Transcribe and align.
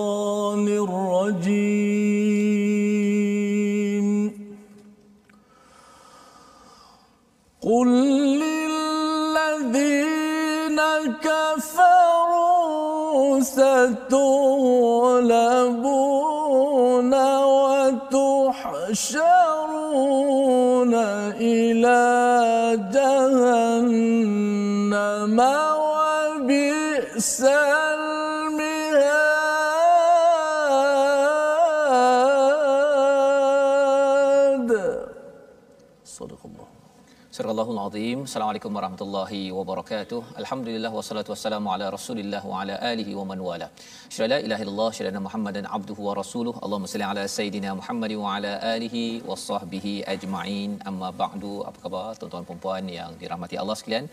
Allahul 37.52 37.80
Azim. 37.82 38.20
Assalamualaikum 38.28 38.72
warahmatullahi 38.78 39.42
wabarakatuh. 39.58 40.20
Alhamdulillah 40.42 40.92
wassalatu 40.96 41.32
wassalamu 41.34 41.72
ala 41.74 41.86
Rasulillah 41.96 42.42
wa 42.52 42.62
ala 42.62 42.76
alihi 42.90 43.14
wa 43.20 43.24
man 43.30 43.40
wala. 43.48 43.68
Syada 44.16 44.28
la 44.32 44.38
ilaha 44.46 44.64
illallah 44.66 44.90
syada 44.98 45.22
Muhammadan 45.28 45.66
abduhu 45.78 46.08
wa 46.08 46.14
rasuluh. 46.20 46.54
Allahumma 46.66 46.92
salli 46.94 47.06
ala 47.12 47.24
sayidina 47.36 47.72
Muhammad 47.80 48.14
wa 48.24 48.34
ala 48.36 48.52
alihi 48.74 49.04
wa 49.30 49.38
sahbihi 49.48 49.94
ajma'in. 50.14 50.74
Amma 50.92 51.12
ba'du. 51.22 51.54
Apa 51.70 51.80
khabar 51.86 52.06
tuan-tuan 52.20 52.46
dan 52.50 52.60
puan 52.66 52.86
yang 52.98 53.14
dirahmati 53.22 53.62
Allah 53.64 53.78
sekalian? 53.82 54.08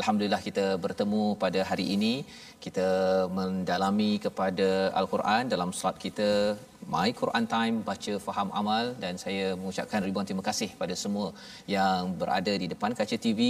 Alhamdulillah 0.00 0.40
kita 0.48 0.66
bertemu 0.86 1.22
pada 1.44 1.62
hari 1.70 1.86
ini. 1.98 2.14
Kita 2.66 2.88
mendalami 3.38 4.12
kepada 4.26 4.68
Al-Quran 5.02 5.44
dalam 5.54 5.70
salat 5.80 5.98
kita 6.06 6.30
My 6.88 7.08
Quran 7.20 7.44
Time 7.54 7.76
baca 7.88 8.14
faham 8.26 8.48
amal. 8.60 8.84
Dan 9.02 9.14
saya 9.22 9.52
mengucapkan 9.60 10.00
ribuan 10.06 10.26
terima 10.28 10.44
kasih 10.48 10.68
pada 10.80 10.94
semua 11.02 11.28
yang 11.74 12.16
berada 12.20 12.52
di 12.62 12.66
depan 12.72 12.96
kaca 12.98 13.16
TV 13.24 13.40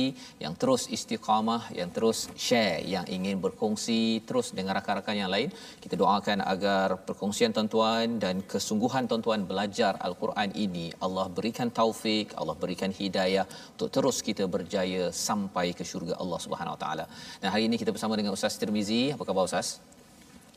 yang 0.45 0.55
terus 0.61 0.83
istiqamah 0.97 1.63
yang 1.79 1.91
terus 1.97 2.19
share 2.47 2.83
yang 2.95 3.07
ingin 3.17 3.37
berkongsi 3.45 4.25
terus 4.29 4.51
dengan 4.59 4.73
rakan-rakan 4.79 5.17
yang 5.23 5.31
lain. 5.35 5.49
Kita 5.85 5.95
doakan 6.03 6.43
agar 6.55 6.87
perkongsian 7.09 7.55
tuan-tuan 7.57 8.19
dan 8.25 8.43
kesungguhan 8.53 9.07
tuan-tuan 9.11 9.47
belajar 9.51 9.93
al-Quran 10.09 10.51
ini 10.65 10.87
Allah 11.07 11.27
berikan 11.39 11.71
taufik 11.71 12.35
Allah 12.41 12.57
berikan 12.65 12.91
hidayah 13.01 13.47
untuk 13.77 13.91
terus 13.97 14.19
kita 14.29 14.47
berjaya 14.57 15.13
sampai 15.27 15.67
ke 15.79 15.87
syurga 15.93 16.17
Allah 16.23 16.41
Subhanahu 16.47 16.77
Wa 16.77 16.81
Taala. 16.85 17.07
Dan 17.43 17.49
hari 17.55 17.65
ini 17.71 17.79
kita 17.83 17.95
bersama 17.95 18.19
dengan 18.21 18.35
Ustaz 18.39 18.59
Tirmizi. 18.61 19.03
Apa 19.15 19.25
khabar 19.29 19.47
Ustaz 19.51 20.00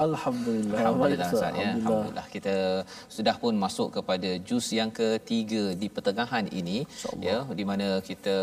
Alhamdulillah. 0.05 0.79
Alhamdulillah 0.81 1.29
Baik, 1.29 1.37
Ustaz. 1.37 1.51
Ustaz 1.53 1.61
ya. 1.63 1.69
Alhamdulillah 1.77 2.27
kita 2.35 2.55
sudah 3.15 3.35
pun 3.41 3.53
masuk 3.63 3.87
kepada 3.97 4.29
juz 4.47 4.65
yang 4.79 4.89
ketiga 4.99 5.63
di 5.81 5.87
pertengahan 5.95 6.45
ini 6.59 6.77
ya 7.27 7.37
di 7.59 7.63
mana 7.69 7.87
kita 8.09 8.37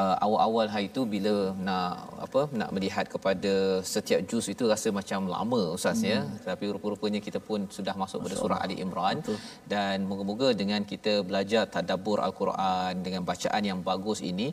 uh, 0.00 0.16
awal-awal 0.24 0.66
hari 0.74 0.86
itu 0.90 1.02
bila 1.14 1.34
nak 1.68 1.94
apa 2.26 2.42
nak 2.60 2.70
melihat 2.76 3.06
kepada 3.14 3.52
setiap 3.92 4.20
juz 4.30 4.46
itu 4.54 4.66
rasa 4.72 4.90
macam 4.98 5.30
lama 5.34 5.60
Ustaz 5.78 6.02
ya. 6.02 6.18
Hmm. 6.22 6.34
Tapi 6.48 6.64
rupa-rupanya 6.74 7.22
kita 7.26 7.38
pun 7.48 7.70
sudah 7.76 7.94
masuk 8.02 8.26
pada 8.26 8.36
surah 8.42 8.58
Ali 8.64 8.78
Imran 8.84 9.22
dan 9.74 10.06
moga-moga 10.10 10.50
dengan 10.62 10.82
kita 10.92 11.14
belajar 11.28 11.64
tadabbur 11.76 12.18
al-Quran 12.26 12.94
dengan 13.06 13.22
bacaan 13.30 13.62
yang 13.70 13.80
bagus 13.90 14.20
ini 14.32 14.48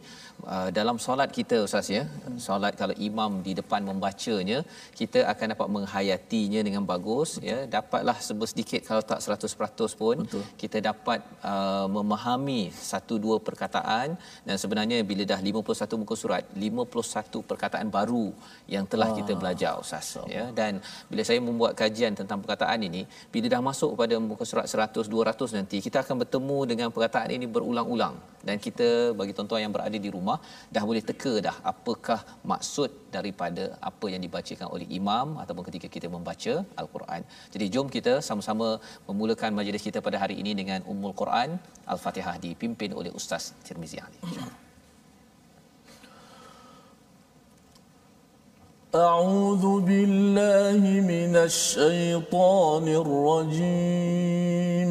uh, 0.53 0.69
dalam 0.69 1.01
solat 1.07 1.29
kita 1.39 1.65
Ustaz 1.67 1.89
ya. 1.97 2.05
Hmm. 2.05 2.37
Solat 2.47 2.77
kalau 2.83 2.95
imam 3.09 3.41
di 3.47 3.53
depan 3.61 3.81
membacanya 3.89 4.61
kita 5.01 5.19
akan 5.33 5.47
dapat 5.55 5.67
menghayatinya 6.11 6.61
dengan 6.67 6.83
bagus 6.83 7.39
ya. 7.39 7.63
Dapatlah 7.75 8.17
sedikit 8.51 8.81
kalau 8.83 9.03
tak 9.11 9.19
100% 9.23 9.99
pun 10.01 10.15
Betul. 10.27 10.43
kita 10.59 10.77
dapat 10.83 11.19
uh, 11.51 11.87
memahami 11.87 12.61
satu 12.91 13.15
dua 13.15 13.39
perkataan. 13.39 14.19
Dan 14.47 14.55
sebenarnya 14.59 14.97
bila 15.07 15.23
dah 15.23 15.39
51 15.39 16.01
muka 16.01 16.15
surat 16.19 16.43
51 16.51 17.49
perkataan 17.49 17.87
baru 17.97 18.27
yang 18.67 18.83
telah 18.91 19.09
Ah. 19.11 19.15
kita 19.19 19.33
belajar 19.41 19.71
ustaz 19.83 20.09
ya. 20.35 20.43
Dan 20.59 20.79
bila 21.11 21.21
saya 21.27 21.39
membuat 21.47 21.73
kajian 21.79 22.13
tentang 22.19 22.39
perkataan 22.43 22.79
ini 22.89 23.01
bila 23.33 23.47
dah 23.53 23.61
masuk 23.69 23.91
pada 23.99 24.15
muka 24.31 24.43
surat 24.51 24.67
100 24.67 25.07
200 25.15 25.57
nanti 25.57 25.77
kita 25.85 25.97
akan 26.03 26.15
bertemu 26.23 26.59
dengan 26.71 26.87
perkataan 26.95 27.29
ini 27.37 27.45
berulang-ulang 27.55 28.15
dan 28.48 28.56
kita 28.66 28.88
bagi 29.20 29.32
tuan-tuan 29.36 29.60
yang 29.64 29.72
berada 29.76 29.98
di 30.04 30.10
rumah 30.16 30.38
dah 30.74 30.82
boleh 30.88 31.02
teka 31.08 31.32
dah 31.46 31.56
apakah 31.72 32.20
maksud 32.52 32.90
daripada 33.16 33.64
apa 33.90 34.06
yang 34.12 34.22
dibacakan 34.26 34.68
oleh 34.74 34.86
imam 34.98 35.26
ataupun 35.42 35.64
ketika 35.68 35.88
kita 35.96 36.08
membaca 36.16 36.54
al-Quran. 36.82 37.22
Jadi 37.54 37.66
jom 37.76 37.88
kita 37.96 38.14
sama-sama 38.28 38.68
memulakan 39.08 39.50
majlis 39.58 39.86
kita 39.88 40.00
pada 40.08 40.20
hari 40.22 40.36
ini 40.44 40.54
dengan 40.60 40.80
Ummul 40.92 41.16
Quran 41.22 41.50
Al-Fatihah 41.94 42.36
dipimpin 42.46 42.90
oleh 43.00 43.12
Ustaz 43.20 43.44
Tirmizi 43.66 44.00
Ali. 44.06 44.20
InsyaAllah. 44.22 44.64
أعوذ 48.96 49.64
بالله 49.88 50.80
من 51.12 51.32
الشيطان 51.36 52.84
الرجيم 53.04 54.90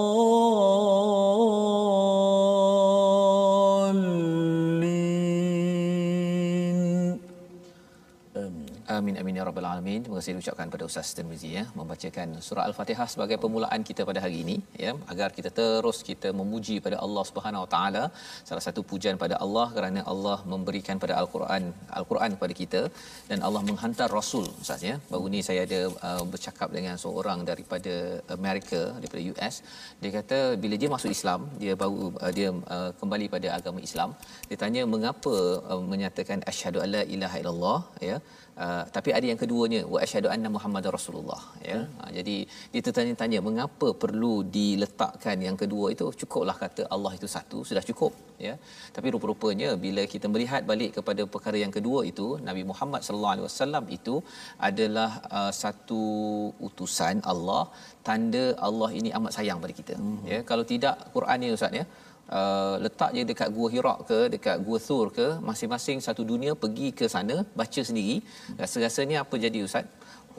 Rabbal 9.51 9.67
alamin. 9.71 9.99
Terima 10.03 10.17
kasih 10.19 10.33
diucapkan 10.35 10.67
pada 10.73 10.83
Ustaz 10.89 11.07
Tirmizi 11.15 11.49
ya 11.57 11.63
membacakan 11.79 12.27
surah 12.47 12.63
Al-Fatihah 12.69 13.07
sebagai 13.13 13.37
permulaan 13.43 13.81
kita 13.89 14.01
pada 14.09 14.19
hari 14.25 14.37
ini 14.43 14.55
ya 14.83 14.91
agar 15.13 15.29
kita 15.37 15.49
terus 15.59 15.97
kita 16.09 16.29
memuji 16.39 16.75
pada 16.85 16.97
Allah 17.05 17.23
Subhanahu 17.29 17.63
Wa 17.65 17.69
Taala. 17.73 18.03
Salah 18.49 18.63
satu 18.67 18.81
pujian 18.91 19.17
pada 19.23 19.35
Allah 19.45 19.67
kerana 19.77 20.01
Allah 20.13 20.37
memberikan 20.53 20.97
pada 21.03 21.15
Al-Quran 21.21 21.65
Al-Quran 21.99 22.31
kepada 22.35 22.55
kita 22.61 22.81
dan 23.31 23.39
Allah 23.47 23.61
menghantar 23.69 24.09
rasul 24.19 24.45
Ustaz 24.63 24.83
ya. 24.89 24.95
Baru 25.13 25.27
ni 25.35 25.41
saya 25.49 25.61
ada 25.67 25.81
uh, 26.09 26.23
bercakap 26.33 26.69
dengan 26.77 26.95
seorang 27.05 27.41
daripada 27.51 27.95
Amerika 28.37 28.81
daripada 29.01 29.21
US. 29.31 29.57
Dia 30.03 30.11
kata 30.17 30.39
bila 30.65 30.77
dia 30.83 30.91
masuk 30.95 31.11
Islam, 31.17 31.41
dia 31.63 31.75
baru 31.83 31.99
uh, 32.23 32.31
dia 32.37 32.49
uh, 32.75 32.91
kembali 33.01 33.27
pada 33.35 33.49
agama 33.59 33.81
Islam. 33.89 34.11
Dia 34.49 34.59
tanya 34.63 34.83
mengapa 34.95 35.35
uh, 35.71 35.83
menyatakan 35.93 36.39
asyhadu 36.53 36.79
alla 36.85 37.03
ilaha 37.17 37.37
illallah 37.43 37.79
ya. 38.11 38.17
Uh, 38.63 38.83
tapi 38.95 39.09
ada 39.17 39.25
yang 39.29 39.39
keduanya 39.41 39.79
wa 39.93 39.99
asyhadu 40.05 40.27
anna 40.33 40.49
muhammadar 40.55 40.91
rasulullah. 40.97 41.39
Ya. 41.69 41.77
Hmm. 41.77 41.93
uh, 42.01 42.11
jadi 42.17 42.35
dia 42.71 42.81
tertanya-tanya 42.87 43.39
mengapa 43.47 43.87
perlu 44.03 44.33
diletakkan 44.57 45.37
yang 45.47 45.57
kedua 45.61 45.85
itu? 45.95 46.07
Cukuplah 46.21 46.57
kata 46.63 46.83
Allah 46.95 47.11
itu 47.17 47.27
satu 47.35 47.59
sudah 47.69 47.83
cukup 47.89 48.13
ya. 48.47 48.53
Tapi 48.95 49.07
rupa-rupanya 49.15 49.69
bila 49.85 50.03
kita 50.13 50.29
melihat 50.33 50.61
balik 50.71 50.91
kepada 50.97 51.23
perkara 51.35 51.57
yang 51.63 51.73
kedua 51.77 52.01
itu 52.11 52.27
Nabi 52.49 52.65
Muhammad 52.71 53.01
sallallahu 53.07 53.33
alaihi 53.35 53.47
wasallam 53.47 53.85
itu 53.97 54.15
adalah 54.69 55.09
uh, 55.39 55.51
satu 55.63 56.03
utusan 56.69 57.23
Allah 57.33 57.63
tanda 58.09 58.45
Allah 58.69 58.91
ini 58.99 59.11
amat 59.17 59.33
sayang 59.39 59.59
pada 59.65 59.75
kita. 59.81 59.97
Hmm. 60.03 60.21
ya 60.33 60.41
kalau 60.51 60.65
tidak 60.73 60.97
Quran 61.17 61.39
ni 61.43 61.49
ustaz 61.57 61.79
ya 61.81 61.85
uh, 62.39 62.75
letak 62.83 63.11
je 63.17 63.23
dekat 63.31 63.49
gua 63.55 63.67
Hira 63.73 63.95
ke 64.09 64.19
dekat 64.35 64.57
gua 64.65 64.77
Thur 64.87 65.07
ke 65.17 65.27
masing-masing 65.49 65.99
satu 66.07 66.23
dunia 66.31 66.53
pergi 66.63 66.89
ke 66.99 67.05
sana 67.15 67.37
baca 67.59 67.81
sendiri. 67.89 68.17
Rasa-rasanya 68.61 69.17
apa 69.23 69.35
jadi 69.45 69.59
ustaz 69.67 69.85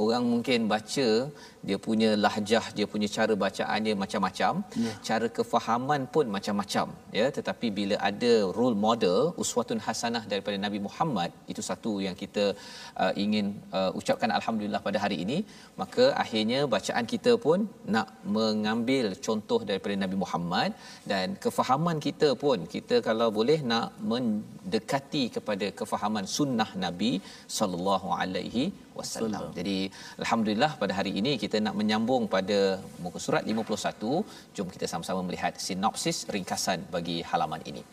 orang 0.05 0.25
mungkin 0.33 0.61
baca 0.73 1.09
dia 1.69 1.77
punya 1.87 2.11
lahjah 2.25 2.65
dia 2.77 2.87
punya 2.93 3.09
cara 3.17 3.35
bacaannya 3.45 3.93
macam-macam. 4.03 4.55
Ya. 4.85 4.93
cara 5.09 5.27
kefahaman 5.37 6.03
pun 6.15 6.27
macam-macam 6.37 6.87
ya. 7.19 7.27
Tetapi 7.37 7.69
bila 7.79 7.97
ada 8.11 8.33
role 8.59 8.79
model 8.87 9.21
uswatun 9.43 9.83
hasanah 9.87 10.25
daripada 10.33 10.57
Nabi 10.65 10.79
Muhammad 10.87 11.31
itu 11.53 11.63
satu 11.71 11.93
yang 12.07 12.17
kita 12.23 12.45
uh, 13.03 13.13
ingin 13.25 13.47
uh, 13.79 13.91
ucapkan 14.01 14.33
alhamdulillah 14.39 14.83
pada 14.89 15.01
hari 15.05 15.19
ini. 15.25 15.39
Maka 15.83 16.07
akhirnya 16.25 16.61
bacaan 16.75 17.07
kita 17.15 17.35
pun 17.47 17.69
nak 17.97 18.09
mengambil 18.37 19.07
contoh 19.27 19.61
daripada 19.71 19.97
Nabi 20.05 20.19
Muhammad. 20.25 20.71
Dan 21.13 21.37
kefahaman 21.45 21.99
kita 22.09 22.31
pun 22.45 22.59
kita 22.77 22.99
kalau 23.09 23.29
boleh 23.39 23.61
nak 23.73 23.89
mendekati 24.13 25.25
kepada 25.37 25.69
kefahaman 25.81 26.27
sunnah 26.37 26.71
Nabi 26.87 27.13
sallallahu 27.59 28.09
alaihi 28.23 28.65
wasallam. 28.99 29.45
Jadi 29.59 29.79
alhamdulillah 30.23 30.73
pada 30.83 30.93
hari 30.99 31.13
ini 31.21 31.33
kita 31.45 31.59
nak 31.67 31.75
menyambung 31.81 32.25
pada 32.35 32.59
muka 33.05 33.21
surat 33.27 33.45
51. 33.53 34.25
Jom 34.57 34.69
kita 34.75 34.89
sama-sama 34.93 35.23
melihat 35.29 35.55
sinopsis 35.67 36.19
ringkasan 36.35 36.81
bagi 36.95 37.19
halaman 37.31 37.63
ini. 37.73 37.85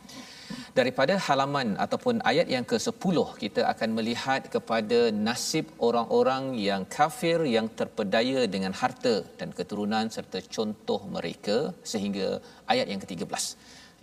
Daripada 0.78 1.14
halaman 1.26 1.68
ataupun 1.86 2.16
ayat 2.32 2.48
yang 2.56 2.66
ke-10 2.72 3.18
kita 3.44 3.62
akan 3.72 3.90
melihat 3.98 4.42
kepada 4.56 5.00
nasib 5.26 5.66
orang-orang 5.88 6.44
yang 6.68 6.82
kafir 6.98 7.40
yang 7.56 7.68
terpedaya 7.80 8.42
dengan 8.54 8.74
harta 8.82 9.16
dan 9.40 9.50
keturunan 9.58 10.08
serta 10.16 10.40
contoh 10.56 11.02
mereka 11.18 11.58
sehingga 11.92 12.28
ayat 12.74 12.88
yang 12.92 13.02
ke-13 13.04 13.34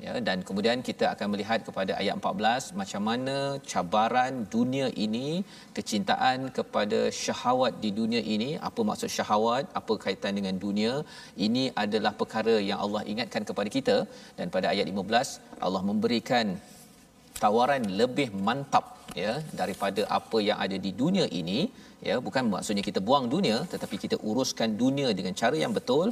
ya 0.04 0.14
dan 0.26 0.38
kemudian 0.48 0.78
kita 0.88 1.06
akan 1.14 1.28
melihat 1.32 1.60
kepada 1.68 1.92
ayat 2.00 2.14
14 2.20 2.76
macam 2.80 3.02
mana 3.08 3.36
cabaran 3.70 4.32
dunia 4.54 4.88
ini 5.04 5.28
kecintaan 5.76 6.38
kepada 6.58 7.00
syahwat 7.24 7.74
di 7.84 7.90
dunia 8.00 8.22
ini. 8.34 8.50
Apa 8.68 8.80
maksud 8.88 9.10
syahwat? 9.16 9.64
Apa 9.80 9.94
kaitan 10.04 10.36
dengan 10.38 10.56
dunia? 10.66 10.92
Ini 11.46 11.64
adalah 11.84 12.12
perkara 12.20 12.56
yang 12.70 12.80
Allah 12.84 13.02
ingatkan 13.12 13.44
kepada 13.50 13.70
kita. 13.76 13.96
Dan 14.38 14.52
pada 14.56 14.68
ayat 14.74 14.86
15 14.92 15.64
Allah 15.66 15.82
memberikan 15.90 16.46
tawaran 17.44 17.84
lebih 18.00 18.28
mantap 18.46 18.84
ya 19.22 19.32
daripada 19.60 20.02
apa 20.18 20.38
yang 20.48 20.58
ada 20.66 20.76
di 20.86 20.92
dunia 21.02 21.26
ini. 21.40 21.60
Ya 22.08 22.16
bukan 22.26 22.44
maksudnya 22.52 22.84
kita 22.88 23.00
buang 23.08 23.26
dunia 23.34 23.56
tetapi 23.72 23.96
kita 24.04 24.16
uruskan 24.28 24.70
dunia 24.82 25.08
dengan 25.18 25.34
cara 25.40 25.56
yang 25.62 25.72
betul 25.78 26.06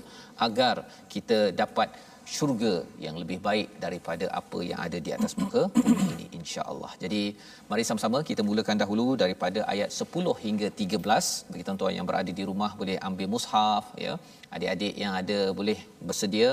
agar 0.47 0.77
kita 1.15 1.39
dapat 1.63 1.89
syurga 2.35 2.75
yang 3.05 3.17
lebih 3.23 3.39
baik 3.47 3.69
daripada 3.85 4.27
apa 4.41 4.59
yang 4.71 4.81
ada 4.87 4.99
di 5.07 5.11
atas 5.17 5.33
muka 5.41 5.63
bumi 5.75 6.05
ini 6.15 6.27
insya-Allah. 6.41 6.93
Jadi 7.03 7.23
mari 7.71 7.83
sama-sama 7.89 8.19
kita 8.31 8.43
mulakan 8.49 8.79
dahulu 8.83 9.07
daripada 9.23 9.61
ayat 9.73 9.91
10 10.05 10.35
hingga 10.45 10.69
13 10.83 11.51
bagi 11.51 11.65
tuan-tuan 11.67 11.95
yang 11.99 12.07
berada 12.11 12.33
di 12.39 12.45
rumah 12.51 12.71
boleh 12.81 12.97
ambil 13.09 13.31
mushaf 13.35 13.87
ya. 14.07 14.15
Adik-adik 14.57 14.95
yang 15.03 15.13
ada 15.21 15.39
boleh 15.59 15.79
bersedia 16.09 16.51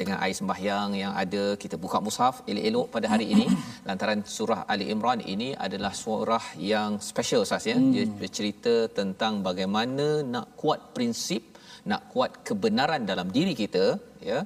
dengan 0.00 0.16
air 0.24 0.36
sembahyang 0.40 0.90
yang 1.02 1.12
ada 1.22 1.42
kita 1.62 1.76
buka 1.84 1.98
mushaf 2.06 2.36
elok-elok 2.50 2.86
pada 2.94 3.06
hari 3.12 3.26
ini 3.34 3.46
lantaran 3.88 4.22
surah 4.36 4.60
Ali 4.74 4.86
Imran 4.94 5.20
ini 5.34 5.50
adalah 5.66 5.92
surah 6.04 6.44
yang 6.72 7.00
special 7.10 7.42
Ustaz 7.46 7.66
ya. 7.72 7.78
Dia 7.94 8.04
hmm. 8.06 8.16
bercerita 8.22 8.74
tentang 9.00 9.34
bagaimana 9.48 10.06
nak 10.34 10.48
kuat 10.62 10.80
prinsip 10.98 11.42
nak 11.90 12.02
kuat 12.12 12.32
kebenaran 12.48 13.02
dalam 13.10 13.28
diri 13.36 13.54
kita 13.62 13.84
ya 14.28 14.38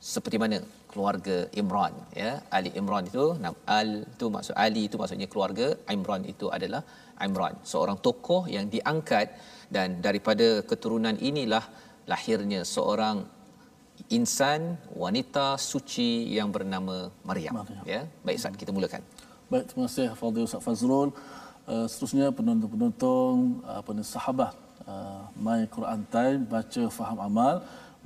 seperti 0.00 0.36
mana 0.42 0.58
keluarga 0.90 1.36
Imran 1.60 1.92
ya? 2.22 2.30
Ali 2.56 2.70
Imran 2.80 3.04
itu 3.10 3.24
al 3.78 3.90
itu 4.14 4.26
maksud 4.34 4.54
Ali 4.64 4.82
itu 4.88 4.96
maksudnya 5.00 5.28
keluarga 5.32 5.66
Imran 5.94 6.22
itu 6.32 6.48
adalah 6.56 6.82
Imran. 7.26 7.54
Seorang 7.72 7.98
tokoh 8.06 8.42
yang 8.56 8.66
diangkat 8.74 9.28
dan 9.76 10.00
daripada 10.06 10.48
keturunan 10.70 11.16
inilah 11.30 11.64
lahirnya 12.12 12.60
seorang 12.74 13.16
insan 14.16 14.60
wanita 15.04 15.46
suci 15.70 16.10
yang 16.36 16.48
bernama 16.56 16.96
Maryam, 17.28 17.54
ya? 17.92 18.00
Baik 18.24 18.40
Ustaz 18.40 18.56
kita 18.62 18.72
mulakan. 18.72 19.02
Baik 19.52 19.64
terima 19.68 19.84
kasih 19.86 20.08
Fadil 20.20 20.48
Ustaz 20.48 20.64
Fazrul. 20.66 21.10
Uh, 21.70 21.86
seterusnya 21.90 22.26
penonton-penonton 22.36 23.62
apa 23.78 23.90
ni 23.94 24.02
sahabat 24.14 24.54
uh, 24.90 25.22
My 25.44 25.60
Quran 25.74 26.00
Time 26.14 26.40
baca 26.54 26.82
faham 26.98 27.18
amal 27.28 27.54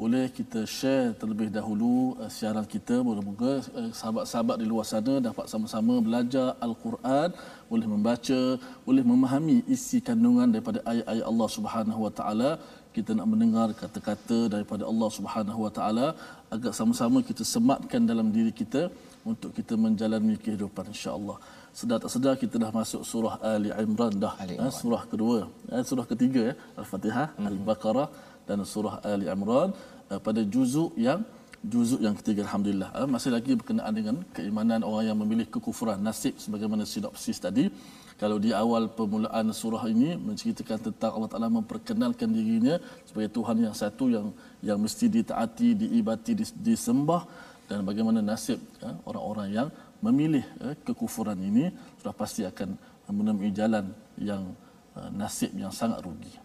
boleh 0.00 0.26
kita 0.38 0.61
share 0.76 1.14
terlebih 1.20 1.49
dahulu 1.56 2.19
uh, 2.23 2.31
siaran 2.37 2.67
kita? 2.75 2.96
Moga-moga 3.08 3.52
uh, 3.79 3.91
sahabat-sahabat 3.99 4.56
di 4.62 4.67
luar 4.70 4.87
sana 4.93 5.14
dapat 5.29 5.46
sama-sama 5.52 5.94
belajar 6.06 6.49
al-Quran 6.67 7.29
boleh 7.73 7.87
membaca 7.93 8.41
boleh 8.87 9.05
memahami 9.11 9.56
isi 9.75 9.99
kandungan 10.08 10.50
daripada 10.55 10.79
ayat-ayat 10.93 11.26
Allah 11.31 11.49
Subhanahu 11.56 12.00
wa 12.06 12.12
taala. 12.19 12.50
Kita 12.96 13.11
nak 13.19 13.26
mendengar 13.31 13.69
kata-kata 13.82 14.38
daripada 14.55 14.82
Allah 14.91 15.11
Subhanahu 15.19 15.61
wa 15.67 15.73
taala. 15.79 16.06
Agar 16.55 16.73
sama-sama 16.81 17.19
kita 17.31 17.43
sematkan 17.55 18.02
dalam 18.11 18.29
diri 18.37 18.52
kita 18.61 18.82
untuk 19.31 19.50
kita 19.58 19.75
menjalani 19.85 20.35
kehidupan 20.44 20.91
insya-Allah. 20.94 21.38
Sedar 21.79 21.99
tak 22.02 22.11
sedar 22.14 22.35
kita 22.43 22.56
dah 22.62 22.70
masuk 22.81 23.02
surah 23.11 23.35
Ali 23.55 23.70
Imran 23.85 24.14
dah. 24.25 24.35
Ali 24.43 24.55
Imran. 24.58 24.75
surah 24.81 25.02
kedua. 25.12 25.38
Eh, 25.75 25.82
surah 25.91 26.06
ketiga 26.12 26.41
ya 26.50 26.55
al-Fatihah 26.82 27.26
mm-hmm. 27.31 27.50
al-Baqarah 27.50 28.08
dan 28.49 28.61
surah 28.73 29.00
Ali 29.12 29.26
Imran 29.35 29.70
uh, 30.12 30.20
pada 30.26 30.41
juzuk 30.55 30.93
yang 31.06 31.20
juzuk 31.64 32.00
yang 32.05 32.14
ketiga 32.19 32.44
alhamdulillah 32.46 32.91
uh, 32.93 33.08
masih 33.08 33.31
lagi 33.37 33.52
berkenaan 33.56 33.93
dengan 33.99 34.17
keimanan 34.37 34.81
orang 34.85 35.05
yang 35.11 35.19
memilih 35.23 35.46
kekufuran 35.49 35.98
nasib 36.08 36.36
sebagaimana 36.44 36.84
sinopsis 36.84 37.41
tadi 37.41 37.72
kalau 38.15 38.39
di 38.39 38.55
awal 38.55 38.86
permulaan 38.94 39.51
surah 39.51 39.91
ini 39.91 40.15
menceritakan 40.15 40.79
tentang 40.86 41.10
Allah 41.19 41.31
Taala 41.32 41.48
memperkenalkan 41.51 42.31
dirinya 42.31 42.79
sebagai 43.08 43.31
Tuhan 43.34 43.56
yang 43.67 43.74
satu 43.74 44.05
yang 44.06 44.27
yang 44.63 44.79
mesti 44.79 45.10
ditaati, 45.10 45.74
diibati, 45.74 46.32
disembah 46.55 47.27
dan 47.67 47.82
bagaimana 47.82 48.22
nasib 48.22 48.60
uh, 48.86 48.94
orang-orang 49.08 49.48
yang 49.51 49.69
memilih 49.98 50.44
uh, 50.63 50.77
kekufuran 50.86 51.41
ini 51.43 51.74
sudah 51.98 52.15
pasti 52.15 52.46
akan 52.46 52.79
menemui 53.10 53.51
jalan 53.51 53.91
yang 54.20 54.53
uh, 54.94 55.10
nasib 55.10 55.51
yang 55.58 55.74
sangat 55.74 55.98
rugi. 56.05 56.44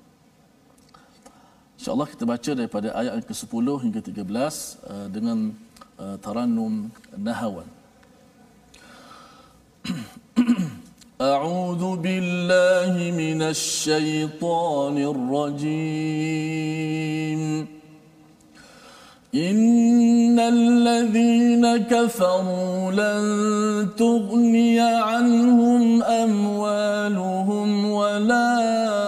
InsyaAllah 1.79 2.09
kita 2.09 2.25
baca 2.25 2.51
daripada 2.55 2.89
ayat 2.95 3.13
yang 3.19 3.27
ke-10 3.27 3.67
hingga 3.83 4.01
13 4.01 4.25
uh, 4.25 5.07
dengan 5.11 5.39
uh, 5.99 6.17
Taranum 6.23 6.91
Nahawan. 7.19 7.69
أعوذ 11.21 11.97
بالله 12.05 12.95
من 13.15 13.43
الشيطان 13.43 14.97
الرجيم 15.15 16.45
إن 19.35 20.39
الذين 20.39 21.77
كفروا 21.77 22.93
لن 22.93 23.25
تغني 23.97 24.81
عنهم 24.81 26.03
أموالهم 26.03 27.91
ولا 27.91 29.08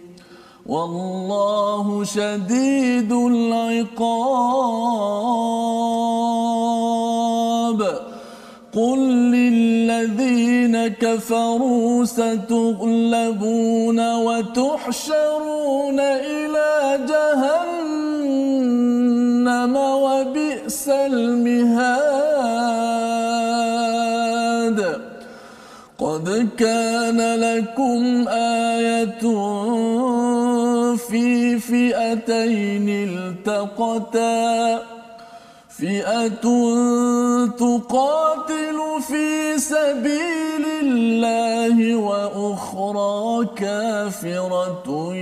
والله 0.65 2.03
شديد 2.03 3.11
العقاب. 3.11 4.41
قل 8.73 8.99
للذين 9.31 10.87
كفروا 10.87 12.05
ستغلبون 12.05 13.99
وتحشرون 14.15 15.99
إلى 15.99 16.99
جهنم 17.09 18.55
وبئس 19.75 20.89
المهاد. 20.89 21.91
قد 26.01 26.49
كان 26.57 27.35
لكم 27.39 28.27
آية 28.27 29.21
في 30.95 31.59
فئتين 31.59 32.89
التقتا. 32.89 34.81
فئة 35.69 36.45
تقاتل 37.45 38.77
في 39.07 39.57
سبيل 39.57 40.65
الله 40.83 41.95
وأخرى 41.95 43.45
كافرة. 43.55 45.13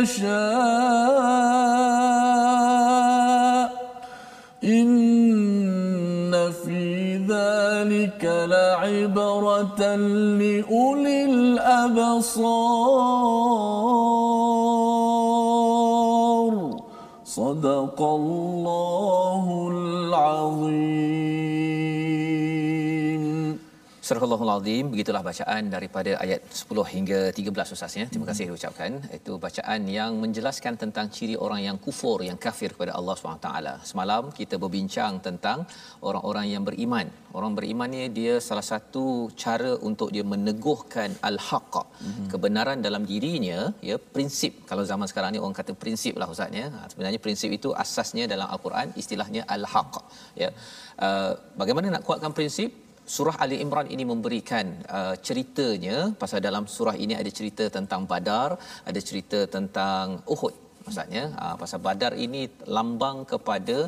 يشاء. 0.00 0.38
إن 4.64 6.52
في 6.64 7.16
ذلك 7.16 8.24
لعبرة 8.24 9.96
لأولي 10.40 11.24
الأبصار. 11.24 12.68
صدق 17.24 17.98
الله 18.02 18.97
Surah 24.08 24.24
Al-Azim 24.24 24.52
Azim 24.58 24.84
begitulah 24.92 25.20
bacaan 25.26 25.62
daripada 25.72 26.12
ayat 26.24 26.40
10 26.58 26.84
hingga 26.92 27.18
13 27.38 27.74
Ustaz 27.74 27.92
ya. 28.00 28.04
Terima 28.12 28.26
kasih 28.28 28.44
diucapkan. 28.48 28.92
Itu 29.18 29.32
bacaan 29.42 29.80
yang 29.96 30.12
menjelaskan 30.22 30.80
tentang 30.82 31.06
ciri 31.16 31.34
orang 31.46 31.60
yang 31.66 31.76
kufur, 31.86 32.24
yang 32.28 32.38
kafir 32.44 32.70
kepada 32.76 32.92
Allah 32.98 33.14
SWT. 33.20 33.48
Semalam 33.90 34.32
kita 34.38 34.56
berbincang 34.62 35.20
tentang 35.26 35.68
orang-orang 36.08 36.46
yang 36.54 36.64
beriman. 36.68 37.06
Orang 37.36 37.52
beriman 37.58 37.92
ni 37.92 38.08
dia 38.18 38.40
salah 38.48 38.64
satu 38.72 39.04
cara 39.44 39.76
untuk 39.90 40.08
dia 40.16 40.24
meneguhkan 40.32 41.12
al-haq, 41.28 41.74
mm-hmm. 41.76 42.26
kebenaran 42.32 42.80
dalam 42.88 43.04
dirinya, 43.12 43.60
ya, 43.90 44.00
prinsip. 44.16 44.64
Kalau 44.72 44.88
zaman 44.88 45.04
sekarang 45.12 45.36
ni 45.36 45.40
orang 45.44 45.58
kata 45.60 45.76
prinsip 45.84 46.16
lah 46.16 46.32
Ustaz 46.32 46.48
ya. 46.62 46.66
Ha, 46.72 46.88
sebenarnya 46.88 47.20
prinsip 47.20 47.52
itu 47.60 47.76
asasnya 47.84 48.24
dalam 48.24 48.48
Al-Quran 48.56 48.88
istilahnya 48.96 49.44
al-haq, 49.44 50.00
ya. 50.32 50.50
Uh, 50.96 51.32
bagaimana 51.60 51.92
nak 51.96 52.04
kuatkan 52.08 52.32
prinsip? 52.32 52.87
Surah 53.14 53.36
Ali 53.44 53.56
Imran 53.64 53.88
ini 53.94 54.04
memberikan 54.12 54.66
uh, 54.98 55.14
ceritanya 55.26 55.98
pasal 56.22 56.38
dalam 56.48 56.64
surah 56.76 56.96
ini 57.04 57.14
ada 57.20 57.30
cerita 57.38 57.64
tentang 57.76 58.02
Badar, 58.10 58.50
ada 58.90 59.00
cerita 59.08 59.40
tentang 59.56 60.20
Uhud. 60.34 60.54
Maksudnya 60.86 61.24
uh, 61.42 61.54
pasal 61.60 61.80
Badar 61.86 62.12
ini 62.26 62.42
lambang 62.76 63.18
kepada 63.32 63.78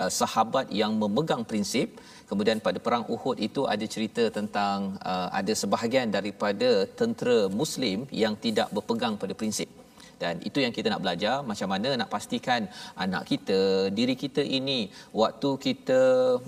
uh, 0.00 0.10
sahabat 0.20 0.66
yang 0.80 0.94
memegang 1.02 1.44
prinsip. 1.50 2.00
Kemudian 2.30 2.58
pada 2.66 2.78
perang 2.86 3.04
Uhud 3.14 3.36
itu 3.48 3.62
ada 3.74 3.86
cerita 3.94 4.24
tentang 4.38 4.96
uh, 5.12 5.28
ada 5.40 5.52
sebahagian 5.62 6.08
daripada 6.18 6.70
tentera 7.00 7.38
muslim 7.60 8.08
yang 8.22 8.36
tidak 8.44 8.68
berpegang 8.76 9.16
pada 9.22 9.36
prinsip 9.42 9.79
dan 10.22 10.34
itu 10.48 10.58
yang 10.64 10.72
kita 10.76 10.88
nak 10.92 11.02
belajar 11.04 11.34
macam 11.50 11.68
mana 11.72 11.90
nak 12.00 12.10
pastikan 12.14 12.62
anak 13.04 13.22
kita 13.32 13.58
diri 13.98 14.14
kita 14.24 14.42
ini 14.58 14.80
waktu 15.22 15.50
kita 15.66 16.00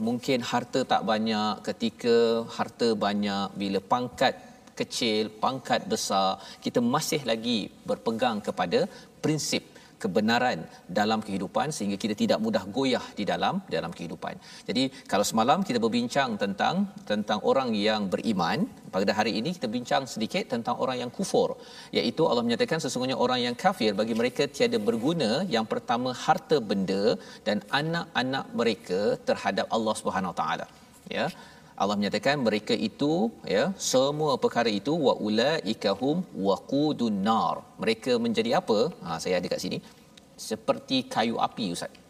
mungkin 0.06 0.38
harta 0.50 0.80
tak 0.92 1.02
banyak 1.10 1.52
ketika 1.68 2.16
harta 2.56 2.88
banyak 3.06 3.46
bila 3.62 3.80
pangkat 3.92 4.34
kecil 4.80 5.24
pangkat 5.44 5.80
besar 5.92 6.28
kita 6.64 6.80
masih 6.94 7.22
lagi 7.30 7.58
berpegang 7.88 8.38
kepada 8.48 8.80
prinsip 9.24 9.71
kebenaran 10.02 10.58
dalam 10.98 11.20
kehidupan 11.26 11.68
sehingga 11.76 11.98
kita 12.04 12.14
tidak 12.22 12.38
mudah 12.44 12.64
goyah 12.76 13.04
di 13.18 13.24
dalam 13.32 13.54
dalam 13.74 13.92
kehidupan. 13.98 14.34
Jadi 14.68 14.84
kalau 15.12 15.24
semalam 15.30 15.60
kita 15.68 15.78
berbincang 15.84 16.30
tentang 16.42 16.74
tentang 17.12 17.38
orang 17.50 17.70
yang 17.88 18.02
beriman, 18.14 18.58
pada 18.94 19.12
hari 19.18 19.32
ini 19.40 19.50
kita 19.56 19.68
bincang 19.76 20.04
sedikit 20.14 20.44
tentang 20.54 20.76
orang 20.84 20.98
yang 21.02 21.10
kufur, 21.18 21.48
iaitu 21.98 22.22
Allah 22.30 22.44
menyatakan 22.46 22.80
sesungguhnya 22.84 23.18
orang 23.26 23.40
yang 23.46 23.56
kafir 23.64 23.92
bagi 24.00 24.16
mereka 24.20 24.44
tiada 24.56 24.80
berguna 24.88 25.30
yang 25.56 25.66
pertama 25.72 26.10
harta 26.24 26.58
benda 26.70 27.04
dan 27.48 27.58
anak-anak 27.80 28.46
mereka 28.60 29.00
terhadap 29.30 29.66
Allah 29.76 29.96
Subhanahu 30.02 30.36
taala. 30.42 30.68
Ya. 31.16 31.26
Allah 31.80 31.96
menyatakan 31.98 32.36
mereka 32.46 32.74
itu 32.88 33.12
ya 33.54 33.64
semua 33.92 34.32
perkara 34.44 34.70
itu 34.80 34.92
wa 35.06 35.14
ulaikahum 35.26 36.16
waqudun 36.48 37.18
nar. 37.28 37.56
Mereka 37.82 38.14
menjadi 38.24 38.52
apa? 38.60 38.78
Ha 39.04 39.18
saya 39.24 39.36
ada 39.40 39.50
kat 39.54 39.62
sini. 39.64 39.80
Seperti 40.48 40.96
kayu 41.14 41.36
api 41.48 41.66
ustaz. 41.76 42.01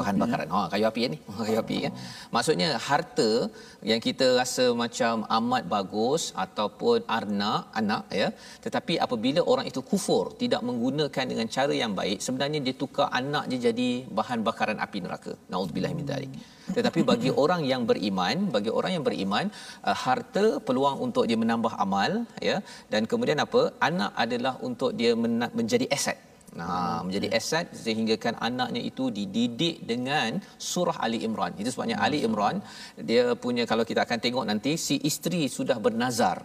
Bahan 0.00 0.16
bakaran. 0.22 0.48
Ha 0.54 0.60
kayu 0.72 0.84
api 0.88 1.02
ni. 1.12 1.18
kayu 1.48 1.58
api 1.62 1.76
kan. 1.84 1.92
Maksudnya 2.34 2.68
harta 2.86 3.30
yang 3.90 4.00
kita 4.06 4.26
rasa 4.40 4.64
macam 4.82 5.24
amat 5.36 5.62
bagus 5.74 6.22
ataupun 6.44 6.98
arna 7.18 7.52
anak 7.80 8.02
ya. 8.20 8.28
Tetapi 8.64 8.96
apabila 9.04 9.40
orang 9.52 9.66
itu 9.70 9.80
kufur, 9.90 10.24
tidak 10.42 10.60
menggunakan 10.68 11.24
dengan 11.30 11.48
cara 11.56 11.74
yang 11.82 11.94
baik, 12.00 12.18
sebenarnya 12.26 12.60
dia 12.66 12.74
tukar 12.82 13.08
anak 13.20 13.44
dia 13.52 13.60
jadi 13.68 13.88
bahan 14.18 14.40
bakaran 14.48 14.80
api 14.86 15.00
neraka. 15.04 15.32
Nauzubillah 15.52 15.92
min 16.00 16.06
dzalik. 16.10 16.32
Tetapi 16.76 17.00
bagi 17.12 17.32
orang 17.44 17.64
yang 17.72 17.84
beriman 17.90 18.36
bagi 18.56 18.70
orang 18.78 18.92
yang 18.96 19.04
beriman 19.08 19.46
uh, 19.88 19.96
harta 20.04 20.44
peluang 20.66 20.98
untuk 21.06 21.24
dia 21.30 21.38
menambah 21.44 21.72
amal 21.86 22.12
ya 22.48 22.58
dan 22.92 23.08
kemudian 23.12 23.40
apa 23.46 23.62
anak 23.88 24.12
adalah 24.24 24.54
untuk 24.68 24.92
dia 25.00 25.12
menjadi 25.60 25.88
aset 25.96 26.31
Nah, 26.60 27.00
menjadi 27.06 27.28
aset 27.38 27.66
sehinggakan 27.84 28.34
anaknya 28.48 28.82
itu 28.90 29.04
dididik 29.18 29.76
dengan 29.90 30.36
surah 30.70 30.96
Ali 31.04 31.18
Imran. 31.28 31.56
Itu 31.60 31.68
sebabnya 31.72 31.96
Ali 32.06 32.18
Imran 32.28 32.60
dia 33.08 33.24
punya 33.44 33.64
kalau 33.70 33.84
kita 33.90 34.04
akan 34.04 34.18
tengok 34.24 34.44
nanti 34.50 34.72
si 34.86 34.96
isteri 35.10 35.48
sudah 35.58 35.78
bernazar. 35.86 36.38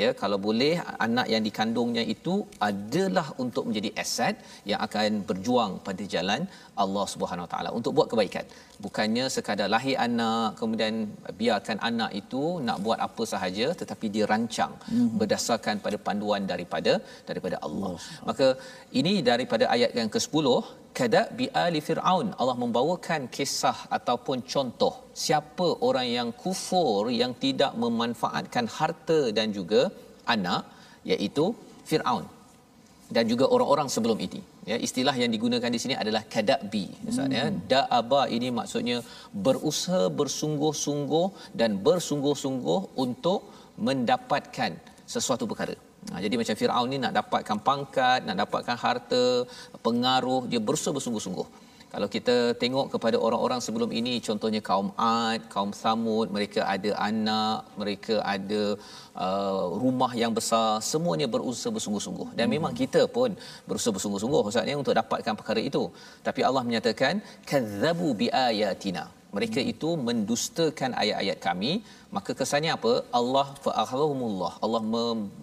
Ya 0.00 0.08
kalau 0.20 0.38
boleh 0.38 0.74
anak 1.06 1.26
yang 1.32 1.42
dikandungnya 1.48 2.02
itu 2.14 2.34
adalah 2.68 3.26
untuk 3.42 3.64
menjadi 3.68 3.90
aset 4.02 4.34
yang 4.70 4.80
akan 4.86 5.26
berjuang 5.28 5.72
pada 5.86 6.04
jalan 6.14 6.46
Allah 6.82 7.06
Subhanahu 7.12 7.46
Wa 7.46 7.50
Taala 7.52 7.70
untuk 7.78 7.92
buat 7.98 8.08
kebaikan 8.12 8.46
bukannya 8.84 9.24
sekadar 9.34 9.68
lahir 9.74 9.96
anak 10.06 10.48
kemudian 10.60 10.94
biarkan 11.40 11.78
anak 11.88 12.10
itu 12.20 12.42
nak 12.66 12.78
buat 12.84 12.98
apa 13.06 13.24
sahaja 13.32 13.66
tetapi 13.80 14.06
dirancang 14.16 14.74
mm-hmm. 14.80 15.16
berdasarkan 15.20 15.76
pada 15.84 15.98
panduan 16.06 16.44
daripada 16.52 16.92
daripada 17.28 17.56
Allah. 17.66 17.92
Allah. 17.94 18.04
Maka 18.28 18.48
ini 19.00 19.14
daripada 19.30 19.66
ayat 19.76 19.92
yang 20.00 20.10
ke-10 20.14 20.46
kada 20.98 21.20
bi 21.38 21.46
ali 21.64 21.80
fir'aun 21.88 22.28
Allah 22.40 22.56
membawakan 22.62 23.22
kisah 23.36 23.78
ataupun 23.96 24.38
contoh 24.52 24.94
siapa 25.24 25.68
orang 25.88 26.08
yang 26.18 26.28
kufur 26.44 27.02
yang 27.20 27.32
tidak 27.44 27.72
memanfaatkan 27.82 28.66
harta 28.78 29.20
dan 29.38 29.48
juga 29.58 29.82
anak 30.34 30.62
iaitu 31.12 31.46
Firaun 31.90 32.24
dan 33.14 33.24
juga 33.30 33.44
orang-orang 33.54 33.88
sebelum 33.94 34.18
ini 34.26 34.40
ya 34.68 34.76
istilah 34.86 35.14
yang 35.22 35.30
digunakan 35.34 35.70
di 35.76 35.80
sini 35.82 35.94
adalah 36.02 36.22
kadabi 36.34 36.86
misalnya 37.08 37.44
hmm. 37.48 37.60
da'aba 37.72 38.22
ini 38.36 38.48
maksudnya 38.58 38.98
berusaha 39.46 40.06
bersungguh-sungguh 40.20 41.26
dan 41.60 41.80
bersungguh-sungguh 41.86 42.80
untuk 43.04 43.40
mendapatkan 43.88 44.72
sesuatu 45.14 45.46
perkara 45.52 45.76
Ha, 46.08 46.16
jadi 46.24 46.34
macam 46.40 46.56
Firaun 46.56 46.88
ni 46.88 46.96
nak 46.96 47.12
dapatkan 47.12 47.58
pangkat, 47.60 48.24
nak 48.24 48.36
dapatkan 48.42 48.76
harta, 48.84 49.24
pengaruh, 49.84 50.48
dia 50.48 50.56
berusaha 50.56 50.96
bersungguh-sungguh. 50.96 51.46
Kalau 51.92 52.08
kita 52.14 52.34
tengok 52.62 52.86
kepada 52.94 53.16
orang-orang 53.26 53.60
sebelum 53.66 53.90
ini, 54.00 54.12
contohnya 54.26 54.60
kaum 54.68 54.88
Ad, 54.94 55.40
kaum 55.54 55.70
Samud, 55.80 56.26
mereka 56.36 56.60
ada 56.74 56.90
anak, 57.08 57.66
mereka 57.80 58.14
ada 58.34 58.62
uh, 59.24 59.64
rumah 59.82 60.12
yang 60.22 60.32
besar, 60.38 60.68
semuanya 60.90 61.26
berusaha 61.34 61.74
bersungguh-sungguh. 61.76 62.28
Dan 62.38 62.46
hmm. 62.46 62.54
memang 62.54 62.72
kita 62.82 63.02
pun 63.16 63.34
berusaha 63.68 63.94
bersungguh-sungguh 63.96 64.42
maksudnya 64.46 64.76
untuk 64.82 64.94
dapatkan 65.00 65.34
perkara 65.40 65.62
itu. 65.70 65.82
Tapi 66.28 66.40
Allah 66.50 66.62
menyatakan, 66.68 67.14
kadzabu 67.50 68.10
bi 68.20 68.28
ayatina. 68.46 69.04
Mereka 69.36 69.60
hmm. 69.62 69.72
itu 69.72 69.90
mendustakan 70.08 70.94
ayat-ayat 71.02 71.38
kami, 71.48 71.72
maka 72.16 72.30
kesannya 72.38 72.72
apa? 72.78 72.94
Allah 73.20 73.46
fa'akhadhumullah. 73.66 74.52
Allah 74.62 74.82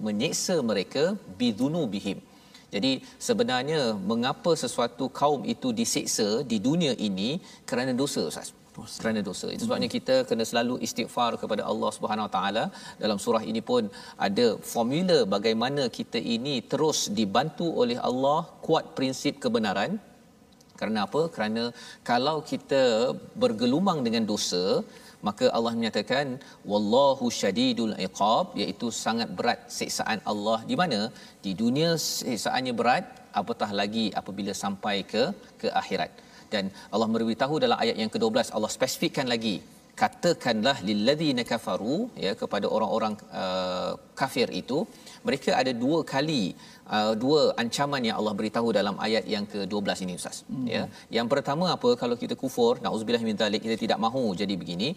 menyeksa 0.08 0.58
mereka 0.72 1.04
bidunubihim. 1.42 2.20
Jadi 2.76 2.92
sebenarnya 3.28 3.82
mengapa 4.12 4.52
sesuatu 4.64 5.06
kaum 5.20 5.42
itu 5.54 5.70
disiksa 5.82 6.30
di 6.52 6.58
dunia 6.68 6.94
ini 7.08 7.30
kerana 7.70 7.92
dosa 8.02 8.22
Ustaz? 8.32 8.50
Dosa. 8.78 8.98
Kerana 9.02 9.20
dosa. 9.30 9.48
Itu 9.54 9.64
sebabnya 9.66 9.90
kita 9.96 10.16
kena 10.30 10.46
selalu 10.50 10.76
istighfar 10.88 11.32
kepada 11.42 11.64
Allah 11.72 11.90
Subhanahu 11.96 12.28
Wa 12.28 12.34
Taala. 12.36 12.64
Dalam 13.04 13.18
surah 13.24 13.44
ini 13.52 13.62
pun 13.70 13.84
ada 14.28 14.48
formula 14.74 15.18
bagaimana 15.36 15.86
kita 15.98 16.20
ini 16.36 16.56
terus 16.74 17.00
dibantu 17.20 17.68
oleh 17.84 17.98
Allah 18.10 18.40
kuat 18.68 18.86
prinsip 19.00 19.42
kebenaran. 19.46 19.94
Kerana 20.80 21.00
apa? 21.08 21.22
Kerana 21.36 21.64
kalau 22.12 22.38
kita 22.52 22.84
bergelumang 23.44 24.00
dengan 24.08 24.26
dosa, 24.32 24.66
maka 25.28 25.46
Allah 25.58 25.74
menyatakan 25.78 26.28
wallahu 26.72 27.28
syadidul 27.42 27.94
iqab 28.08 28.56
iaitu 28.62 28.88
sangat 29.04 29.30
berat 29.38 29.62
siksaan 29.78 30.20
Allah. 30.32 30.60
Di 30.72 30.76
mana? 30.82 31.00
Di 31.46 31.54
dunia 31.62 31.92
siksaannya 32.08 32.74
berat 32.82 33.06
apatah 33.42 33.72
lagi 33.82 34.06
apabila 34.22 34.54
sampai 34.64 34.98
ke 35.14 35.24
ke 35.62 35.70
akhirat. 35.82 36.12
Dan 36.54 36.66
Allah 36.94 37.08
memberitahu 37.12 37.56
dalam 37.64 37.80
ayat 37.84 37.98
yang 38.02 38.12
ke-12 38.14 38.56
Allah 38.58 38.72
spesifikkan 38.78 39.28
lagi 39.34 39.56
katakanlah 40.02 40.76
lilladzina 40.88 41.44
kafaru 41.52 41.98
ya 42.26 42.32
kepada 42.42 42.68
orang-orang 42.76 43.14
uh, 43.42 43.92
kafir 44.20 44.48
itu 44.62 44.78
mereka 45.28 45.52
ada 45.62 45.72
dua 45.84 46.00
kali 46.14 46.44
uh, 46.96 47.14
dua 47.24 47.42
ancaman 47.62 48.02
yang 48.08 48.18
Allah 48.20 48.34
beritahu 48.40 48.68
dalam 48.80 48.96
ayat 49.08 49.24
yang 49.34 49.46
ke-12 49.54 50.02
ini 50.06 50.14
ustaz. 50.20 50.38
Hmm. 50.52 50.66
ya. 50.76 50.84
Yang 51.18 51.28
pertama 51.34 51.66
apa? 51.76 51.90
Kalau 52.02 52.16
kita 52.24 52.36
kufur 52.44 52.74
naudzubillah 52.86 53.24
min 53.30 53.38
zalik 53.42 53.64
kita 53.66 53.78
tidak 53.84 54.00
mahu 54.06 54.24
jadi 54.42 54.56
begini. 54.62 54.90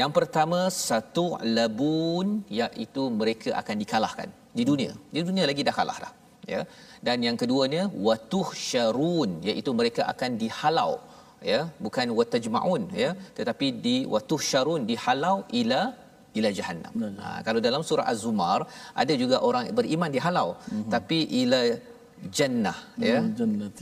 Yang 0.00 0.10
pertama 0.18 0.58
satu 0.88 1.26
labun 1.58 2.26
iaitu 2.60 3.02
mereka 3.20 3.50
akan 3.60 3.76
dikalahkan 3.82 4.28
di 4.58 4.64
dunia. 4.70 4.92
Di 5.14 5.20
dunia 5.28 5.44
lagi 5.50 5.62
dah 5.68 5.74
kalah 5.78 5.98
dah 6.04 6.12
ya. 6.54 6.60
Dan 7.06 7.18
yang 7.26 7.36
keduanya 7.42 7.82
watuh 8.06 8.48
syarun 8.68 9.30
iaitu 9.48 9.70
mereka 9.80 10.02
akan 10.12 10.30
dihalau 10.42 10.92
ya. 11.52 11.60
Bukan 11.84 12.08
watajmaun 12.18 12.82
ya. 13.04 13.10
Tetapi 13.38 13.68
di 13.86 13.96
watuh 14.14 14.42
syarun 14.50 14.82
dihalau 14.90 15.36
ila 15.60 15.82
ila 16.38 16.50
jahannam. 16.58 16.92
Ha, 17.24 17.28
kalau 17.46 17.60
dalam 17.68 17.82
surah 17.88 18.06
Az-Zumar 18.12 18.60
ada 19.02 19.14
juga 19.22 19.38
orang 19.48 19.64
beriman 19.78 20.10
dihalau 20.16 20.48
mm-hmm. 20.58 20.90
tapi 20.94 21.18
ila 21.42 21.62
jannah 22.36 22.78
ya. 23.08 23.18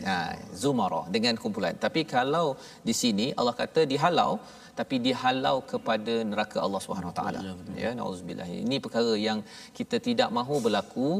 Ha, 0.08 0.16
zumara 0.62 1.00
dengan 1.14 1.34
kumpulan. 1.42 1.74
Tapi 1.84 2.02
kalau 2.14 2.46
di 2.88 2.94
sini 3.02 3.26
Allah 3.38 3.54
kata 3.62 3.82
dihalau 3.92 4.32
tapi 4.80 4.96
dihalau 5.06 5.56
kepada 5.72 6.14
neraka 6.30 6.58
Allah 6.66 6.80
Subhanahu 6.84 7.12
taala. 7.18 7.40
Ya, 7.82 7.90
nauzubillah. 7.98 8.48
Ini 8.64 8.76
perkara 8.84 9.12
yang 9.28 9.38
kita 9.78 9.96
tidak 10.08 10.28
mahu 10.38 10.56
berlaku 10.66 11.10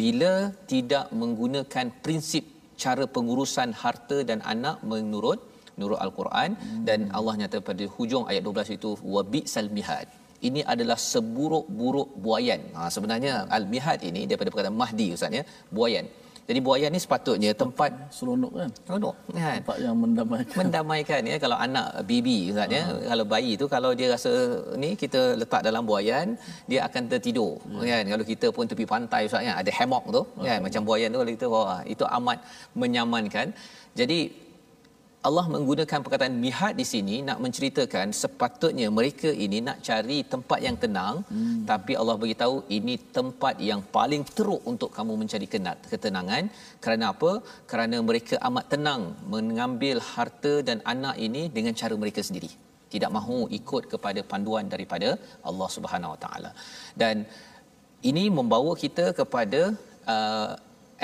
bila 0.00 0.34
tidak 0.72 1.06
menggunakan 1.20 1.86
prinsip 2.04 2.44
cara 2.84 3.04
pengurusan 3.16 3.70
harta 3.82 4.18
dan 4.30 4.40
anak 4.54 4.84
menurut 4.92 5.40
menurut 5.76 5.98
al-Quran 6.04 6.50
hmm. 6.56 6.84
dan 6.88 7.00
Allah 7.16 7.34
nyata 7.40 7.58
pada 7.68 7.84
hujung 7.96 8.24
ayat 8.30 8.42
12 8.48 8.76
itu 8.76 8.90
wabi 9.14 9.40
salmihad 9.54 10.08
ini 10.48 10.60
adalah 10.74 10.98
seburuk-buruk 11.12 12.08
buayan. 12.26 12.60
Ha, 12.76 12.88
sebenarnya 12.94 13.34
al-mihad 13.56 13.98
ini 14.10 14.22
daripada 14.28 14.50
perkataan 14.52 14.78
mahdi 14.82 15.08
ustaz 15.16 15.38
ya, 15.38 15.44
buayan. 15.78 16.06
Jadi 16.48 16.60
buayan 16.66 16.90
ni 16.94 17.00
sepatutnya 17.04 17.50
tempat 17.62 17.90
seronok 18.16 18.52
kan. 18.58 18.70
Seronok 18.86 19.14
kan. 19.38 19.56
Tempat 19.60 19.78
yang 19.84 19.96
mendamaikan. 20.02 20.56
Mendamaikan 20.60 21.20
ya 21.30 21.36
kalau 21.44 21.56
anak 21.66 21.86
bibi 22.10 22.38
ustaz 22.52 22.70
ya, 22.76 22.82
uh-huh. 22.86 23.02
kalau 23.10 23.24
bayi 23.32 23.52
tu 23.62 23.66
kalau 23.74 23.90
dia 23.98 24.08
rasa 24.14 24.30
ni 24.82 24.90
kita 25.02 25.20
letak 25.40 25.66
dalam 25.68 25.82
buayan, 25.90 26.38
dia 26.70 26.80
akan 26.86 27.02
tertidur 27.10 27.58
yeah. 27.82 27.98
kan. 27.98 28.04
Kalau 28.12 28.24
kita 28.30 28.46
pun 28.56 28.64
tepi 28.70 28.86
pantai 28.94 29.22
ustaz 29.28 29.42
ya, 29.48 29.54
ada 29.60 29.70
hammock 29.78 30.04
tu 30.16 30.22
uh-huh. 30.22 30.46
kan 30.48 30.58
macam 30.66 30.80
buayan 30.88 31.10
tu 31.14 31.18
kalau 31.22 31.32
kita 31.36 31.46
wah 31.54 31.80
itu 31.94 32.04
amat 32.18 32.38
menyamankan. 32.82 33.46
Jadi 33.98 34.20
Allah 35.26 35.44
menggunakan 35.54 36.00
perkataan 36.04 36.34
mihad 36.44 36.74
di 36.80 36.84
sini 36.92 37.16
nak 37.28 37.38
menceritakan 37.44 38.06
sepatutnya 38.20 38.86
mereka 38.98 39.30
ini 39.44 39.58
nak 39.68 39.78
cari 39.88 40.18
tempat 40.32 40.58
yang 40.66 40.76
tenang. 40.84 41.16
Hmm. 41.30 41.60
tapi 41.70 41.92
Allah 42.00 42.16
beritahu 42.22 42.56
ini 42.76 42.94
tempat 43.16 43.54
yang 43.68 43.80
paling 43.96 44.22
teruk 44.36 44.62
untuk 44.72 44.90
kamu 44.96 45.12
mencari 45.22 45.46
kenat 45.54 45.76
ketenangan. 45.92 46.44
Kerana 46.84 47.04
apa? 47.14 47.32
Kerana 47.70 47.96
mereka 48.08 48.36
amat 48.48 48.66
tenang 48.74 49.02
mengambil 49.34 49.98
harta 50.12 50.54
dan 50.68 50.78
anak 50.94 51.16
ini 51.26 51.42
dengan 51.56 51.74
cara 51.80 51.96
mereka 52.04 52.22
sendiri. 52.28 52.50
Tidak 52.94 53.10
mahu 53.16 53.38
ikut 53.58 53.84
kepada 53.92 54.20
panduan 54.32 54.66
daripada 54.74 55.08
Allah 55.48 55.68
Subhanahu 55.76 56.14
Wa 56.14 56.20
Taala. 56.24 56.50
Dan 57.02 57.16
ini 58.10 58.24
membawa 58.38 58.72
kita 58.84 59.06
kepada 59.20 59.62
uh, 60.14 60.50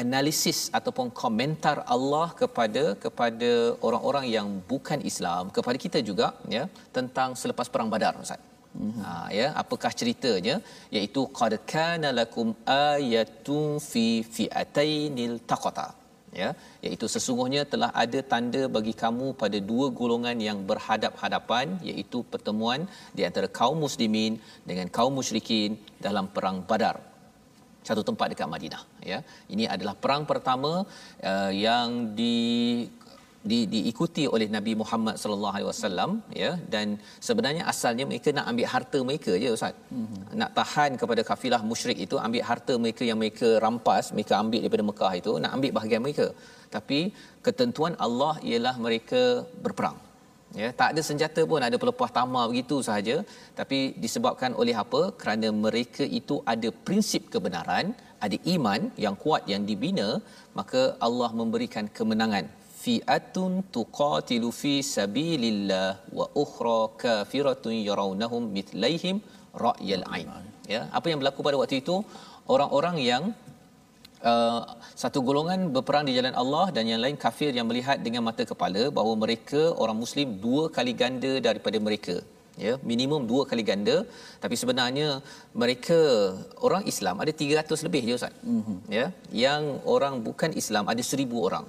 analisis 0.02 0.58
ataupun 0.78 1.08
komentar 1.22 1.76
Allah 1.94 2.28
kepada 2.40 2.84
kepada 3.04 3.50
orang-orang 3.86 4.26
yang 4.36 4.48
bukan 4.70 5.00
Islam 5.10 5.50
kepada 5.56 5.78
kita 5.84 6.00
juga 6.10 6.28
ya 6.56 6.64
tentang 6.96 7.30
selepas 7.42 7.68
perang 7.74 7.90
Badar 7.94 8.14
Ustaz. 8.24 8.42
Mm-hmm. 8.80 9.02
Ha 9.04 9.14
ya 9.38 9.46
apakah 9.62 9.90
ceritanya 10.00 10.54
iaitu 10.96 11.22
qad 11.38 11.54
kana 11.72 12.10
lakum 12.20 12.48
ayatun 12.76 13.66
fi 13.90 14.06
fi'atainil 14.36 15.36
taqata 15.50 15.88
ya 16.40 16.48
iaitu 16.86 17.06
sesungguhnya 17.14 17.62
telah 17.72 17.90
ada 18.04 18.20
tanda 18.32 18.62
bagi 18.76 18.94
kamu 19.02 19.26
pada 19.42 19.58
dua 19.70 19.86
golongan 20.00 20.38
yang 20.48 20.58
berhadap-hadapan 20.70 21.76
iaitu 21.90 22.20
pertemuan 22.32 22.82
di 23.18 23.24
antara 23.28 23.50
kaum 23.60 23.78
muslimin 23.86 24.34
dengan 24.70 24.88
kaum 24.98 25.12
musyrikin 25.20 25.76
dalam 26.06 26.28
perang 26.36 26.60
Badar 26.70 26.96
satu 27.88 28.02
tempat 28.08 28.26
dekat 28.32 28.48
Madinah 28.54 28.82
ya 29.12 29.18
ini 29.54 29.64
adalah 29.74 29.94
perang 30.04 30.24
pertama 30.32 30.72
uh, 31.30 31.52
yang 31.66 31.88
di 32.20 32.36
di 33.50 33.58
diikuti 33.72 34.24
oleh 34.34 34.46
Nabi 34.56 34.72
Muhammad 34.80 35.16
sallallahu 35.22 35.54
alaihi 35.56 35.68
wasallam 35.70 36.10
ya 36.42 36.50
dan 36.74 36.86
sebenarnya 37.28 37.62
asalnya 37.72 38.04
mereka 38.10 38.28
nak 38.36 38.46
ambil 38.50 38.66
harta 38.74 38.98
mereka 39.08 39.32
je 39.42 39.48
ustaz. 39.56 39.74
Mm-hmm. 39.96 40.20
Nak 40.40 40.50
tahan 40.58 40.90
kepada 41.00 41.22
kafilah 41.30 41.60
musyrik 41.70 41.98
itu 42.06 42.18
ambil 42.26 42.44
harta 42.50 42.76
mereka 42.84 43.02
yang 43.10 43.18
mereka 43.22 43.48
rampas, 43.66 44.06
mereka 44.16 44.34
ambil 44.42 44.60
daripada 44.64 44.84
Mekah 44.90 45.12
itu, 45.20 45.32
nak 45.44 45.52
ambil 45.58 45.72
bahagian 45.78 46.02
mereka. 46.06 46.26
Tapi 46.76 47.00
ketentuan 47.46 47.94
Allah 48.06 48.34
ialah 48.50 48.74
mereka 48.86 49.22
berperang 49.66 49.98
ya 50.60 50.68
tak 50.80 50.88
ada 50.92 51.02
senjata 51.08 51.42
pun 51.50 51.66
ada 51.68 51.76
pelepah 51.82 52.10
tamar 52.16 52.44
begitu 52.52 52.78
sahaja. 52.88 53.16
Tapi 53.60 53.78
disebabkan 54.04 54.52
oleh 54.62 54.76
apa? 54.84 55.02
Kerana 55.20 55.50
mereka 55.66 56.04
itu 56.20 56.38
ada 56.54 56.70
prinsip 56.86 57.24
kebenaran 57.34 57.86
ada 58.26 58.36
iman 58.54 58.80
yang 59.04 59.14
kuat 59.22 59.42
yang 59.52 59.62
dibina 59.68 60.08
maka 60.58 60.82
Allah 61.06 61.30
memberikan 61.40 61.86
kemenangan. 61.98 62.46
Fi'atun 62.82 63.52
tuqatilu 63.76 64.48
fi 64.60 64.74
sabilillah 64.96 65.88
wa 66.18 66.26
ukhra 66.42 66.80
kafiratun 67.02 67.74
yarawnahum 67.88 68.44
mithlaihim 68.56 69.18
ra'yal 69.64 70.04
ain. 70.16 70.30
Ya 70.74 70.80
apa 70.98 71.06
yang 71.10 71.18
berlaku 71.22 71.46
pada 71.46 71.58
waktu 71.62 71.78
itu? 71.82 71.96
Orang-orang 72.54 72.96
yang 73.10 73.24
uh, 74.30 74.60
satu 75.02 75.18
golongan 75.28 75.60
berperang 75.74 76.04
di 76.08 76.14
jalan 76.18 76.34
Allah 76.42 76.66
dan 76.76 76.84
yang 76.92 77.00
lain 77.04 77.16
kafir 77.24 77.50
yang 77.58 77.66
melihat 77.70 77.98
dengan 78.06 78.22
mata 78.28 78.44
kepala 78.52 78.82
bahawa 78.96 79.14
mereka 79.24 79.62
orang 79.82 79.98
muslim 80.04 80.28
dua 80.44 80.64
kali 80.76 80.94
ganda 81.02 81.32
daripada 81.48 81.80
mereka. 81.88 82.16
Ya 82.64 82.72
minimum 82.90 83.20
dua 83.30 83.42
kali 83.50 83.62
ganda. 83.70 83.96
Tapi 84.42 84.54
sebenarnya 84.62 85.08
mereka 85.62 86.00
orang 86.68 86.82
Islam 86.92 87.16
ada 87.24 87.32
300 87.42 87.86
lebih 87.86 88.02
je 88.08 88.14
ustaz. 88.20 88.34
Mm-hmm. 88.54 88.78
ya 88.98 89.06
yang 89.44 89.62
orang 89.94 90.16
bukan 90.26 90.52
Islam 90.62 90.86
ada 90.92 91.02
1000 91.12 91.46
orang. 91.48 91.66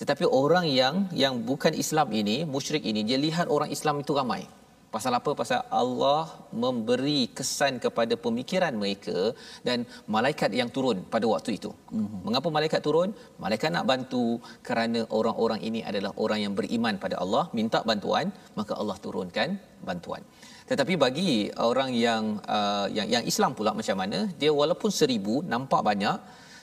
Tetapi 0.00 0.24
orang 0.42 0.66
yang 0.80 0.94
yang 1.22 1.34
bukan 1.50 1.74
Islam 1.84 2.08
ini 2.20 2.36
musyrik 2.54 2.84
ini 2.90 3.00
dia 3.08 3.18
lihat 3.26 3.46
orang 3.56 3.70
Islam 3.76 3.98
itu 4.04 4.14
ramai 4.20 4.42
Pasal 4.94 5.12
apa? 5.18 5.30
Pasal 5.40 5.60
Allah 5.82 6.22
memberi 6.62 7.20
kesan 7.38 7.74
kepada 7.84 8.14
pemikiran 8.24 8.74
mereka 8.82 9.18
dan 9.66 9.78
malaikat 10.14 10.50
yang 10.60 10.70
turun 10.76 10.98
pada 11.14 11.26
waktu 11.32 11.50
itu. 11.58 11.70
Mm-hmm. 11.72 12.20
Mengapa 12.26 12.48
malaikat 12.56 12.80
turun? 12.86 13.10
Malaikat 13.44 13.70
nak 13.76 13.86
bantu 13.92 14.26
kerana 14.68 15.02
orang-orang 15.18 15.60
ini 15.68 15.80
adalah 15.90 16.12
orang 16.24 16.40
yang 16.44 16.54
beriman 16.58 17.00
pada 17.04 17.16
Allah, 17.24 17.44
minta 17.58 17.80
bantuan, 17.90 18.28
maka 18.58 18.74
Allah 18.80 18.96
turunkan 19.06 19.56
bantuan. 19.88 20.22
Tetapi 20.70 20.94
bagi 21.04 21.30
orang 21.70 21.90
yang 22.06 22.24
uh, 22.56 22.86
yang 22.96 23.08
yang 23.14 23.24
Islam 23.32 23.52
pula 23.58 23.72
macam 23.80 23.96
mana? 24.02 24.18
Dia 24.40 24.52
walaupun 24.60 24.92
seribu 25.00 25.34
nampak 25.54 25.82
banyak, 25.90 26.18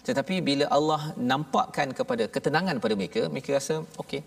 tetapi 0.07 0.35
bila 0.49 0.65
Allah 0.77 1.01
nampakkan 1.31 1.89
kepada 1.97 2.25
ketenangan 2.35 2.77
pada 2.83 2.93
mereka, 3.01 3.21
mereka 3.33 3.49
rasa 3.57 3.75
okey, 4.03 4.21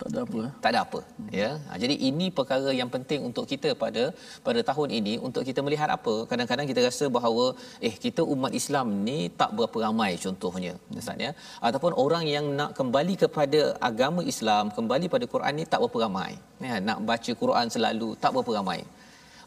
tak 0.00 0.08
ada 0.12 0.20
apa 0.26 0.40
tak 0.62 0.70
ada 0.72 0.80
apa 0.86 1.00
hmm. 1.04 1.30
ya. 1.40 1.50
Ha, 1.68 1.78
jadi 1.82 1.94
ini 2.08 2.26
perkara 2.38 2.70
yang 2.80 2.90
penting 2.94 3.20
untuk 3.28 3.44
kita 3.52 3.70
pada 3.82 4.02
pada 4.46 4.60
tahun 4.70 4.88
ini 4.98 5.14
untuk 5.26 5.42
kita 5.48 5.60
melihat 5.66 5.88
apa. 5.96 6.14
Kadang-kadang 6.30 6.66
kita 6.70 6.80
rasa 6.88 7.06
bahawa 7.16 7.44
eh 7.88 7.94
kita 8.04 8.22
umat 8.34 8.52
Islam 8.60 8.86
ni 9.08 9.18
tak 9.40 9.52
berapa 9.58 9.78
ramai 9.86 10.10
contohnya 10.24 10.74
ustaz 11.00 11.24
ya. 11.26 11.32
Ataupun 11.68 11.94
orang 12.04 12.26
yang 12.34 12.48
nak 12.60 12.72
kembali 12.80 13.16
kepada 13.24 13.60
agama 13.90 14.22
Islam 14.34 14.74
kembali 14.78 15.08
pada 15.14 15.26
Quran 15.34 15.54
ni 15.60 15.66
tak 15.72 15.80
berapa 15.84 16.00
ramai. 16.06 16.32
Ya 16.66 16.76
nak 16.88 17.00
baca 17.10 17.32
Quran 17.42 17.66
selalu 17.76 18.10
tak 18.24 18.32
berapa 18.36 18.52
ramai 18.60 18.80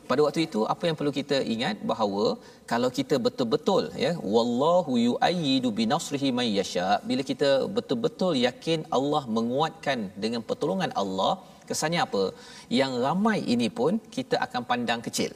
pada 0.09 0.21
waktu 0.25 0.41
itu 0.47 0.61
apa 0.73 0.83
yang 0.87 0.97
perlu 0.99 1.11
kita 1.19 1.37
ingat 1.53 1.77
bahawa 1.91 2.25
kalau 2.71 2.89
kita 2.99 3.15
betul-betul 3.25 3.83
ya 4.05 4.11
wallahu 4.35 4.93
yu'ayyidu 5.07 5.69
binasrihi 5.79 6.29
may 6.39 6.49
yasha 6.59 6.87
bila 7.09 7.23
kita 7.31 7.49
betul-betul 7.77 8.33
yakin 8.47 8.81
Allah 8.97 9.23
menguatkan 9.37 9.99
dengan 10.23 10.43
pertolongan 10.49 10.93
Allah 11.03 11.33
kesannya 11.69 12.01
apa? 12.07 12.23
Yang 12.79 12.93
ramai 13.05 13.39
ini 13.55 13.69
pun 13.79 14.01
kita 14.17 14.35
akan 14.45 14.61
pandang 14.71 15.01
kecil 15.07 15.33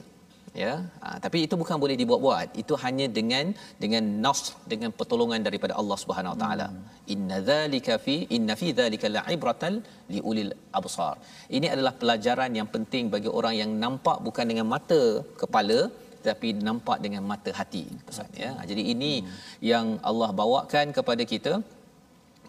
ya 0.61 0.73
ha, 1.03 1.07
tapi 1.23 1.37
itu 1.45 1.55
bukan 1.61 1.77
boleh 1.83 1.95
dibuat-buat. 2.01 2.47
Itu 2.61 2.73
hanya 2.83 3.05
dengan 3.17 3.45
dengan 3.83 4.03
nas 4.25 4.41
dengan 4.71 4.91
pertolongan 4.99 5.41
daripada 5.47 5.73
Allah 5.81 5.97
Subhanahu 6.03 6.33
Wa 6.35 6.39
Taala. 6.43 6.67
Hmm. 6.69 6.81
inna 7.15 7.37
dzalika 7.49 7.95
fi 8.05 8.15
inna 8.37 8.55
fi 8.61 8.69
dzalika 8.79 9.13
la'ibratan 9.17 9.75
liulil 10.15 10.53
absar. 10.79 11.15
Ini 11.57 11.69
adalah 11.75 11.93
pelajaran 12.01 12.51
yang 12.59 12.69
penting 12.75 13.11
bagi 13.15 13.31
orang 13.39 13.55
yang 13.61 13.71
nampak 13.83 14.17
bukan 14.27 14.47
dengan 14.53 14.67
mata 14.75 15.03
kepala 15.43 15.79
tapi 16.27 16.49
nampak 16.67 16.97
dengan 17.05 17.23
mata 17.31 17.51
hati 17.59 17.85
pesan 18.07 18.29
ya. 18.43 18.51
Jadi 18.69 18.83
ini 18.95 19.13
hmm. 19.19 19.31
yang 19.71 19.87
Allah 20.09 20.29
bawakan 20.41 20.87
kepada 20.99 21.25
kita 21.33 21.53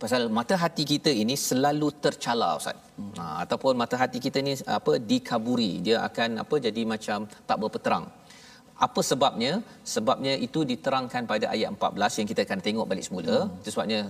pasal 0.03 0.23
mata 0.39 0.55
hati 0.63 0.85
kita 0.93 1.11
ini 1.23 1.35
selalu 1.49 1.89
tercala 2.05 2.49
ustaz. 2.61 2.77
Hmm. 2.99 3.15
Ha, 3.19 3.25
ataupun 3.45 3.73
mata 3.83 3.97
hati 4.03 4.19
kita 4.27 4.39
ni 4.49 4.53
apa 4.79 4.93
dikaburi, 5.11 5.73
dia 5.87 5.97
akan 6.09 6.43
apa 6.45 6.57
jadi 6.67 6.83
macam 6.95 7.19
tak 7.49 7.59
berpeterang. 7.63 8.07
Apa 8.87 9.01
sebabnya? 9.09 9.53
Sebabnya 9.95 10.33
itu 10.47 10.61
diterangkan 10.71 11.23
pada 11.33 11.47
ayat 11.55 11.69
14 11.77 12.19
yang 12.19 12.29
kita 12.31 12.41
akan 12.47 12.61
tengok 12.67 12.87
balik 12.91 13.05
semula. 13.07 13.37
Hmm. 13.39 13.59
Itu 13.61 13.71
sebabnya 13.75 14.01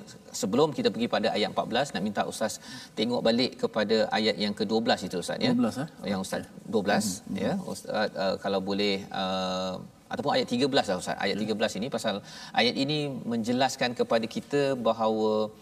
sebelum 0.40 0.68
kita 0.77 0.88
pergi 0.94 1.09
pada 1.16 1.29
ayat 1.37 1.49
14 1.53 1.94
nak 1.94 2.03
minta 2.07 2.23
ustaz 2.33 2.55
tengok 2.99 3.20
balik 3.29 3.53
kepada 3.62 3.97
ayat 4.18 4.37
yang 4.44 4.55
ke-12 4.61 5.09
itu 5.09 5.16
ustaz 5.25 5.44
ya. 5.47 5.53
12 5.53 5.83
eh. 5.85 5.88
Yang 6.12 6.20
ustaz 6.27 6.42
12 6.77 6.81
hmm. 6.81 7.37
ya. 7.44 7.53
Ustaz 7.73 8.09
uh, 8.25 8.35
kalau 8.44 8.61
boleh 8.70 8.94
uh, 9.23 9.75
ataupun 10.12 10.33
ayat 10.37 10.49
13 10.49 10.88
lah 10.88 10.97
ustaz. 11.03 11.16
Ayat 11.25 11.37
13 11.44 11.79
ini 11.81 11.88
pasal 11.97 12.14
ayat 12.61 12.75
ini 12.85 12.99
menjelaskan 13.33 13.92
kepada 14.01 14.27
kita 14.37 14.62
bahawa 14.88 15.53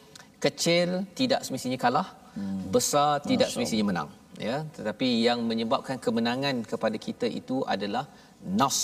kecil 0.44 0.88
tidak 1.20 1.40
semestinya 1.46 1.78
kalah, 1.84 2.08
hmm. 2.38 2.58
besar 2.74 3.10
tidak 3.30 3.48
semestinya 3.52 3.86
menang. 3.90 4.10
Ya, 4.48 4.56
tetapi 4.76 5.08
yang 5.26 5.38
menyebabkan 5.50 5.96
kemenangan 6.04 6.56
kepada 6.70 6.96
kita 7.06 7.26
itu 7.40 7.56
adalah 7.74 8.04
nas 8.60 8.78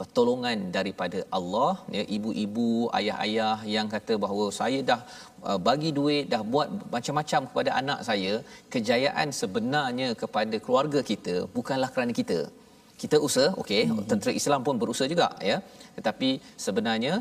pertolongan 0.00 0.58
daripada 0.76 1.18
Allah 1.38 1.72
ya 1.96 2.02
ibu-ibu 2.16 2.66
ayah-ayah 2.98 3.56
yang 3.74 3.86
kata 3.94 4.14
bahawa 4.24 4.44
saya 4.58 4.80
dah 4.90 5.00
uh, 5.48 5.58
bagi 5.68 5.90
duit 5.98 6.24
dah 6.32 6.42
buat 6.52 6.68
macam-macam 6.94 7.40
kepada 7.50 7.70
anak 7.80 8.00
saya 8.08 8.32
kejayaan 8.74 9.28
sebenarnya 9.40 10.08
kepada 10.22 10.56
keluarga 10.66 11.02
kita 11.10 11.34
bukanlah 11.56 11.90
kerana 11.94 12.14
kita 12.20 12.38
kita 13.02 13.16
usaha 13.26 13.50
okey 13.62 13.82
hmm. 13.86 14.06
tentera 14.10 14.32
Islam 14.40 14.62
pun 14.68 14.78
berusaha 14.82 15.10
juga 15.14 15.28
ya 15.50 15.58
tetapi 15.98 16.30
sebenarnya 16.66 17.14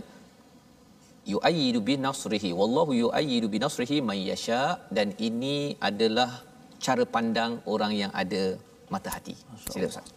yu'ayyidu 1.33 1.79
bi 1.87 1.93
nasrihi 2.07 2.49
wallahu 2.59 2.91
yu'ayyidu 3.03 3.47
bi 3.53 3.59
nasrihi 3.63 3.97
may 4.09 4.19
yasha 4.31 4.61
dan 4.97 5.07
ini 5.27 5.55
adalah 5.89 6.29
cara 6.85 7.03
pandang 7.15 7.51
orang 7.73 7.91
yang 8.01 8.11
ada 8.21 8.43
mata 8.93 9.09
hati 9.15 9.35
sila 9.73 9.87
ustaz 9.91 10.09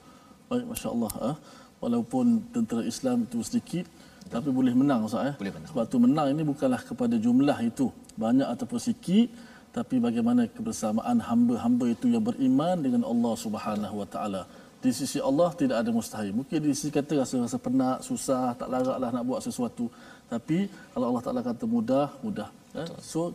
baik 0.51 0.67
masya-Allah 0.73 1.13
eh? 1.31 1.37
walaupun 1.83 2.27
tentera 2.55 2.83
Islam 2.93 3.27
itu 3.27 3.39
sedikit 3.49 3.87
Betul. 3.91 4.33
tapi 4.35 4.49
boleh 4.59 4.75
menang 4.81 5.01
ustaz 5.09 5.31
eh 5.31 5.35
boleh 5.41 5.53
menang. 5.57 5.71
sebab 5.73 5.85
tu 5.93 5.99
menang 6.07 6.27
ini 6.35 6.43
bukanlah 6.53 6.81
kepada 6.91 7.15
jumlah 7.27 7.59
itu 7.71 7.87
banyak 8.25 8.49
ataupun 8.55 8.81
sikit 8.89 9.29
tapi 9.77 9.97
bagaimana 10.07 10.43
kebersamaan 10.57 11.19
hamba-hamba 11.29 11.85
itu 11.95 12.07
yang 12.15 12.25
beriman 12.29 12.77
dengan 12.87 13.03
Allah 13.13 13.35
Subhanahu 13.45 13.95
wa 14.03 14.09
taala 14.15 14.43
di 14.81 14.91
sisi 14.97 15.19
Allah 15.21 15.53
tidak 15.61 15.77
ada 15.85 15.91
mustahil. 15.93 16.33
Mungkin 16.33 16.59
di 16.65 16.73
sisi 16.73 16.89
kata 16.89 17.21
rasa 17.21 17.37
rasa 17.45 17.59
penat, 17.61 18.01
susah, 18.01 18.57
tak 18.57 18.69
laratlah 18.73 19.11
nak 19.13 19.25
buat 19.29 19.41
sesuatu. 19.45 19.93
Tapi 20.33 20.59
kalau 20.95 21.07
Allah 21.11 21.23
Taala 21.27 21.41
kata 21.51 21.65
mudah, 21.77 22.07
mudah. 22.27 22.49
Eh? 22.79 22.87
So 23.03 23.35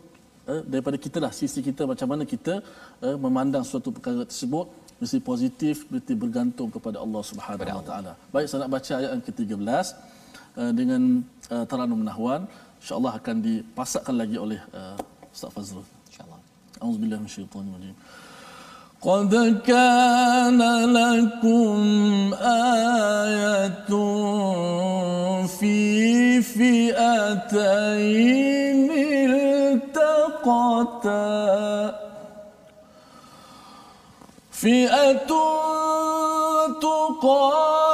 eh, 0.51 0.61
daripada 0.71 0.97
kita 1.05 1.17
lah 1.23 1.31
sisi 1.41 1.59
kita 1.69 1.83
macam 1.91 2.07
mana 2.11 2.23
kita 2.33 2.53
eh, 3.05 3.17
memandang 3.25 3.63
suatu 3.71 3.91
perkara 3.95 4.23
tersebut 4.31 4.65
mesti 4.99 5.17
positif, 5.19 5.75
mesti 5.91 6.13
bergantung 6.15 6.69
kepada 6.75 6.97
Allah 7.03 7.21
Subhanahu 7.29 7.79
Wa 7.79 7.85
Taala. 7.89 8.13
Baik, 8.31 8.47
saya 8.47 8.59
nak 8.63 8.71
baca 8.75 8.91
ayat 8.99 9.11
yang 9.15 9.23
ke-13 9.27 9.67
uh, 10.55 10.71
dengan 10.79 11.01
uh, 11.51 11.65
Taranum 11.67 12.01
Nahwan. 12.07 12.47
Insya-Allah 12.79 13.13
akan 13.19 13.35
dipasakkan 13.47 14.15
lagi 14.15 14.37
oleh 14.45 14.59
uh, 14.71 14.95
Ustaz 15.35 15.51
Fazrul. 15.55 15.87
Insya-Allah. 16.07 16.39
Auzubillahi 16.79 17.19
minasyaitonir 17.23 17.73
rajim. 17.75 17.95
قد 19.05 19.61
كان 19.67 20.61
لكم 20.93 22.33
آية 22.41 23.89
في 25.59 26.41
فئتين 26.41 27.71
التقتا. 30.01 31.05
فئة 34.51 35.29
تقاتل 36.81 37.84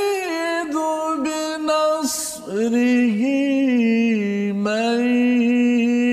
بنصره 1.23 2.51
من 4.51 4.99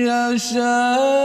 يشاء. 0.07 1.18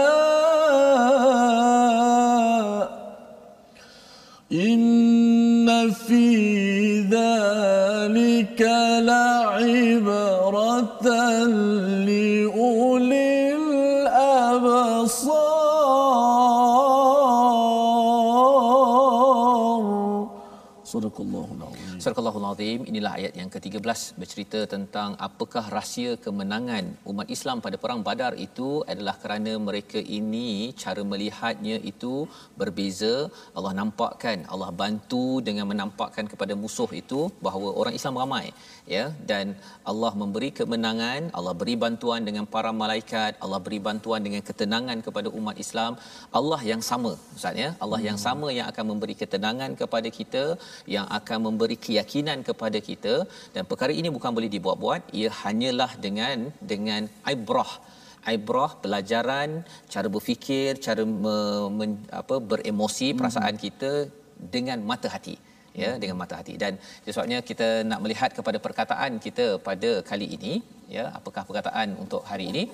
Barakallahul 22.14 22.46
Azim. 22.48 22.80
Inilah 22.90 23.12
ayat 23.18 23.32
yang 23.38 23.48
ke-13 23.52 24.00
bercerita 24.20 24.60
tentang 24.72 25.10
apakah 25.26 25.62
rahsia 25.76 26.10
kemenangan 26.24 26.84
umat 27.10 27.28
Islam 27.36 27.58
pada 27.64 27.76
perang 27.82 28.00
Badar 28.08 28.32
itu 28.44 28.68
adalah 28.92 29.14
kerana 29.22 29.52
mereka 29.68 29.98
ini 30.18 30.50
cara 30.82 31.02
melihatnya 31.12 31.76
itu 31.90 32.12
berbeza. 32.60 33.14
Allah 33.56 33.72
nampakkan, 33.80 34.46
Allah 34.52 34.70
bantu 34.82 35.24
dengan 35.48 35.66
menampakkan 35.72 36.28
kepada 36.32 36.54
musuh 36.62 36.90
itu 37.00 37.20
bahawa 37.46 37.70
orang 37.80 37.96
Islam 37.98 38.20
ramai 38.22 38.46
ya 38.94 39.04
dan 39.30 39.58
Allah 39.92 40.12
memberi 40.22 40.50
kemenangan, 40.60 41.34
Allah 41.38 41.54
beri 41.62 41.74
bantuan 41.84 42.22
dengan 42.28 42.46
para 42.54 42.70
malaikat, 42.82 43.42
Allah 43.44 43.60
beri 43.66 43.82
bantuan 43.88 44.22
dengan 44.28 44.44
ketenangan 44.50 45.00
kepada 45.08 45.28
umat 45.40 45.58
Islam. 45.66 45.92
Allah 46.38 46.60
yang 46.70 46.84
sama, 46.90 47.14
ustaz 47.34 47.58
ya. 47.64 47.70
Allah 47.82 48.00
hmm. 48.00 48.08
yang 48.08 48.20
sama 48.28 48.48
yang 48.58 48.66
akan 48.70 48.86
memberi 48.92 49.16
ketenangan 49.24 49.72
kepada 49.82 50.08
kita 50.20 50.44
yang 50.96 51.08
akan 51.18 51.38
memberi 51.48 51.78
keyakinan 51.84 52.02
kepada 52.48 52.78
kita 52.88 53.14
dan 53.54 53.62
perkara 53.70 53.92
ini 54.00 54.08
bukan 54.16 54.30
boleh 54.36 54.50
dibuat-buat. 54.56 55.02
Ia 55.20 55.30
hanyalah 55.42 55.90
dengan 56.06 56.38
dengan 56.72 57.02
ibrah 57.34 57.72
ibrah 58.32 58.72
pelajaran 58.82 59.50
cara 59.92 60.08
berfikir 60.14 60.80
cara 60.86 61.02
me, 61.04 61.36
men, 61.78 61.90
apa 62.20 62.40
beremosi 62.50 63.12
perasaan 63.18 63.56
kita 63.64 64.08
dengan 64.54 64.80
mata 64.90 65.08
hati 65.14 65.36
ya 65.82 65.90
dengan 66.02 66.16
mata 66.22 66.34
hati. 66.40 66.54
Dan 66.62 66.72
sebabnya 67.14 67.38
kita 67.50 67.68
nak 67.90 68.00
melihat 68.04 68.30
kepada 68.38 68.58
perkataan 68.66 69.12
kita 69.26 69.46
pada 69.68 69.92
kali 70.10 70.28
ini 70.38 70.54
ya 70.96 71.04
apakah 71.18 71.42
perkataan 71.48 71.88
untuk 72.04 72.22
hari 72.30 72.46
ini? 72.52 72.64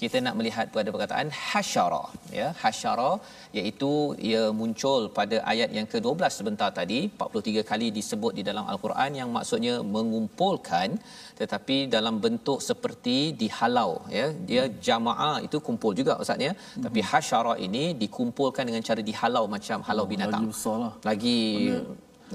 Kita 0.00 0.18
nak 0.24 0.34
melihat 0.38 0.66
pada 0.76 0.88
perkataan 0.94 1.28
hasyara 1.50 2.02
ya. 2.38 2.46
Hasyara 2.62 3.10
iaitu 3.58 3.90
ia 4.30 4.42
muncul 4.58 5.02
pada 5.18 5.36
ayat 5.52 5.70
yang 5.76 5.86
ke-12 5.92 6.32
sebentar 6.38 6.68
tadi. 6.78 6.98
43 7.20 7.64
kali 7.70 7.88
disebut 7.98 8.32
di 8.38 8.42
dalam 8.48 8.64
al-Quran 8.72 9.10
yang 9.20 9.30
maksudnya 9.36 9.74
mengumpulkan 9.94 11.00
tetapi 11.40 11.76
dalam 11.96 12.14
bentuk 12.24 12.60
seperti 12.68 13.16
dihalau 13.40 13.90
ya. 14.18 14.26
Dia 14.50 14.64
jamaah 14.88 15.36
itu 15.46 15.60
kumpul 15.68 15.94
juga 16.00 16.14
ustaz 16.24 16.44
ya. 16.48 16.52
Hmm. 16.52 16.84
tapi 16.86 17.00
hasyara 17.10 17.54
ini 17.68 17.84
dikumpulkan 18.02 18.64
dengan 18.68 18.84
cara 18.88 19.00
dihalau 19.10 19.44
macam 19.56 19.80
halau 19.88 20.06
binatang. 20.12 20.44
lagi 20.52 20.76
lah. 20.82 20.92
lagi 21.08 21.40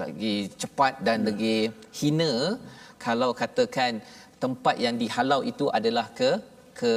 lagi 0.00 0.34
cepat 0.60 0.92
dan 1.06 1.18
ya. 1.20 1.24
lagi 1.28 1.56
hina 1.98 2.32
kalau 3.06 3.30
katakan 3.42 4.00
tempat 4.42 4.76
yang 4.84 4.96
dihalau 5.02 5.40
itu 5.52 5.66
adalah 5.78 6.06
ke 6.18 6.30
ke 6.80 6.92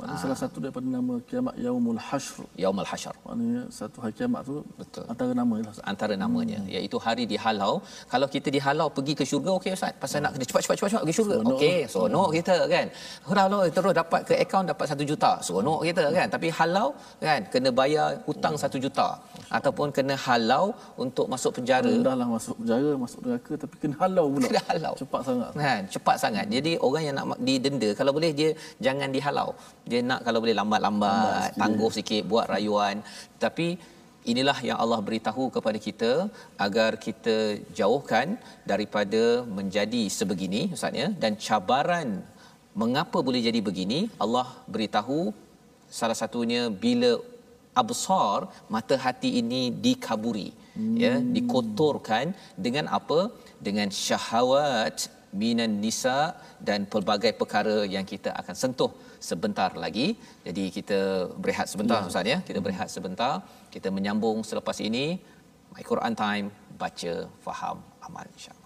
jahannam 0.00 0.20
Maknanya 0.20 0.24
salah 0.24 0.38
satu 0.42 0.58
daripada 0.64 0.86
nama 0.96 1.14
kiamat 1.28 1.54
Yaumul 1.64 2.00
Hashr. 2.08 2.44
Yaumul 2.62 2.88
Hasyr. 2.90 3.14
Maknanya 3.26 3.62
satu 3.78 3.98
hari 4.02 4.14
kiamat 4.18 4.40
tu 4.48 4.56
Betul. 4.80 5.04
antara 5.12 5.32
nama 5.40 5.54
lah. 5.64 5.74
Antara 5.92 6.14
namanya 6.24 6.58
hmm. 6.60 6.74
iaitu 6.76 6.98
hari 7.06 7.24
dihalau 7.32 7.72
kalau 8.12 8.26
kita 8.34 8.48
dihalau 8.56 8.88
pergi 8.96 9.14
ke 9.20 9.24
syurga 9.30 9.50
okey 9.58 9.72
ustaz 9.78 9.94
pasal 10.02 10.18
nak 10.24 10.32
kena 10.34 10.44
cepat 10.50 10.62
cepat 10.64 10.76
cepat 10.78 10.90
cepat 10.92 11.02
pergi 11.04 11.16
syurga 11.18 11.34
Seronok. 11.36 11.58
okey 11.58 11.76
seronok 11.92 12.28
kita 12.36 12.54
kan 12.74 12.86
halau 13.28 13.60
terus 13.78 13.94
dapat 14.00 14.20
ke 14.28 14.34
akaun 14.44 14.64
dapat 14.72 14.86
1 14.96 15.10
juta 15.10 15.30
seronok 15.46 15.80
kita 15.88 16.04
kan 16.16 16.26
tapi 16.34 16.48
halau 16.58 16.88
kan 17.24 17.40
kena 17.52 17.70
bayar 17.80 18.08
hutang 18.28 18.54
1 18.64 18.84
juta 18.84 19.08
ataupun 19.56 19.88
kena 19.96 20.14
halau 20.26 20.64
untuk 21.04 21.26
masuk 21.32 21.52
penjara 21.58 21.92
Dah 22.06 22.14
lah 22.20 22.28
masuk 22.36 22.54
penjara, 22.60 22.90
masuk 23.04 23.20
neraka 23.26 23.52
tapi 23.62 23.74
kena 23.82 23.94
halau 24.02 24.26
pula. 24.32 24.46
Kena 24.48 24.62
halau. 24.70 24.94
Cepat 25.00 25.20
sangat. 25.28 25.50
Kan, 25.64 25.82
cepat 25.94 26.16
sangat. 26.22 26.46
Jadi 26.56 26.72
orang 26.86 27.02
yang 27.06 27.14
nak 27.18 27.40
didenda 27.48 27.88
kalau 27.98 28.12
boleh 28.16 28.30
dia 28.40 28.50
jangan 28.86 29.08
dihalau. 29.16 29.48
Dia 29.90 30.00
nak 30.10 30.20
kalau 30.26 30.40
boleh 30.42 30.56
lambat-lambat, 30.60 31.46
sikit. 31.46 31.60
tangguh 31.62 31.90
sikit, 31.98 32.22
buat 32.32 32.46
rayuan. 32.54 32.96
Tapi 33.44 33.68
inilah 34.32 34.58
yang 34.68 34.78
Allah 34.82 35.00
beritahu 35.06 35.44
kepada 35.56 35.78
kita 35.86 36.12
agar 36.66 36.90
kita 37.06 37.36
jauhkan 37.78 38.36
daripada 38.70 39.22
menjadi 39.58 40.02
sebegini 40.18 40.62
ustaz 40.76 41.00
ya 41.02 41.08
dan 41.22 41.32
cabaran 41.46 42.08
mengapa 42.82 43.18
boleh 43.28 43.42
jadi 43.48 43.60
begini 43.68 44.00
Allah 44.24 44.46
beritahu 44.74 45.20
salah 45.98 46.18
satunya 46.22 46.62
bila 46.84 47.12
absar 47.82 48.38
mata 48.74 48.96
hati 49.04 49.30
ini 49.40 49.62
dikaburi 49.86 50.48
hmm. 50.78 50.96
ya 51.04 51.14
dikotorkan 51.36 52.26
dengan 52.64 52.86
apa 52.98 53.20
dengan 53.68 53.88
syahwat 54.04 54.96
minan 55.40 55.72
nisa 55.84 56.18
dan 56.68 56.80
pelbagai 56.92 57.32
perkara 57.40 57.76
yang 57.94 58.06
kita 58.12 58.30
akan 58.40 58.56
sentuh 58.62 58.92
sebentar 59.20 59.70
lagi. 59.76 60.16
Jadi 60.46 60.64
kita 60.76 61.30
berehat 61.42 61.68
sebentar 61.72 62.00
ya. 62.02 62.08
ustaz 62.10 62.26
ya. 62.34 62.38
Kita 62.48 62.58
berehat 62.64 62.88
sebentar. 62.88 63.44
Kita 63.74 63.88
menyambung 63.92 64.42
selepas 64.42 64.76
ini 64.80 65.20
my 65.74 65.84
Quran 65.90 66.14
time 66.16 66.46
baca 66.80 67.12
faham 67.44 67.78
amal 68.02 68.26
insyaallah 68.34 68.59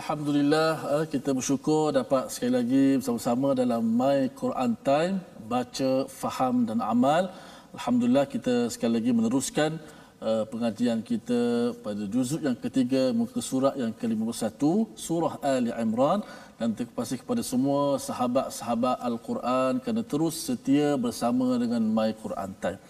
Alhamdulillah 0.00 0.72
eh, 0.96 1.06
kita 1.12 1.30
bersyukur 1.38 1.92
dapat 1.92 2.32
sekali 2.32 2.52
lagi 2.56 2.84
bersama-sama 2.98 3.48
dalam 3.52 3.82
My 4.00 4.32
Quran 4.40 4.72
Time 4.86 5.16
baca, 5.52 5.90
faham 6.20 6.64
dan 6.68 6.78
amal. 6.92 7.28
Alhamdulillah 7.76 8.24
kita 8.34 8.54
sekali 8.72 8.92
lagi 8.96 9.10
meneruskan 9.18 9.76
uh, 10.24 10.44
pengajian 10.52 11.04
kita 11.10 11.40
pada 11.84 12.02
juzuk 12.14 12.40
yang 12.48 12.56
ketiga 12.64 13.02
muka 13.20 13.44
surat 13.50 13.74
yang 13.82 13.92
ke-51 14.00 14.62
surah 15.06 15.34
Ali 15.52 15.70
Imran 15.84 16.24
dan 16.56 16.72
terima 16.72 16.96
kasih 17.00 17.18
kepada 17.22 17.42
semua 17.52 18.00
sahabat-sahabat 18.08 18.96
Al-Quran 19.10 19.72
kerana 19.84 20.02
terus 20.12 20.36
setia 20.48 20.88
bersama 21.04 21.46
dengan 21.62 21.82
My 21.96 22.10
Quran 22.24 22.50
Time. 22.64 22.80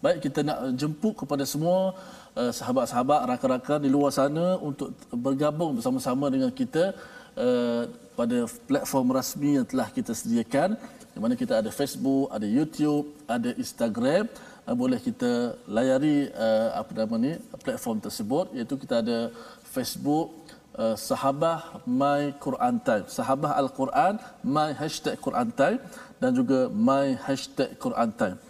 Baik 0.00 0.18
kita 0.24 0.40
nak 0.40 0.58
jemput 0.80 1.12
kepada 1.12 1.44
semua 1.44 1.92
uh, 2.32 2.52
sahabat-sahabat 2.58 3.20
rakan-rakan 3.36 3.84
di 3.84 3.90
luar 3.92 4.08
sana 4.08 4.56
untuk 4.56 4.96
bergabung 5.12 5.76
bersama-sama 5.76 6.32
dengan 6.32 6.48
kita 6.48 6.96
uh, 7.36 7.84
pada 8.16 8.48
platform 8.64 9.12
rasmi 9.12 9.60
yang 9.60 9.66
telah 9.68 9.92
kita 9.92 10.16
sediakan. 10.16 10.80
Di 11.12 11.18
mana 11.20 11.36
kita 11.36 11.60
ada 11.60 11.68
Facebook, 11.68 12.32
ada 12.32 12.48
YouTube, 12.48 13.12
ada 13.28 13.52
Instagram. 13.60 14.24
Uh, 14.64 14.72
boleh 14.72 14.96
kita 15.04 15.52
layari 15.68 16.32
uh, 16.32 16.80
apa 16.80 16.90
nama 16.96 17.14
ni 17.20 17.32
platform 17.60 18.00
tersebut. 18.00 18.56
Iaitu 18.56 18.80
kita 18.80 19.04
ada 19.04 19.28
Facebook 19.68 20.32
uh, 20.80 20.96
Sahabah 20.96 21.84
My 21.84 22.32
Quran 22.40 22.80
Time. 22.80 23.04
Sahabah 23.04 23.52
Al-Quran 23.52 24.16
My 24.48 24.72
Hashtag 24.72 25.20
Quran 25.20 25.52
Time 25.52 25.76
dan 26.24 26.32
juga 26.32 26.72
My 26.72 27.20
Hashtag 27.20 27.76
Quran 27.76 28.16
Time 28.16 28.40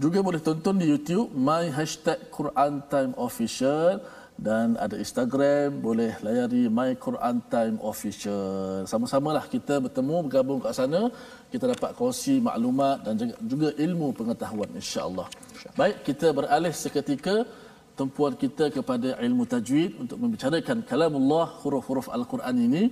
juga 0.00 0.18
boleh 0.26 0.40
tonton 0.40 0.80
di 0.80 0.86
YouTube 0.92 1.28
My 1.36 1.68
Hashtag 1.76 2.18
Quran 2.36 2.72
Time 2.92 3.12
Official 3.26 4.00
dan 4.40 4.72
ada 4.84 4.96
Instagram 4.96 5.84
boleh 5.86 6.16
layari 6.24 6.62
My 6.72 6.96
Quran 6.96 7.36
Time 7.52 7.76
Official. 7.84 8.88
Sama-samalah 8.92 9.44
kita 9.54 9.76
bertemu 9.84 10.16
bergabung 10.24 10.58
kat 10.64 10.72
sana 10.80 11.12
kita 11.52 11.64
dapat 11.68 11.92
kongsi 12.00 12.40
maklumat 12.48 13.04
dan 13.04 13.12
juga- 13.52 13.76
ilmu 13.86 14.08
pengetahuan 14.16 14.72
insya-Allah. 14.80 15.28
Baik 15.76 15.96
kita 16.08 16.32
beralih 16.38 16.72
seketika 16.72 17.44
tumpuan 17.92 18.32
kita 18.32 18.72
kepada 18.72 19.20
ilmu 19.26 19.44
tajwid 19.52 20.00
untuk 20.00 20.16
membicarakan 20.16 20.80
kalamullah 20.90 21.46
huruf-huruf 21.60 22.08
al-Quran 22.08 22.56
ini. 22.56 22.84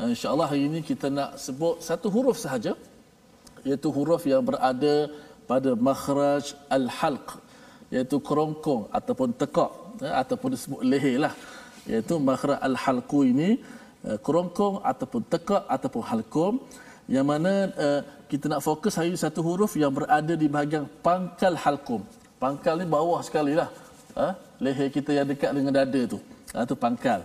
Uh, 0.00 0.08
Insya-Allah 0.12 0.48
hari 0.48 0.62
ini 0.72 0.80
kita 0.80 1.12
nak 1.12 1.36
sebut 1.36 1.84
satu 1.84 2.08
huruf 2.08 2.40
sahaja 2.40 2.72
iaitu 3.68 3.88
huruf 3.96 4.24
yang 4.24 4.40
berada 4.48 4.94
pada 5.50 5.70
makhraj 5.88 6.44
al-halq 6.76 7.26
iaitu 7.94 8.16
kerongkong 8.28 8.82
ataupun 8.98 9.28
tekak 9.40 9.70
eh, 10.06 10.14
ataupun 10.22 10.48
disebut 10.54 10.80
leher 10.90 11.16
lah. 11.24 11.34
Iaitu 11.90 12.14
makhraj 12.30 12.58
al-halqu 12.68 13.20
ini 13.32 13.50
eh, 14.08 14.18
kerongkong 14.26 14.76
ataupun 14.90 15.22
tekak 15.32 15.62
ataupun 15.76 16.02
halqum 16.10 16.54
yang 17.14 17.22
mana 17.22 17.70
uh, 17.78 18.00
kita 18.26 18.50
nak 18.50 18.60
fokus 18.66 18.98
hari 18.98 19.14
ini 19.14 19.18
satu 19.24 19.38
huruf 19.46 19.78
yang 19.78 19.94
berada 19.94 20.34
di 20.34 20.50
bahagian 20.50 20.90
pangkal 21.06 21.54
halqum. 21.54 22.02
Pangkal 22.42 22.74
ni 22.82 22.86
bawah 22.96 23.22
sekali 23.22 23.54
lah 23.54 23.70
leher 24.64 24.88
kita 24.88 25.10
yang 25.12 25.28
dekat 25.28 25.50
dengan 25.52 25.72
dada 25.78 26.00
tu. 26.08 26.18
Ha, 26.54 26.64
tu 26.64 26.74
pangkal. 26.74 27.20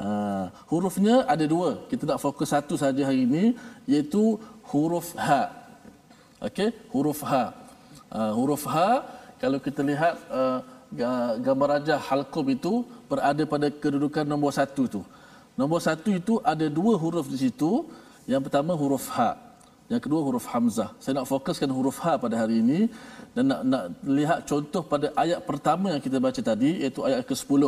Ha, 0.00 0.48
hurufnya 0.72 1.28
ada 1.28 1.44
dua. 1.44 1.84
Kita 1.90 2.08
nak 2.08 2.18
fokus 2.24 2.48
satu 2.54 2.74
saja 2.80 3.02
hari 3.04 3.28
ini 3.28 3.44
iaitu 3.84 4.40
huruf 4.72 5.12
ha 5.20 5.61
Okey, 6.46 6.68
huruf 6.92 7.20
ha. 7.30 7.54
Uh, 8.10 8.32
huruf 8.36 8.64
ha 8.74 8.88
kalau 9.42 9.58
kita 9.66 9.80
lihat 9.90 10.14
uh, 10.38 10.58
ga- 11.00 11.36
gambar 11.46 11.68
rajah 11.78 11.98
halqum 12.08 12.46
itu 12.56 12.72
berada 13.10 13.42
pada 13.52 13.66
kedudukan 13.82 14.26
nombor 14.32 14.50
satu 14.58 14.82
tu. 14.94 15.02
Nombor 15.60 15.78
satu 15.86 16.10
itu 16.20 16.34
ada 16.52 16.66
dua 16.78 16.94
huruf 17.02 17.26
di 17.30 17.38
situ. 17.44 17.70
Yang 18.32 18.42
pertama 18.46 18.74
huruf 18.82 19.06
ha. 19.14 19.30
Yang 19.92 20.02
kedua 20.04 20.20
huruf 20.26 20.44
hamzah. 20.52 20.90
Saya 21.02 21.14
nak 21.18 21.28
fokuskan 21.30 21.70
huruf 21.78 22.02
ha 22.02 22.18
pada 22.24 22.34
hari 22.42 22.58
ini 22.64 22.80
dan 23.34 23.44
nak, 23.50 23.60
nak 23.70 23.84
lihat 24.18 24.38
contoh 24.50 24.82
pada 24.92 25.06
ayat 25.22 25.40
pertama 25.50 25.94
yang 25.94 26.02
kita 26.06 26.18
baca 26.26 26.40
tadi 26.50 26.70
iaitu 26.82 27.06
ayat 27.08 27.22
ke-10 27.30 27.62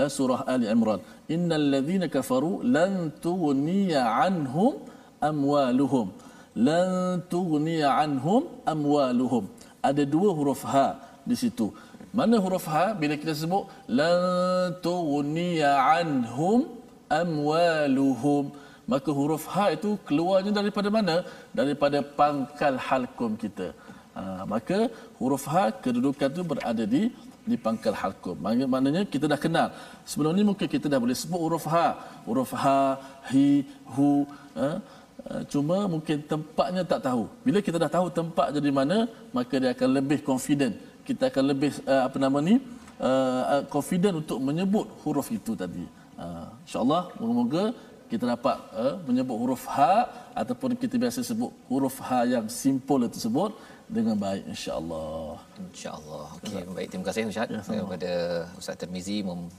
eh, 0.00 0.10
surah 0.16 0.40
Ali 0.54 0.66
Imran. 0.74 0.98
Innal 1.34 1.66
ladzina 1.74 2.06
kafaru 2.16 2.52
lan 2.66 3.14
tughniya 3.26 4.02
anhum 4.26 4.82
amwaluhum 5.30 6.31
lan 6.56 7.20
tughniya 7.32 7.88
anhum 8.02 8.42
amwaluhum. 8.72 9.44
Ada 9.88 10.02
dua 10.14 10.30
huruf 10.38 10.62
ha 10.72 10.86
di 11.26 11.34
situ. 11.42 11.68
Mana 12.12 12.36
huruf 12.44 12.66
ha 12.72 12.84
bila 13.00 13.14
kita 13.16 13.32
sebut? 13.32 13.64
Lan 13.88 14.76
tughniya 14.84 15.72
anhum 15.96 16.68
amwaluhum. 17.08 18.44
Maka 18.92 19.10
huruf 19.18 19.44
ha 19.54 19.64
itu 19.76 19.96
keluarnya 20.08 20.52
daripada 20.60 20.88
mana? 20.90 21.16
Daripada 21.58 21.98
pangkal 22.02 22.76
halkum 22.76 23.38
kita. 23.42 23.68
Ha, 24.12 24.44
maka 24.44 24.92
huruf 25.16 25.44
ha 25.52 25.72
kedudukan 25.84 26.28
itu 26.34 26.42
berada 26.44 26.84
di 26.94 27.02
di 27.50 27.56
pangkal 27.64 27.94
halkum. 28.00 28.36
Mak- 28.44 28.70
Maknanya 28.74 29.02
kita 29.12 29.26
dah 29.32 29.40
kenal. 29.44 29.68
Sebelum 30.10 30.30
ni 30.38 30.42
mungkin 30.50 30.68
kita 30.74 30.86
dah 30.92 31.00
boleh 31.04 31.16
sebut 31.22 31.40
huruf 31.44 31.64
ha, 31.74 31.86
huruf 32.26 32.50
ha, 32.62 33.00
hi, 33.30 33.64
hu, 33.94 34.26
eh? 34.66 34.76
Uh, 35.22 35.42
cuma 35.52 35.86
mungkin 35.86 36.18
tempatnya 36.32 36.82
tak 36.82 37.00
tahu. 37.06 37.22
Bila 37.46 37.58
kita 37.62 37.78
dah 37.78 37.90
tahu 37.96 38.06
tempat 38.10 38.46
jadi 38.56 38.70
mana, 38.74 38.98
maka 39.30 39.54
dia 39.62 39.70
akan 39.76 39.88
lebih 39.98 40.18
confident. 40.26 40.74
Kita 41.06 41.30
akan 41.30 41.44
lebih 41.52 41.70
uh, 41.86 42.02
apa 42.10 42.16
nama 42.18 42.38
ni? 42.42 42.58
Uh, 43.02 43.62
confident 43.70 44.14
untuk 44.22 44.38
menyebut 44.48 44.86
huruf 45.02 45.30
itu 45.38 45.52
tadi. 45.62 45.84
Uh, 46.18 46.46
InsyaAllah, 46.66 47.02
moga-moga 47.18 47.64
kita 48.12 48.24
dapat 48.34 48.56
uh, 48.76 48.94
menyebut 49.08 49.36
huruf 49.40 49.62
ha 49.74 49.94
ataupun 50.36 50.76
kita 50.76 51.00
biasa 51.00 51.24
sebut 51.24 51.50
huruf 51.70 51.96
ha 52.06 52.20
yang 52.28 52.44
simple 52.46 53.08
tersebut 53.14 53.50
dengan 53.88 54.16
baik 54.24 54.44
insya-Allah. 54.52 55.40
InsyaAllah. 55.70 56.26
Okey, 56.38 56.62
baik. 56.76 56.88
Terima 56.92 57.04
kasih 57.08 57.30
Ustaz 57.32 57.48
Ya, 57.48 57.60
kepada 57.62 58.12
Ustaz 58.60 58.76
Termizi 58.82 59.24
mem- 59.28 59.50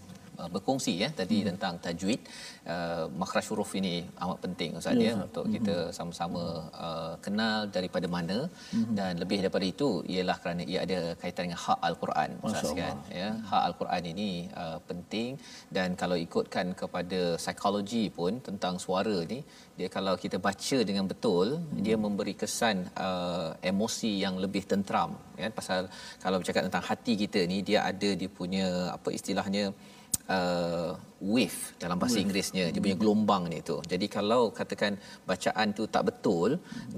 uh, 0.44 0.50
berkongsi 0.56 0.94
ya 1.04 1.10
tadi 1.20 1.38
hmm. 1.40 1.48
tentang 1.50 1.74
tajwid 1.86 2.22
uh, 2.74 3.06
makhraj 3.22 3.46
huruf 3.52 3.72
ini 3.80 3.96
amat 4.24 4.40
penting 4.46 4.72
ustaz 4.80 5.00
ya, 5.04 5.10
ya 5.10 5.14
untuk 5.28 5.46
hmm. 5.48 5.54
kita 5.56 5.76
sama-sama 5.98 6.44
uh, 6.88 7.14
kenal 7.26 7.58
daripada 7.78 8.08
mana 8.16 8.38
hmm. 8.76 8.94
dan 9.00 9.14
lebih 9.24 9.40
daripada 9.44 9.66
itu 9.74 9.90
ialah 10.14 10.38
kerana 10.44 10.64
ia 10.72 10.80
ada 10.86 11.00
kaitan 11.22 11.44
dengan 11.48 11.62
hak 11.66 11.80
al-Quran 11.90 12.32
ustaz 12.48 12.72
kan 12.82 12.98
ya 13.22 13.30
hak 13.52 13.64
al-Quran 13.70 14.04
ini 14.14 14.32
uh, 14.64 14.78
penting 14.90 15.32
dan 15.78 15.90
kalau 16.02 16.18
ikutkan 16.26 16.68
kepada 16.82 17.22
psikologi 17.44 18.06
pun 18.18 18.34
tentang 18.48 18.76
suara 18.86 19.18
ni 19.34 19.40
dia 19.78 19.88
kalau 19.96 20.14
kita 20.24 20.38
baca 20.48 20.78
dengan 20.90 21.06
betul 21.12 21.48
hmm. 21.58 21.82
dia 21.86 21.96
memberi 22.06 22.34
kesan 22.42 22.78
uh, 23.06 23.50
emosi 23.72 24.12
yang 24.24 24.36
lebih 24.44 24.64
tentram 24.72 25.12
kan 25.44 25.54
pasal 25.60 25.82
kalau 26.24 26.38
bercakap 26.42 26.64
tentang 26.68 26.86
hati 26.90 27.14
kita 27.24 27.40
ni 27.52 27.58
dia 27.70 27.80
ada 27.92 28.10
dia 28.22 28.30
punya 28.40 28.68
apa 28.98 29.10
istilahnya 29.18 29.64
uh, 30.30 30.96
wave 31.34 31.60
dalam 31.84 31.96
bahasa 32.02 32.16
wave. 32.16 32.24
Inggerisnya 32.24 32.66
dia 32.74 32.82
punya 32.86 32.98
gelombang 33.02 33.44
ni 33.52 33.60
tu. 33.70 33.78
Jadi 33.92 34.06
kalau 34.18 34.42
katakan 34.60 34.94
bacaan 35.30 35.68
tu 35.78 35.84
tak 35.96 36.04
betul, 36.10 36.50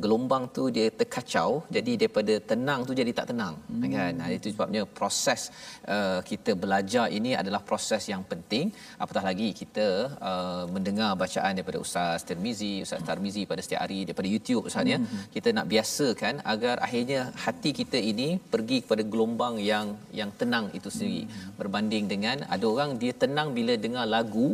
gelombang 0.03 0.43
tu 0.57 0.63
dia 0.77 0.88
terkacau, 0.99 1.49
jadi 1.75 1.91
daripada 2.01 2.33
tenang 2.51 2.81
tu 2.89 2.93
jadi 3.01 3.11
tak 3.19 3.27
tenang. 3.31 3.55
Hmm. 3.69 3.83
Kan? 3.95 4.13
Nah, 4.19 4.29
itu 4.38 4.47
sebabnya 4.55 4.81
proses 4.99 5.41
uh, 5.95 6.19
kita 6.31 6.51
belajar 6.63 7.05
ini 7.17 7.31
adalah 7.41 7.61
proses 7.69 8.03
yang 8.13 8.23
penting. 8.31 8.65
Apatah 9.03 9.23
lagi 9.29 9.49
kita 9.61 9.88
uh, 10.29 10.63
mendengar 10.75 11.11
bacaan 11.23 11.53
daripada 11.57 11.79
Ustaz 11.85 12.25
Tirmizi, 12.27 12.73
Ustaz 12.85 13.05
Tarmizi 13.07 13.43
pada 13.51 13.61
setiap 13.65 13.81
hari 13.85 13.99
daripada 14.07 14.27
YouTube 14.33 14.63
Ustaz 14.69 14.85
ya. 14.93 14.97
Hmm. 14.99 15.23
Kita 15.35 15.49
nak 15.57 15.65
biasakan 15.73 16.33
agar 16.53 16.75
akhirnya 16.88 17.21
hati 17.45 17.71
kita 17.81 17.99
ini 18.11 18.29
pergi 18.53 18.77
kepada 18.83 19.03
gelombang 19.13 19.55
yang 19.71 19.88
yang 20.19 20.29
tenang 20.39 20.65
itu 20.77 20.89
sendiri 20.95 21.23
hmm. 21.25 21.55
berbanding 21.59 22.05
dengan 22.13 22.38
ada 22.55 22.65
orang 22.73 22.91
dia 23.01 23.13
tenang 23.23 23.49
bila 23.57 23.73
dengar 23.85 24.03
lagu 24.15 24.49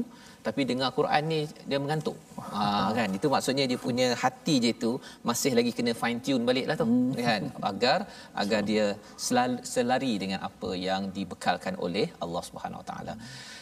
tapi 0.45 0.61
dengar 0.69 0.89
Quran 0.97 1.23
ni 1.31 1.39
dia 1.69 1.79
mengantuk. 1.83 2.17
Ha 2.53 2.61
kan 2.97 3.09
itu 3.17 3.27
maksudnya 3.33 3.65
dia 3.71 3.79
punya 3.85 4.07
hati 4.23 4.55
je 4.63 4.71
tu 4.83 4.91
masih 5.29 5.51
lagi 5.57 5.71
kena 5.77 5.93
fine 6.01 6.19
tune 6.25 6.43
baliklah 6.49 6.75
tu 6.81 6.85
hmm. 6.89 7.13
kan 7.27 7.41
agar 7.69 7.99
agar 8.41 8.61
dia 8.69 8.85
selari, 9.25 9.57
selari 9.73 10.13
dengan 10.23 10.39
apa 10.49 10.69
yang 10.87 11.01
dibekalkan 11.17 11.75
oleh 11.85 12.07
Allah 12.23 12.43
Subhanahu 12.49 12.81
Wa 12.81 12.87
Taala. 12.91 13.15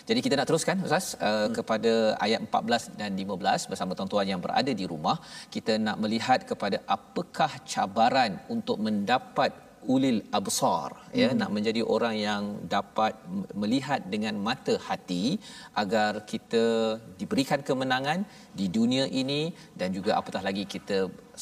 Jadi 0.10 0.20
kita 0.26 0.36
nak 0.40 0.48
teruskan 0.50 0.78
Ustaz 0.88 1.08
uh, 1.14 1.30
hmm. 1.30 1.54
kepada 1.58 1.94
ayat 2.26 2.40
14 2.48 3.00
dan 3.02 3.12
15 3.24 3.70
bersama 3.72 3.92
tuan-tuan 3.98 4.30
yang 4.34 4.42
berada 4.46 4.72
di 4.82 4.88
rumah 4.94 5.18
kita 5.56 5.76
nak 5.88 5.98
melihat 6.04 6.40
kepada 6.52 6.80
apakah 6.98 7.52
cabaran 7.74 8.34
untuk 8.56 8.80
mendapat 8.88 9.52
ulil 9.94 10.20
absar 10.38 10.90
ya 11.22 11.30
hmm. 11.30 11.38
nak 11.40 11.50
menjadi 11.56 11.82
orang 11.96 12.16
yang 12.28 12.44
dapat 12.76 13.14
melihat 13.62 14.02
dengan 14.14 14.36
mata 14.48 14.76
hati 14.88 15.26
agar 15.82 16.12
kita 16.32 16.64
diberikan 17.20 17.62
kemenangan 17.70 18.22
di 18.60 18.66
dunia 18.78 19.06
ini 19.22 19.42
dan 19.80 19.90
juga 19.98 20.12
apatah 20.20 20.44
lagi 20.48 20.64
kita 20.76 20.98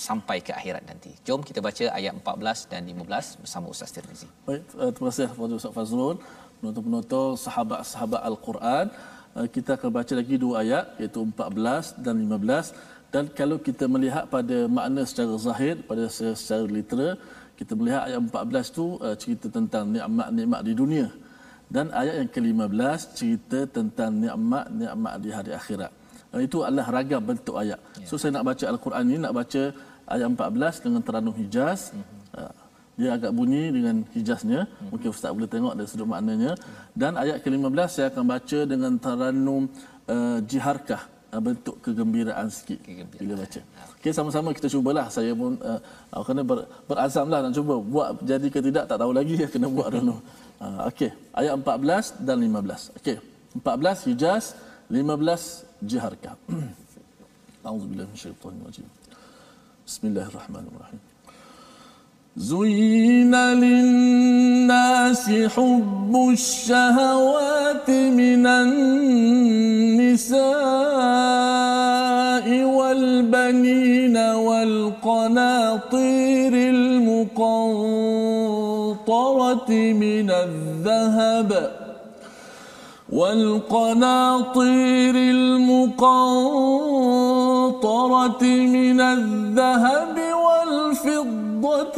sampai 0.08 0.38
ke 0.47 0.52
akhirat 0.60 0.84
nanti. 0.89 1.12
Jom 1.28 1.41
kita 1.50 1.60
baca 1.67 1.86
ayat 2.00 2.13
14 2.21 2.71
dan 2.71 2.82
15 2.86 3.41
bersama 3.43 3.65
Ustaz 3.73 3.93
Tirmizi. 3.95 4.28
Baik, 4.47 4.63
uh, 4.82 4.91
terima 4.93 5.10
kasih 5.12 5.28
kepada 5.34 5.54
Ustaz 5.60 5.73
Fazrul, 5.78 6.17
penonton-penonton 6.60 7.28
sahabat-sahabat 7.45 8.21
Al-Quran. 8.30 8.86
Uh, 9.38 9.47
kita 9.56 9.71
akan 9.78 9.89
baca 9.97 10.13
lagi 10.19 10.36
dua 10.43 10.54
ayat 10.63 10.86
iaitu 11.02 11.19
14 11.26 12.06
dan 12.06 12.15
15 12.21 12.78
dan 13.13 13.26
kalau 13.39 13.58
kita 13.67 13.86
melihat 13.95 14.23
pada 14.36 14.58
makna 14.78 15.02
secara 15.10 15.36
zahir 15.47 15.76
pada 15.89 16.06
secara 16.12 16.65
literal 16.78 17.13
kita 17.58 17.74
melihat 17.74 18.06
ayat 18.06 18.22
14 18.22 18.78
tu 18.78 18.86
uh, 19.02 19.15
cerita 19.17 19.50
tentang 19.50 19.89
nikmat-nikmat 19.89 20.62
di 20.62 20.74
dunia 20.78 21.08
dan 21.67 21.89
ayat 21.91 22.15
yang 22.22 22.30
ke-15 22.32 23.00
cerita 23.17 23.60
tentang 23.67 24.12
nikmat-nikmat 24.24 25.13
di 25.20 25.30
hari 25.34 25.52
akhirat. 25.58 25.91
Uh, 26.32 26.41
itu 26.46 26.62
adalah 26.62 26.88
ragam 26.93 27.20
bentuk 27.20 27.58
ayat. 27.58 27.82
Ya. 27.98 28.06
So 28.08 28.15
saya 28.22 28.38
nak 28.38 28.46
baca 28.48 28.65
al-Quran 28.70 29.04
ini 29.10 29.20
nak 29.26 29.34
baca 29.36 29.63
ayat 30.06 30.28
14 30.32 30.86
dengan 30.86 31.02
teranum 31.02 31.34
Hijaz. 31.34 31.91
Uh, 32.32 32.54
dia 32.98 33.13
agak 33.13 33.30
bunyi 33.30 33.70
dengan 33.70 34.02
hijaznya. 34.10 34.65
Hmm. 34.65 34.89
Mungkin 34.89 35.13
ustaz 35.13 35.30
boleh 35.30 35.46
tengok 35.46 35.74
dari 35.78 35.86
sudut 35.86 36.10
maknanya. 36.10 36.58
Dan 36.98 37.13
ayat 37.13 37.46
ke-15 37.46 37.89
saya 37.93 38.08
akan 38.10 38.26
baca 38.26 38.60
dengan 38.65 38.93
teranum 38.98 39.70
uh, 40.10 40.41
jiharkah 40.41 41.16
bentuk 41.31 41.75
kegembiraan 41.83 42.47
sikit 42.47 42.79
kegembiraan. 42.79 43.21
bila 43.21 43.33
baca. 43.43 43.61
Okey 43.99 44.11
sama-sama 44.15 44.49
kita 44.55 44.67
cubalah. 44.71 45.05
Saya 45.11 45.31
pun 45.35 45.59
uh, 45.59 46.23
kena 46.23 46.41
ber, 46.47 46.63
berazamlah 46.87 47.39
nak 47.43 47.53
cuba 47.53 47.75
buat 47.83 48.09
jadi 48.23 48.47
ke 48.47 48.59
tidak 48.63 48.83
tak 48.87 48.97
tahu 49.01 49.11
lagi 49.11 49.35
ya 49.35 49.47
kena 49.51 49.67
buat 49.67 49.91
dulu. 49.91 50.15
Uh, 50.63 50.79
okey, 50.89 51.11
ayat 51.35 51.53
14 51.59 52.23
dan 52.23 52.37
15. 52.39 52.97
Okey. 53.03 53.17
14 53.59 54.07
Hijaz, 54.07 54.53
15 54.89 55.83
Jiharkah. 55.83 56.35
A'udzubillahi 57.67 58.07
minasyaitonir 58.07 58.63
rajim. 58.63 58.87
Bismillahirrahmanirrahim. 59.83 60.99
زين 62.38 63.36
للناس 63.36 65.30
حب 65.30 66.30
الشهوات 66.32 67.89
من 67.89 68.45
النساء 68.47 70.38
والبنين 72.63 74.17
والقناطير 74.17 75.34
المقنطرة 76.54 77.71
من 79.93 80.32
الذهب 80.32 81.71
والقناطير 83.10 84.65
المقنطرة 85.15 86.04
من 88.43 89.02
الذهب 89.02 90.17
والفضة 90.17 91.46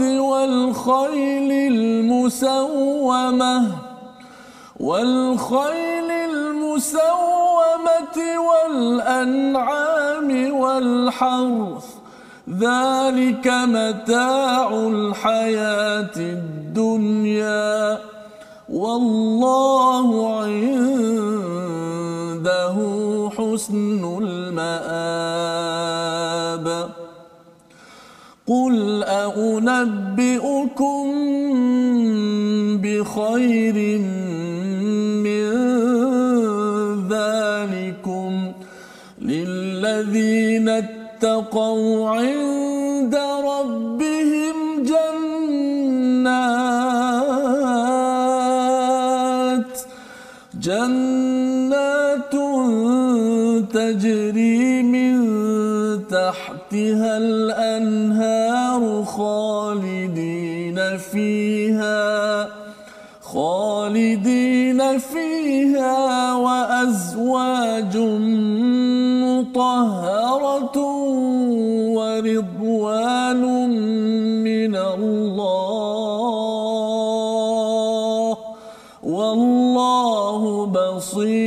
والخيل 0.04 1.52
المسومة 1.74 3.56
والخيل 4.80 6.12
المسومة 6.12 7.00
والأنعام 8.50 10.54
والحرث. 10.54 11.86
ذلك 12.50 13.48
متاع 13.48 14.70
الحياة 14.74 16.18
الدنيا. 16.18 18.00
والله 18.70 20.40
عنده 20.40 21.16
حسن 23.38 24.04
المآب. 24.24 24.70
قل 28.50 29.04
أنبئكم 29.04 31.06
بخير 32.82 33.78
من 35.22 35.50
ذلكم 37.10 38.52
للذين 39.22 40.70
اتقوا 40.70 42.10
عند 42.10 43.16
ربهم 43.46 44.84
جنات 44.84 46.10
جنات 50.62 52.36
تجري 53.74 54.84
من 54.84 55.20
تحتها 56.08 57.18
الأنهار 57.18 58.39
خالدين 59.20 60.80
فيها 60.98 62.48
خالدين 63.22 64.80
فيها 64.98 66.34
وأزواج 66.36 67.98
مطهرة 69.28 70.78
ورضوان 71.98 73.44
من 74.44 74.76
الله. 74.76 75.50
والله 79.04 80.42
بصير. 80.66 81.39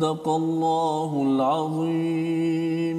Sadaqallahul 0.00 1.40
Azim. 1.54 2.98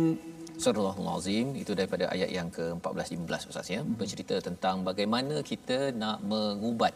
Surahul 0.63 1.07
Azim 1.13 1.47
itu 1.61 1.71
daripada 1.79 2.05
ayat 2.13 2.29
yang 2.35 2.49
ke-14 2.57 3.07
15 3.15 3.49
Ustaz 3.51 3.69
ya. 3.73 3.79
Hmm. 3.81 3.95
Bercerita 3.99 4.35
tentang 4.47 4.75
bagaimana 4.89 5.35
kita 5.51 5.77
nak 6.01 6.17
mengubat 6.31 6.93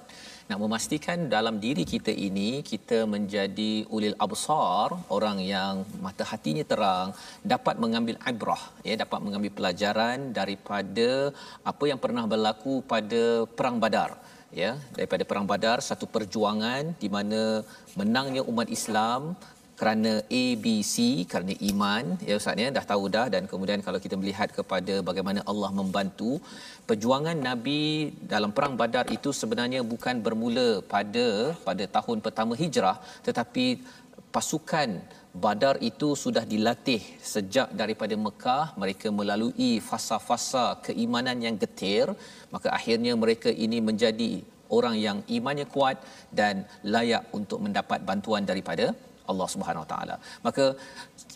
nak 0.49 0.59
memastikan 0.63 1.25
dalam 1.35 1.55
diri 1.63 1.83
kita 1.93 2.13
ini 2.27 2.49
kita 2.71 2.97
menjadi 3.13 3.71
ulil 3.95 4.17
absar 4.25 4.93
orang 5.17 5.41
yang 5.53 5.81
mata 6.05 6.23
hatinya 6.31 6.65
terang 6.71 7.09
dapat 7.53 7.75
mengambil 7.83 8.17
ibrah 8.31 8.63
ya 8.89 8.95
dapat 9.03 9.19
mengambil 9.25 9.51
pelajaran 9.57 10.17
daripada 10.39 11.09
apa 11.71 11.83
yang 11.91 11.99
pernah 12.03 12.25
berlaku 12.33 12.75
pada 12.93 13.23
perang 13.57 13.79
badar 13.85 14.11
ya 14.61 14.71
daripada 14.97 15.23
perang 15.29 15.47
badar 15.51 15.77
satu 15.89 16.05
perjuangan 16.15 16.93
di 17.01 17.09
mana 17.15 17.41
menangnya 17.99 18.43
umat 18.51 18.69
Islam 18.77 19.21
kerana 19.80 20.11
ABC 20.41 20.95
kerana 21.32 21.53
iman 21.69 22.03
ya 22.28 22.36
ustaz 22.39 22.63
ya 22.63 22.69
dah 22.78 22.86
tahu 22.91 23.03
dah. 23.15 23.26
Dan 23.34 23.43
kemudian 23.51 23.82
kalau 23.88 23.99
kita 24.05 24.15
melihat 24.21 24.49
kepada 24.57 24.95
bagaimana 25.09 25.41
Allah 25.51 25.71
membantu 25.82 26.32
perjuangan 26.89 27.38
nabi 27.49 27.84
dalam 28.34 28.53
perang 28.57 28.76
badar 28.82 29.05
itu 29.17 29.32
sebenarnya 29.41 29.82
bukan 29.93 30.17
bermula 30.26 30.69
pada 30.93 31.28
pada 31.67 31.86
tahun 31.97 32.19
pertama 32.26 32.55
hijrah. 32.63 32.97
Tetapi 33.28 33.65
pasukan 34.36 34.89
Badar 35.43 35.76
itu 35.89 36.07
sudah 36.21 36.43
dilatih 36.51 37.01
sejak 37.32 37.67
daripada 37.82 38.15
Mekah. 38.26 38.65
Mereka 38.82 39.07
melalui 39.19 39.84
fasa-fasa 39.89 40.65
keimanan 40.86 41.43
yang 41.45 41.55
getir. 41.63 42.07
Maka 42.53 42.71
akhirnya 42.78 43.13
mereka 43.23 43.51
ini 43.65 43.80
menjadi 43.89 44.30
orang 44.78 44.95
yang 45.05 45.17
imannya 45.38 45.67
kuat 45.76 45.99
dan 46.39 46.63
layak 46.93 47.23
untuk 47.39 47.59
mendapat 47.65 47.99
bantuan 48.09 48.47
daripada 48.51 48.95
Allah 49.32 49.47
Subhanahu 49.53 49.84
Wa 49.86 49.89
Taala. 49.93 50.15
Maka 50.47 50.65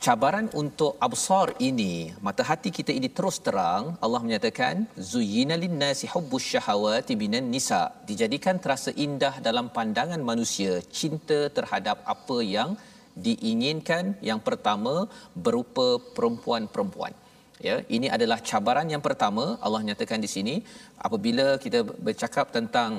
cabaran 0.06 0.48
untuk 0.62 0.92
absar 1.08 1.48
ini, 1.70 1.94
mata 2.28 2.44
hati 2.50 2.70
kita 2.78 2.92
ini 3.00 3.10
terus 3.18 3.38
terang, 3.48 3.84
Allah 4.06 4.22
menyatakan 4.26 4.86
zuyyina 5.14 5.58
lin-nasi 5.64 6.08
hubbus 6.14 6.46
syahawati 6.52 7.16
minan 7.24 7.48
nisa. 7.56 7.82
Dijadikan 8.10 8.58
terasa 8.64 8.94
indah 9.06 9.34
dalam 9.48 9.68
pandangan 9.78 10.22
manusia 10.32 10.74
cinta 11.00 11.40
terhadap 11.58 12.00
apa 12.16 12.38
yang 12.56 12.72
diinginkan 13.28 14.16
yang 14.30 14.40
pertama 14.48 14.94
berupa 15.46 15.88
perempuan-perempuan. 16.16 17.14
Ya, 17.68 17.76
ini 17.96 18.08
adalah 18.16 18.40
cabaran 18.50 18.88
yang 18.94 19.04
pertama 19.08 19.60
Allah 19.66 19.82
nyatakan 19.88 20.20
di 20.26 20.30
sini 20.36 20.56
apabila 21.08 21.48
kita 21.64 21.80
bercakap 22.08 22.56
tentang 22.56 22.92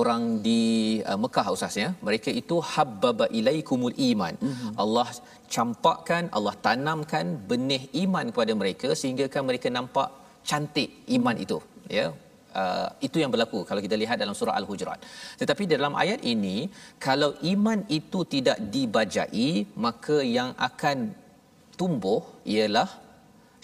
orang 0.00 0.22
di 0.46 0.62
uh, 1.10 1.18
Mekah 1.24 1.46
ustaz 1.54 1.76
ya. 1.82 1.88
Mereka 2.06 2.30
itu 2.40 2.56
habbaba 2.72 3.26
ilaikumul 3.38 3.96
iman. 4.10 4.34
Mm-hmm. 4.46 4.72
Allah 4.82 5.08
campakkan 5.54 6.24
Allah 6.36 6.54
tanamkan 6.66 7.26
benih 7.50 7.82
iman 8.04 8.26
kepada 8.34 8.52
mereka 8.62 8.90
sehingga 9.00 9.26
kan 9.34 9.44
mereka 9.50 9.70
nampak 9.78 10.10
cantik 10.50 10.90
iman 11.18 11.38
itu 11.46 11.58
ya. 11.98 12.06
Uh, 12.60 12.88
itu 13.06 13.16
yang 13.20 13.30
berlaku 13.34 13.58
kalau 13.68 13.80
kita 13.84 13.96
lihat 14.00 14.16
dalam 14.22 14.36
surah 14.38 14.56
al-hujurat. 14.60 15.00
Tetapi 15.40 15.64
dalam 15.74 15.92
ayat 16.02 16.20
ini 16.32 16.56
kalau 17.06 17.30
iman 17.52 17.80
itu 17.98 18.20
tidak 18.34 18.58
dibajai 18.74 19.50
maka 19.84 20.18
yang 20.38 20.50
akan 20.68 20.98
tumbuh 21.80 22.20
ialah 22.54 22.88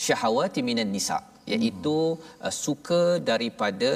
syahawati 0.07 0.61
minan 0.68 0.89
nisa 0.97 1.18
iaitu 1.55 1.97
uh, 2.45 2.55
suka 2.64 3.03
daripada 3.31 3.91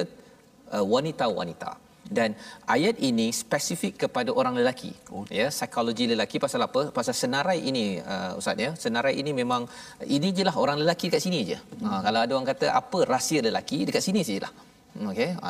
uh, 0.75 0.85
wanita-wanita 0.93 1.71
dan 2.09 2.35
ayat 2.75 2.99
ini 2.99 3.31
spesifik 3.31 4.05
kepada 4.05 4.29
orang 4.35 4.55
lelaki. 4.59 4.91
Okay. 5.07 5.39
ya 5.39 5.47
psikologi 5.47 6.05
lelaki 6.11 6.37
pasal 6.45 6.61
apa? 6.67 6.91
Pasal 6.97 7.15
senarai 7.15 7.59
ini 7.63 7.85
uh, 8.03 8.39
ustaz 8.39 8.59
ya. 8.65 8.71
Senarai 8.75 9.15
ini 9.21 9.31
memang 9.41 9.63
ini 10.17 10.29
jelah 10.35 10.55
orang 10.63 10.79
lelaki 10.83 11.07
kat 11.13 11.23
sini 11.23 11.41
je. 11.47 11.57
Hmm. 11.57 11.87
ha, 11.87 11.99
kalau 12.05 12.19
ada 12.23 12.31
orang 12.35 12.49
kata 12.53 12.67
apa 12.81 12.99
rahsia 13.13 13.41
lelaki? 13.47 13.87
dekat 13.87 14.03
sini 14.07 14.21
sajalah 14.27 14.51
okey? 15.11 15.29
Ha, 15.41 15.49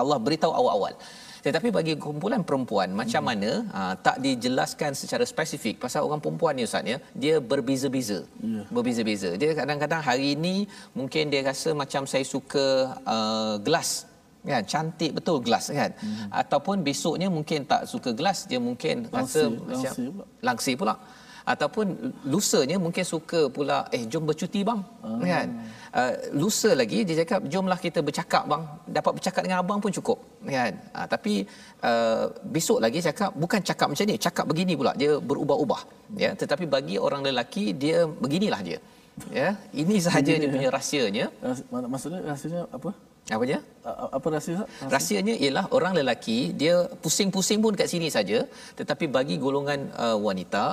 Allah 0.00 0.18
beritahu 0.26 0.52
awal-awal. 0.60 0.94
Tetapi 1.40 1.68
bagi 1.72 1.92
kumpulan 1.96 2.44
perempuan 2.48 2.92
macam 2.92 3.22
hmm. 3.24 3.28
mana 3.30 3.50
ha, 3.74 3.80
tak 4.06 4.16
dijelaskan 4.24 4.92
secara 4.92 5.24
spesifik 5.24 5.80
pasal 5.84 6.04
orang 6.08 6.20
perempuan 6.24 6.52
ni 6.58 6.68
ustaz 6.68 6.84
ya? 6.92 6.98
Dia 7.22 7.34
berbeza-beza. 7.40 8.20
Yeah. 8.44 8.66
berbeza-beza. 8.74 9.30
Dia 9.40 9.56
kadang-kadang 9.60 10.02
hari 10.04 10.36
ini 10.36 10.54
mungkin 10.98 11.32
dia 11.32 11.40
rasa 11.50 11.72
macam 11.72 12.04
saya 12.12 12.26
suka 12.34 12.66
uh, 13.08 13.56
gelas 13.64 14.09
kan 14.40 14.62
cantik 14.64 15.10
betul 15.16 15.36
gelas 15.44 15.68
kan. 15.68 15.90
Hmm. 16.00 16.28
ataupun 16.40 16.76
besoknya 16.88 17.28
mungkin 17.28 17.68
tak 17.68 17.84
suka 17.92 18.10
gelas 18.18 18.38
dia 18.50 18.60
mungkin 18.68 19.04
langsir, 19.12 19.48
rasa 19.68 19.84
langsir 19.84 20.06
pula. 20.16 20.24
langsir 20.48 20.76
pula. 20.80 20.96
Ataupun 21.40 21.86
lusanya 22.32 22.76
mungkin 22.84 23.02
suka 23.02 23.40
pula 23.56 23.88
eh 23.96 24.04
jom 24.12 24.24
bercuti 24.28 24.60
bang 24.68 24.80
hmm. 25.04 25.22
kan. 25.32 25.48
Uh, 25.90 26.12
lusa 26.40 26.70
lagi 26.80 26.98
dia 27.02 27.16
cakap 27.20 27.40
jomlah 27.52 27.78
kita 27.84 28.00
bercakap 28.08 28.44
bang. 28.52 28.62
Dapat 28.96 29.12
bercakap 29.18 29.42
dengan 29.44 29.58
abang 29.62 29.80
pun 29.82 29.92
cukup 29.98 30.18
kan. 30.46 30.72
Uh, 30.94 31.06
tapi 31.14 31.34
uh, 31.88 32.24
besok 32.54 32.78
lagi 32.84 33.00
cakap 33.08 33.34
bukan 33.34 33.60
cakap 33.70 33.86
macam 33.90 34.06
ni 34.06 34.16
cakap 34.26 34.44
begini 34.52 34.72
pula 34.80 34.92
dia 34.94 35.12
berubah-ubah 35.18 35.80
ya. 36.22 36.30
Tetapi 36.40 36.64
bagi 36.76 36.96
orang 37.06 37.24
lelaki 37.28 37.64
dia 37.82 38.06
beginilah 38.06 38.60
dia 38.68 38.78
ya. 39.40 39.48
Ini 39.82 39.94
sahaja 40.06 40.32
dia 40.40 40.48
punya 40.54 40.70
rahsianya. 40.70 41.26
Maksudnya 41.72 42.20
rahsianya 42.30 42.62
apa 42.78 42.92
apa 43.36 43.44
dia? 43.50 43.58
Apa 44.16 44.26
rahsia? 44.34 44.54
rahsia? 44.60 44.90
Rahsianya 44.94 45.34
ialah 45.44 45.64
orang 45.76 45.92
lelaki 45.98 46.38
dia 46.60 46.74
pusing-pusing 47.02 47.60
pun 47.64 47.74
kat 47.80 47.88
sini 47.92 48.08
saja 48.16 48.38
tetapi 48.78 49.06
bagi 49.16 49.36
golongan 49.44 49.80
uh, 50.04 50.18
wanita 50.26 50.64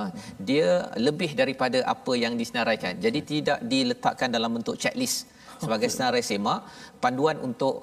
dia 0.49 0.69
lebih 1.07 1.31
daripada 1.41 1.81
apa 1.95 2.13
yang 2.23 2.35
disenaraikan. 2.41 2.93
Jadi 3.05 3.19
tidak 3.33 3.59
diletakkan 3.73 4.29
dalam 4.37 4.53
bentuk 4.57 4.77
checklist 4.83 5.17
sebagai 5.63 5.89
senarai 5.93 6.23
semak 6.29 6.61
panduan 7.03 7.37
untuk 7.47 7.75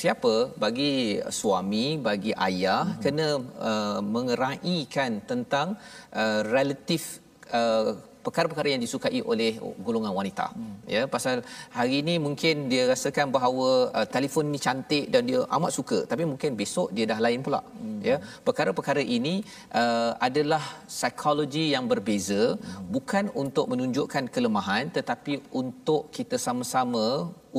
siapa 0.00 0.34
bagi 0.64 0.92
suami 1.40 1.84
bagi 2.08 2.32
ayah 2.48 2.84
hmm. 2.84 3.00
kena 3.04 3.28
uh, 3.70 4.00
mengeraikan 4.14 5.12
tentang 5.30 5.68
uh, 6.22 6.40
relatif 6.56 7.24
uh, 7.60 8.11
perkara-perkara 8.26 8.68
yang 8.74 8.82
disukai 8.84 9.20
oleh 9.32 9.50
golongan 9.86 10.12
wanita 10.18 10.46
hmm. 10.56 10.76
ya 10.94 11.02
pasal 11.14 11.36
hari 11.78 11.94
ini 12.02 12.14
mungkin 12.26 12.66
dia 12.72 12.84
rasakan 12.92 13.28
bahawa 13.36 13.68
uh, 13.98 14.06
telefon 14.14 14.46
ni 14.54 14.60
cantik 14.66 15.06
dan 15.14 15.22
dia 15.30 15.40
amat 15.56 15.72
suka 15.78 15.98
tapi 16.12 16.22
mungkin 16.32 16.58
besok 16.60 16.88
dia 16.96 17.06
dah 17.12 17.18
lain 17.26 17.40
pula 17.46 17.60
hmm. 17.64 18.00
ya 18.10 18.16
perkara-perkara 18.46 19.02
ini 19.18 19.34
uh, 19.82 20.12
adalah 20.28 20.62
psikologi 20.92 21.64
yang 21.74 21.86
berbeza 21.92 22.42
hmm. 22.54 22.86
bukan 22.94 23.24
untuk 23.42 23.66
menunjukkan 23.72 24.26
kelemahan 24.34 24.86
tetapi 24.98 25.34
untuk 25.62 26.02
kita 26.16 26.38
sama-sama 26.46 27.04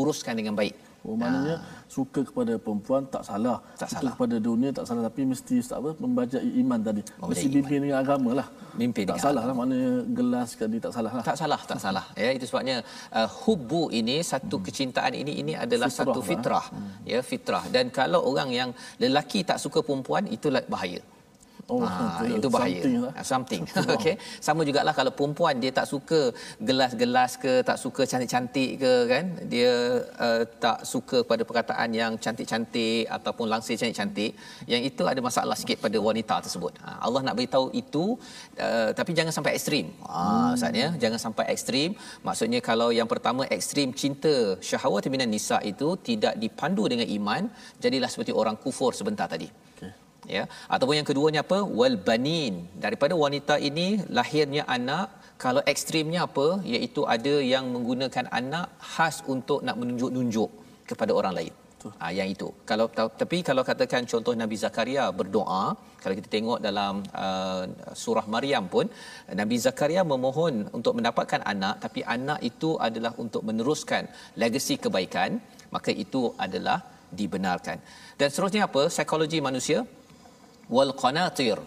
uruskan 0.01 0.36
dengan 0.41 0.55
baik 0.61 0.76
Oh, 1.03 1.16
maknanya 1.20 1.55
ha. 1.59 1.82
Suka 1.95 2.21
kepada 2.29 2.53
perempuan 2.65 3.01
tak 3.15 3.23
salah. 3.29 3.57
Tak 3.81 3.89
suka 3.91 3.99
salah. 4.01 4.11
kepada 4.15 4.35
dunia 4.47 4.69
tak 4.77 4.85
salah 4.89 5.03
tapi 5.09 5.21
mesti 5.31 5.55
tak 5.71 5.79
apa 5.81 5.91
membaca 6.03 6.37
iman 6.61 6.79
tadi. 6.87 7.01
Mesti 7.31 7.47
bimbing 7.55 7.81
dengan 7.85 7.97
agama 8.03 8.29
lah. 8.39 8.47
Bimbing 8.79 9.05
tak 9.11 9.21
salah 9.25 9.43
lah 9.47 9.55
maknanya 9.59 9.93
gelas 10.17 10.49
tadi 10.63 10.77
tak 10.85 10.93
salah 10.97 11.11
lah. 11.17 11.23
Tak 11.29 11.37
salah, 11.41 11.61
tak 11.71 11.79
salah. 11.85 12.05
Ya 12.23 12.29
itu 12.37 12.45
sebabnya 12.49 12.75
uh, 13.19 13.29
hubbu 13.43 13.83
ini 13.99 14.17
satu 14.31 14.57
hmm. 14.57 14.65
kecintaan 14.67 15.13
ini 15.21 15.33
ini 15.41 15.53
adalah 15.65 15.89
fitrah 15.93 15.99
satu 15.99 16.19
lah. 16.19 16.27
fitrah. 16.29 16.65
Lah. 16.73 16.81
Hmm. 16.81 16.91
Ya 17.11 17.19
fitrah 17.31 17.63
dan 17.75 17.85
kalau 17.99 18.21
orang 18.31 18.49
yang 18.59 18.69
lelaki 19.03 19.41
tak 19.49 19.59
suka 19.65 19.81
perempuan 19.87 20.25
itulah 20.37 20.63
bahaya. 20.75 21.01
Oh, 21.72 21.80
ha, 21.80 22.20
itu 22.28 22.47
bahaya. 22.51 22.84
Something. 22.84 22.95
Lah. 23.03 23.24
something. 23.32 23.64
Okey. 23.95 24.16
Sama 24.47 24.61
jugalah 24.68 24.93
kalau 24.99 25.11
perempuan 25.18 25.55
dia 25.64 25.72
tak 25.72 25.88
suka 25.91 26.20
gelas-gelas 26.59 27.32
ke, 27.43 27.53
tak 27.70 27.78
suka 27.84 28.03
cantik-cantik 28.11 28.72
ke 28.84 28.93
kan. 29.11 29.26
Dia 29.53 29.72
uh, 30.26 30.43
tak 30.66 30.84
suka 30.84 31.24
pada 31.24 31.47
perkataan 31.49 31.89
yang 32.01 32.20
cantik-cantik 32.24 33.07
ataupun 33.18 33.47
langsir 33.53 33.80
cantik-cantik. 33.80 34.36
Yang 34.68 34.82
itu 34.91 35.03
ada 35.11 35.24
masalah 35.30 35.55
sikit 35.61 35.80
pada 35.86 35.97
wanita 36.07 36.36
tersebut. 36.43 36.76
Ha, 36.84 36.99
Allah 37.07 37.22
nak 37.28 37.36
beritahu 37.39 37.72
itu 37.72 38.05
uh, 38.59 38.89
tapi 38.99 39.16
jangan 39.16 39.32
sampai 39.38 39.55
ekstrim. 39.55 39.88
Ha, 40.03 40.20
hmm. 40.20 40.45
maksudnya 40.51 40.88
jangan 40.99 41.20
sampai 41.26 41.45
ekstrim. 41.55 41.89
Maksudnya 42.28 42.59
kalau 42.59 42.91
yang 42.99 43.07
pertama 43.07 43.47
ekstrim 43.57 43.95
cinta 43.95 44.59
syahwat 44.59 45.07
minan 45.16 45.32
nisa 45.32 45.64
itu 45.64 45.95
tidak 46.09 46.36
dipandu 46.43 46.84
dengan 46.91 47.07
iman, 47.18 47.47
jadilah 47.84 48.11
seperti 48.11 48.36
orang 48.36 48.59
kufur 48.59 48.91
sebentar 48.91 49.32
tadi 49.32 49.47
ya. 50.36 50.43
Ataupun 50.74 50.95
yang 50.99 51.07
keduanya 51.09 51.41
apa? 51.45 51.59
Wal 51.80 51.97
banin. 52.07 52.53
Daripada 52.86 53.13
wanita 53.24 53.57
ini 53.69 53.88
lahirnya 54.17 54.65
anak. 54.78 55.07
Kalau 55.43 55.61
ekstrimnya 55.74 56.21
apa? 56.28 56.47
Iaitu 56.74 57.01
ada 57.15 57.36
yang 57.53 57.65
menggunakan 57.76 58.26
anak 58.39 58.67
khas 58.93 59.17
untuk 59.34 59.59
nak 59.67 59.78
menunjuk-nunjuk 59.82 60.49
kepada 60.91 61.11
orang 61.19 61.36
lain. 61.39 61.53
Ha, 62.01 62.11
yang 62.17 62.30
itu. 62.36 62.47
Kalau 62.69 62.86
tapi 63.21 63.38
kalau 63.47 63.63
katakan 63.69 64.07
contoh 64.11 64.34
Nabi 64.41 64.55
Zakaria 64.63 65.05
berdoa 65.19 65.63
kalau 66.03 66.15
kita 66.19 66.30
tengok 66.36 66.59
dalam 66.67 67.03
uh, 67.24 67.63
surah 68.01 68.24
Maryam 68.34 68.65
pun 68.76 68.88
Nabi 69.41 69.57
Zakaria 69.65 70.01
memohon 70.13 70.55
untuk 70.78 70.93
mendapatkan 70.97 71.41
anak 71.53 71.84
tapi 71.84 71.99
anak 72.15 72.39
itu 72.51 72.69
adalah 72.88 73.11
untuk 73.24 73.43
meneruskan 73.49 74.07
legasi 74.41 74.76
kebaikan 74.86 75.43
maka 75.76 75.91
itu 76.03 76.32
adalah 76.45 76.80
dibenarkan. 77.19 77.78
Dan 78.19 78.28
seterusnya 78.32 78.63
apa? 78.69 78.84
Psikologi 78.93 79.39
manusia 79.49 79.80
wal 80.76 80.91
qanatir 81.03 81.57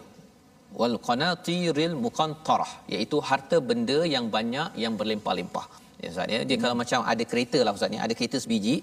wal 0.81 0.97
qanatiril 1.09 1.97
muqantarah 2.05 2.73
iaitu 2.95 3.19
harta 3.29 3.59
benda 3.69 3.99
yang 4.15 4.27
banyak 4.37 4.69
yang 4.85 4.95
berlimpah-limpah 5.01 5.67
ya 6.03 6.09
ustaz 6.13 6.35
ya 6.35 6.41
dia 6.49 6.57
hmm. 6.57 6.63
kalau 6.65 6.77
macam 6.83 7.01
ada 7.13 7.25
kereta 7.31 7.59
lah 7.67 7.73
ustaz 7.79 7.93
ni 7.95 7.99
ada 8.07 8.15
kereta 8.19 8.39
sebiji 8.45 8.77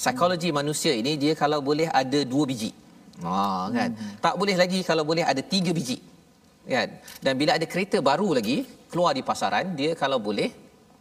psikologi 0.00 0.50
hmm. 0.50 0.58
manusia 0.60 0.92
ini 1.02 1.14
dia 1.22 1.32
kalau 1.42 1.60
boleh 1.68 1.88
ada 2.02 2.20
dua 2.32 2.44
biji 2.52 2.72
Ha 3.24 3.72
kan. 3.76 3.90
Hmm. 3.96 4.14
Tak 4.24 4.34
boleh 4.40 4.56
lagi 4.62 4.80
kalau 4.88 5.04
boleh 5.10 5.24
ada 5.24 5.42
tiga 5.54 5.72
biji. 5.78 5.98
Kan? 6.68 6.88
Dan 7.24 7.32
bila 7.40 7.50
ada 7.58 7.66
kereta 7.72 7.98
baru 8.10 8.28
lagi 8.38 8.56
keluar 8.90 9.12
di 9.18 9.22
pasaran, 9.28 9.72
dia 9.78 9.90
kalau 10.02 10.18
boleh 10.28 10.50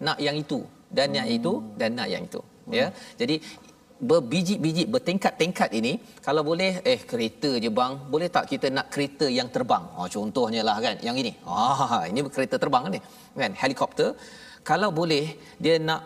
nak 0.06 0.20
yang 0.28 0.38
itu 0.44 0.60
dan 0.88 1.12
hmm. 1.12 1.18
yang 1.20 1.28
itu 1.38 1.54
dan 1.80 1.90
nak 2.00 2.08
yang 2.14 2.24
itu. 2.30 2.42
Ya. 2.42 2.48
Hmm. 2.64 2.74
Ya. 2.80 2.88
Jadi 3.20 3.36
berbiji-biji 3.96 4.84
bertingkat-tingkat 4.92 5.70
ini 5.80 5.94
kalau 6.26 6.44
boleh 6.44 6.84
eh 6.84 7.00
kereta 7.12 7.52
je 7.64 7.70
bang. 7.80 7.94
Boleh 8.14 8.28
tak 8.36 8.46
kita 8.52 8.68
nak 8.78 8.88
kereta 8.94 9.28
yang 9.38 9.48
terbang? 9.56 9.84
Oh, 9.98 10.08
contohnya 10.16 10.62
lah 10.68 10.78
kan? 10.86 10.96
Yang 11.08 11.16
ini. 11.24 11.32
Ah 11.48 12.04
ini 12.10 12.20
kereta 12.36 12.58
terbang 12.64 12.84
kan 12.86 12.92
ni 12.98 13.02
kan? 13.44 13.54
Helikopter. 13.64 14.10
Kalau 14.70 14.90
boleh 15.00 15.26
dia 15.64 15.78
nak 15.88 16.02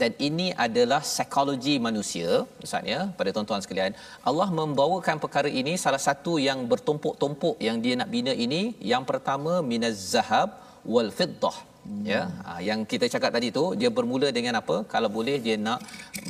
dan 0.00 0.12
ini 0.26 0.46
adalah 0.66 1.00
psikologi 1.04 1.74
manusia 1.86 2.28
ustaz 2.64 2.84
ya 2.92 3.00
pada 3.18 3.28
tuan-tuan 3.34 3.60
sekalian. 3.64 3.92
Allah 4.30 4.48
membawakan 4.48 5.16
perkara 5.24 5.50
ini 5.60 5.76
salah 5.84 6.00
satu 6.08 6.40
yang 6.48 6.64
bertumpuk-tumpuk 6.70 7.56
yang 7.66 7.76
dia 7.84 7.96
nak 8.00 8.08
bina 8.14 8.32
ini. 8.46 8.62
Yang 8.92 9.04
pertama 9.10 9.60
minaz 9.72 10.00
zahab 10.14 10.48
wal 10.94 11.12
fiddah 11.18 11.71
Hmm. 11.82 12.04
Ya, 12.10 12.20
ha, 12.46 12.50
yang 12.68 12.80
kita 12.92 13.06
cakap 13.14 13.30
tadi 13.36 13.48
tu 13.58 13.64
dia 13.80 13.90
bermula 13.96 14.28
dengan 14.36 14.54
apa? 14.62 14.76
Kalau 14.92 15.08
boleh 15.16 15.36
dia 15.46 15.56
nak 15.66 15.80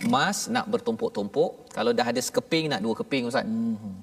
emas 0.09 0.38
nak 0.55 0.66
bertumpuk-tumpuk. 0.72 1.50
Kalau 1.76 1.92
dah 1.98 2.07
ada 2.12 2.20
sekeping 2.28 2.66
nak 2.72 2.80
dua 2.84 2.94
keping 3.00 3.28
ustaz. 3.30 3.44
Hmm. 3.44 3.96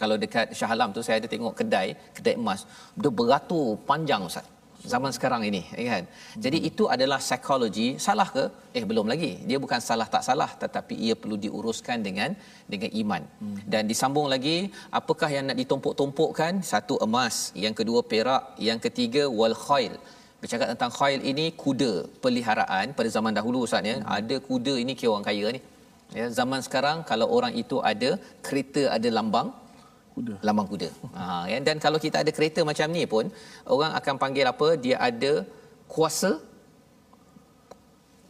Kalau 0.00 0.16
dekat 0.24 0.52
Shah 0.58 0.70
Alam 0.74 0.90
tu 0.96 1.02
saya 1.06 1.16
ada 1.20 1.28
tengok 1.34 1.54
kedai, 1.60 1.88
kedai 2.16 2.34
emas. 2.42 2.60
Dia 3.02 3.10
beratur 3.20 3.66
panjang 3.88 4.22
ustaz. 4.30 4.46
Zaman 4.92 5.10
sekarang 5.16 5.42
ini, 5.48 5.60
ya 5.74 5.84
kan. 5.92 6.04
Hmm. 6.06 6.42
Jadi 6.44 6.58
itu 6.68 6.84
adalah 6.94 7.18
psikologi. 7.26 7.88
Salah 8.06 8.28
ke? 8.34 8.44
Eh 8.78 8.84
belum 8.90 9.06
lagi. 9.12 9.32
Dia 9.48 9.58
bukan 9.64 9.80
salah 9.88 10.06
tak 10.14 10.22
salah 10.28 10.50
tetapi 10.62 10.94
ia 11.06 11.14
perlu 11.22 11.36
diuruskan 11.44 11.98
dengan 12.06 12.30
dengan 12.72 12.90
iman. 13.02 13.22
Hmm. 13.42 13.56
Dan 13.72 13.82
disambung 13.90 14.28
lagi, 14.34 14.58
apakah 15.00 15.30
yang 15.34 15.50
nak 15.50 15.58
ditumpuk-tumpukkan? 15.62 16.62
Satu 16.72 16.94
emas, 17.06 17.50
yang 17.64 17.74
kedua 17.80 18.02
perak, 18.12 18.54
yang 18.68 18.78
ketiga 18.86 19.24
wal 19.40 19.58
khail 19.66 19.96
bercakap 20.40 20.66
tentang 20.72 20.92
khail 20.98 21.20
ini 21.30 21.46
kuda 21.62 21.92
peliharaan 22.24 22.86
pada 22.98 23.08
zaman 23.16 23.32
dahulu 23.38 23.58
Ustaz 23.66 23.90
ya. 23.90 23.96
Hmm. 23.98 24.08
ada 24.18 24.36
kuda 24.48 24.74
ini 24.82 24.92
kira 24.98 25.10
orang 25.14 25.26
kaya 25.28 25.46
ni? 25.56 25.60
Ya 26.18 26.26
zaman 26.38 26.60
sekarang 26.66 26.98
kalau 27.10 27.26
orang 27.36 27.52
itu 27.62 27.76
ada 27.92 28.10
kereta 28.46 28.82
ada 28.96 29.08
lambang 29.18 29.48
kuda. 30.16 30.34
lambang 30.48 30.68
kuda. 30.72 30.88
Ha 31.18 31.24
ya 31.52 31.58
dan 31.68 31.76
kalau 31.84 31.98
kita 32.04 32.16
ada 32.24 32.32
kereta 32.36 32.60
macam 32.70 32.86
ni 32.96 33.04
pun 33.14 33.24
orang 33.76 33.92
akan 34.00 34.14
panggil 34.24 34.46
apa? 34.52 34.68
Dia 34.84 34.96
ada 35.08 35.32
kuasa 35.94 36.30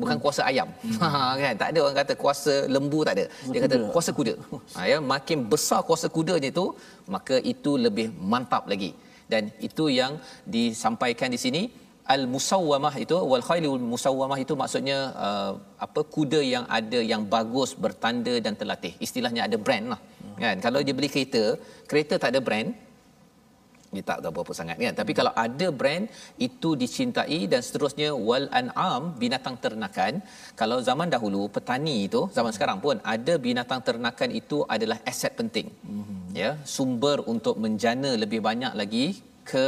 bukan 0.00 0.16
hmm. 0.16 0.24
kuasa 0.24 0.42
ayam. 0.50 0.68
Hmm. 0.84 0.98
ha 1.14 1.20
kan? 1.42 1.54
Tak 1.62 1.68
ada 1.72 1.80
orang 1.84 1.96
kata 2.00 2.14
kuasa 2.22 2.54
lembu 2.76 3.00
tak 3.08 3.14
ada. 3.18 3.26
Dia 3.52 3.60
kata 3.64 3.76
kuasa 3.94 4.10
kuda. 4.18 4.34
Ha 4.76 4.86
ya 4.92 4.98
makin 5.14 5.38
besar 5.52 5.80
kuasa 5.88 6.06
kudanya 6.16 6.48
itu 6.54 6.66
maka 7.16 7.38
itu 7.54 7.74
lebih 7.86 8.08
mantap 8.32 8.64
lagi. 8.72 8.92
Dan 9.32 9.50
itu 9.68 9.84
yang 10.00 10.12
disampaikan 10.54 11.30
di 11.34 11.40
sini 11.44 11.62
al 12.14 12.22
musawwamah 12.34 12.94
itu 13.04 13.16
wal 13.30 13.44
khailul 13.48 13.84
musawwamah 13.92 14.38
itu 14.44 14.54
maksudnya 14.62 14.98
uh, 15.26 15.52
apa 15.86 16.00
kuda 16.14 16.40
yang 16.54 16.64
ada 16.78 17.00
yang 17.12 17.22
bagus 17.34 17.70
bertanda 17.84 18.34
dan 18.46 18.54
terlatih. 18.60 18.92
Istilahnya 19.06 19.42
ada 19.48 19.56
brand 19.66 19.86
lah. 19.92 20.00
Hmm. 20.00 20.36
kan? 20.44 20.56
Kalau 20.66 20.80
dia 20.86 20.94
beli 20.98 21.10
kereta 21.14 21.44
kereta 21.90 22.14
tak 22.22 22.30
ada 22.34 22.42
brand 22.48 22.70
dia 23.94 24.04
tak 24.10 24.18
tahu 24.24 24.42
apa 24.44 24.52
sangat 24.58 24.76
kan? 24.84 24.94
Tapi 25.00 25.12
hmm. 25.12 25.18
kalau 25.20 25.32
ada 25.44 25.66
brand 25.80 26.04
itu 26.46 26.70
dicintai 26.82 27.40
dan 27.52 27.60
seterusnya. 27.66 28.08
Wal 28.28 28.46
an'am 28.60 29.02
binatang 29.22 29.56
ternakan. 29.64 30.14
Kalau 30.60 30.78
zaman 30.88 31.08
dahulu 31.14 31.42
petani 31.56 31.96
itu 32.08 32.22
zaman 32.38 32.52
sekarang 32.56 32.78
pun 32.84 32.96
ada 33.14 33.34
binatang 33.46 33.80
ternakan 33.88 34.30
itu 34.40 34.58
adalah 34.76 34.98
aset 35.10 35.34
penting. 35.40 35.68
Hmm. 35.86 36.22
ya 36.42 36.50
sumber 36.76 37.18
untuk 37.32 37.56
menjana 37.64 38.10
lebih 38.22 38.40
banyak 38.48 38.72
lagi 38.80 39.06
ke 39.50 39.66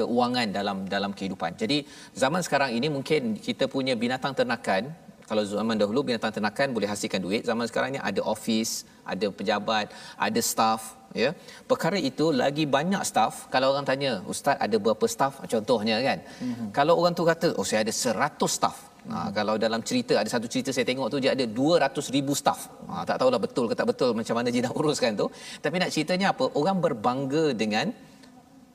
keuangan 0.00 0.48
dalam 0.58 0.76
dalam 0.94 1.12
kehidupan. 1.18 1.52
Jadi 1.62 1.78
zaman 2.22 2.40
sekarang 2.46 2.72
ini 2.78 2.90
mungkin 2.96 3.38
kita 3.46 3.66
punya 3.74 3.94
binatang 4.02 4.34
ternakan 4.40 4.82
kalau 5.30 5.42
zaman 5.46 5.78
dahulu 5.80 6.00
binatang 6.08 6.32
ternakan 6.36 6.74
boleh 6.76 6.88
hasilkan 6.92 7.20
duit, 7.26 7.42
zaman 7.48 7.66
sekarang 7.70 7.90
ni 7.94 8.00
ada 8.08 8.20
office, 8.34 8.72
ada 9.12 9.26
pejabat, 9.38 9.86
ada 10.26 10.40
staff, 10.50 10.80
ya. 11.22 11.30
Perkara 11.70 11.98
itu 12.10 12.26
lagi 12.42 12.64
banyak 12.76 13.02
staff. 13.10 13.46
Kalau 13.54 13.70
orang 13.72 13.86
tanya, 13.90 14.10
"Ustaz, 14.32 14.58
ada 14.66 14.76
berapa 14.84 15.06
staff?" 15.14 15.38
contohnya 15.52 16.02
kan. 16.08 16.18
Mm-hmm. 16.26 16.68
Kalau 16.78 16.98
orang 17.00 17.14
tu 17.14 17.22
kata, 17.30 17.48
"Oh, 17.60 17.66
saya 17.70 17.86
ada 17.86 17.94
100 17.94 18.50
staff." 18.58 18.76
Ha, 19.10 19.30
kalau 19.38 19.54
dalam 19.64 19.80
cerita 19.88 20.14
ada 20.20 20.28
satu 20.34 20.46
cerita 20.52 20.70
saya 20.76 20.84
tengok 20.90 21.08
tu 21.12 21.18
dia 21.24 21.30
ada 21.36 21.46
200 21.46 22.10
ribu 22.16 22.34
staff. 22.40 22.60
Ha, 22.90 23.06
tak 23.08 23.16
tahulah 23.22 23.40
betul 23.46 23.64
ke 23.70 23.74
tak 23.78 23.88
betul 23.90 24.10
macam 24.18 24.34
mana 24.38 24.48
dia 24.54 24.62
nak 24.66 24.74
uruskan 24.80 25.14
tu. 25.20 25.26
Tapi 25.64 25.76
nak 25.82 25.90
ceritanya 25.94 26.26
apa? 26.34 26.44
Orang 26.58 26.82
berbangga 26.84 27.44
dengan 27.62 27.86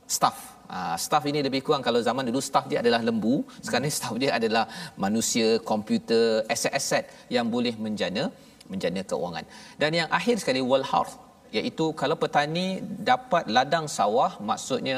staff 0.07 0.54
Uh, 0.65 0.95
staff 1.05 1.23
ini 1.31 1.39
lebih 1.47 1.61
kurang 1.65 1.83
kalau 1.87 1.99
zaman 2.07 2.23
dulu 2.29 2.41
staff 2.49 2.65
dia 2.71 2.79
adalah 2.83 3.01
lembu, 3.07 3.35
sekarang 3.65 3.85
ni 3.87 3.93
staff 3.97 4.15
dia 4.23 4.31
adalah 4.39 4.65
manusia, 5.05 5.47
komputer, 5.71 6.45
aset-aset 6.53 7.05
yang 7.35 7.47
boleh 7.55 7.75
menjana 7.85 8.25
menjana 8.71 9.01
keuangan. 9.11 9.45
Dan 9.81 9.91
yang 9.99 10.09
akhir 10.19 10.35
sekali 10.41 10.61
wal 10.71 10.85
harth 10.91 11.15
iaitu 11.57 11.85
kalau 11.99 12.15
petani 12.23 12.67
dapat 13.09 13.43
ladang 13.55 13.85
sawah 13.97 14.31
maksudnya 14.49 14.97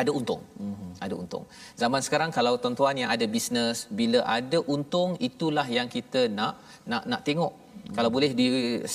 ada 0.00 0.10
untung. 0.18 0.42
Mm-hmm. 0.64 0.90
Ada 1.04 1.14
untung. 1.22 1.44
Zaman 1.82 2.00
sekarang 2.06 2.30
kalau 2.36 2.52
tuan-tuan 2.62 2.96
yang 3.02 3.10
ada 3.14 3.26
bisnes 3.34 3.78
bila 4.00 4.20
ada 4.38 4.58
untung 4.74 5.10
itulah 5.28 5.66
yang 5.78 5.88
kita 5.96 6.22
nak 6.38 6.54
nak 6.90 7.02
nak 7.10 7.22
tengok. 7.28 7.52
Kalau 7.96 8.10
boleh 8.16 8.30
di 8.40 8.46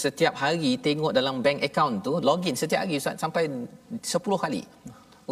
setiap 0.04 0.34
hari 0.44 0.72
tengok 0.88 1.12
dalam 1.18 1.44
bank 1.46 1.60
account 1.68 1.96
tu 2.08 2.14
login 2.30 2.56
setiap 2.62 2.80
hari 2.84 2.96
Ustaz 3.02 3.20
sampai 3.24 3.44
10 3.50 4.44
kali 4.44 4.62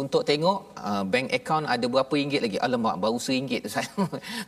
untuk 0.02 0.22
tengok 0.28 0.58
uh, 0.88 1.04
bank 1.12 1.28
account 1.36 1.66
ada 1.74 1.86
berapa 1.92 2.12
ringgit 2.20 2.40
lagi? 2.44 2.58
Alamak 2.66 2.96
baru 3.04 3.18
seringgit 3.24 3.60
tu 3.64 3.70
saya 3.76 3.88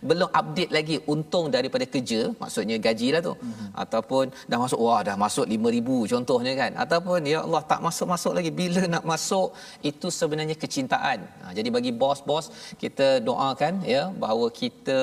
belum 0.09 0.29
update 0.41 0.73
lagi 0.77 0.97
untung 1.13 1.47
daripada 1.57 1.85
kerja 1.95 2.21
maksudnya 2.43 2.77
gaji 2.87 3.09
lah 3.15 3.23
tu. 3.29 3.35
Mm-hmm. 3.37 3.69
ataupun 3.83 4.25
dah 4.51 4.59
masuk 4.65 4.81
wah 4.87 5.01
dah 5.09 5.17
masuk 5.25 5.47
5000 5.57 6.13
contohnya 6.13 6.53
kan. 6.61 6.73
Ataupun 6.85 7.19
ya 7.33 7.39
Allah 7.47 7.63
tak 7.73 7.81
masuk-masuk 7.87 8.33
lagi. 8.39 8.51
Bila 8.61 8.83
nak 8.95 9.05
masuk 9.13 9.49
itu 9.91 10.09
sebenarnya 10.19 10.57
kecintaan. 10.63 11.19
Ha, 11.43 11.55
jadi 11.59 11.69
bagi 11.77 11.93
bos-bos 12.01 12.47
kita 12.83 13.09
doakan 13.29 13.75
ya 13.95 14.03
bahawa 14.23 14.47
kita 14.61 14.99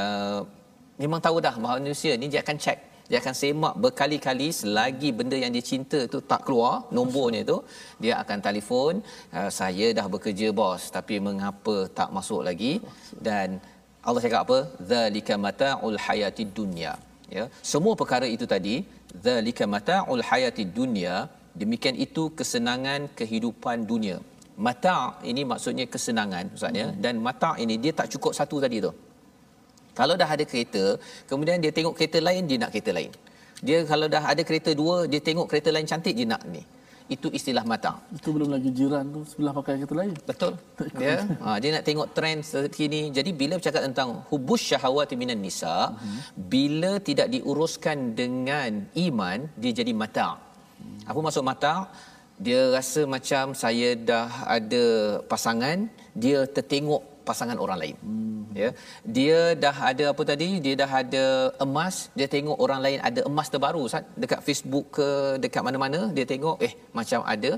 uh, 0.00 0.40
memang 1.02 1.20
tahu 1.26 1.36
dah 1.46 1.54
bahawa 1.62 1.78
manusia 1.84 2.12
ni 2.20 2.28
dia 2.32 2.40
akan 2.44 2.56
check 2.64 2.78
dia 3.10 3.18
akan 3.22 3.34
semak 3.40 3.74
berkali-kali 3.84 4.48
selagi 4.60 5.10
benda 5.18 5.36
yang 5.42 5.52
dia 5.56 5.64
cinta 5.70 6.00
tu 6.12 6.18
tak 6.32 6.40
keluar 6.46 6.74
nombornya 6.96 7.42
tu 7.50 7.58
dia 8.02 8.14
akan 8.22 8.38
telefon 8.46 8.92
uh, 9.38 9.50
saya 9.58 9.86
dah 9.98 10.06
bekerja 10.14 10.48
bos 10.60 10.84
tapi 10.96 11.16
mengapa 11.28 11.76
tak 11.98 12.08
masuk 12.16 12.42
lagi? 12.48 12.72
Dan 13.28 13.48
Allah 14.06 14.22
cakap 14.24 14.40
apa? 14.46 14.58
Zalika 14.90 15.34
mataul 15.46 15.98
hayatid 16.06 16.50
dunya. 16.58 16.92
Ya. 17.36 17.44
Semua 17.72 17.94
perkara 18.00 18.26
itu 18.36 18.44
tadi 18.54 18.76
zalika 19.26 19.64
mataul 19.74 20.24
hayatid 20.30 20.70
dunya 20.78 21.14
demikian 21.60 21.96
itu 22.06 22.24
kesenangan 22.38 23.00
kehidupan 23.18 23.88
dunia. 23.92 24.18
Mata 24.66 24.96
ini 25.30 25.42
maksudnya 25.50 25.84
kesenangan 25.94 26.44
ustaz 26.56 26.80
ya. 26.80 26.86
Hmm. 26.88 26.96
dan 27.04 27.14
mata 27.26 27.50
ini 27.64 27.74
dia 27.82 27.92
tak 27.98 28.08
cukup 28.12 28.32
satu 28.38 28.56
tadi 28.64 28.78
tu 28.86 28.92
kalau 29.98 30.14
dah 30.22 30.30
ada 30.34 30.44
kereta, 30.50 30.84
kemudian 31.30 31.58
dia 31.64 31.72
tengok 31.78 31.94
kereta 31.98 32.18
lain, 32.28 32.42
dia 32.50 32.58
nak 32.62 32.70
kereta 32.74 32.92
lain. 32.98 33.12
Dia 33.66 33.78
kalau 33.90 34.06
dah 34.14 34.24
ada 34.32 34.42
kereta 34.48 34.70
dua, 34.80 34.96
dia 35.12 35.20
tengok 35.28 35.46
kereta 35.50 35.70
lain 35.74 35.86
cantik, 35.90 36.14
dia 36.18 36.26
nak 36.32 36.42
ni. 36.54 36.62
Itu 37.14 37.28
istilah 37.38 37.64
mata. 37.72 37.92
Itu 38.18 38.30
belum 38.36 38.48
lagi 38.54 38.70
jiran 38.78 39.04
tu 39.14 39.20
sebelah 39.30 39.52
pakai 39.58 39.74
kereta 39.80 39.94
lain. 40.00 40.14
Betul. 40.30 40.52
ya. 41.04 41.16
Ha, 41.44 41.56
dia 41.62 41.70
nak 41.76 41.84
tengok 41.88 42.08
trend 42.16 42.40
terkini. 42.52 43.02
Jadi 43.16 43.30
bila 43.40 43.54
bercakap 43.58 43.82
tentang 43.88 44.10
hubus 44.30 44.62
syahawati 44.70 45.16
minan 45.22 45.40
nisa, 45.46 45.76
uh-huh. 45.88 46.20
bila 46.54 46.92
tidak 47.08 47.28
diuruskan 47.34 48.12
dengan 48.20 48.70
iman, 49.06 49.38
dia 49.62 49.72
jadi 49.80 49.92
mata. 50.02 50.28
Uh-huh. 50.36 51.10
Apa 51.10 51.18
maksud 51.26 51.44
mata? 51.52 51.74
Dia 52.46 52.60
rasa 52.76 53.00
macam 53.14 53.44
saya 53.62 53.88
dah 54.10 54.28
ada 54.56 54.84
pasangan, 55.32 55.90
dia 56.14 56.38
tertengok 56.56 57.02
pasangan 57.30 57.58
orang 57.64 57.78
lain. 57.82 57.96
Hmm. 58.04 58.42
Ya. 58.60 58.68
Dia 59.16 59.38
dah 59.64 59.76
ada 59.90 60.04
apa 60.12 60.22
tadi? 60.30 60.48
Dia 60.64 60.74
dah 60.82 60.90
ada 61.02 61.24
emas, 61.66 61.96
dia 62.18 62.28
tengok 62.34 62.58
orang 62.64 62.80
lain 62.84 62.98
ada 63.08 63.20
emas 63.30 63.48
terbaru 63.54 63.82
Ustaz 63.88 64.04
dekat 64.22 64.40
Facebook 64.46 64.86
ke 64.98 65.08
dekat 65.44 65.62
mana-mana, 65.68 66.00
dia 66.16 66.26
tengok 66.32 66.56
eh 66.68 66.72
macam 66.98 67.22
ada 67.34 67.52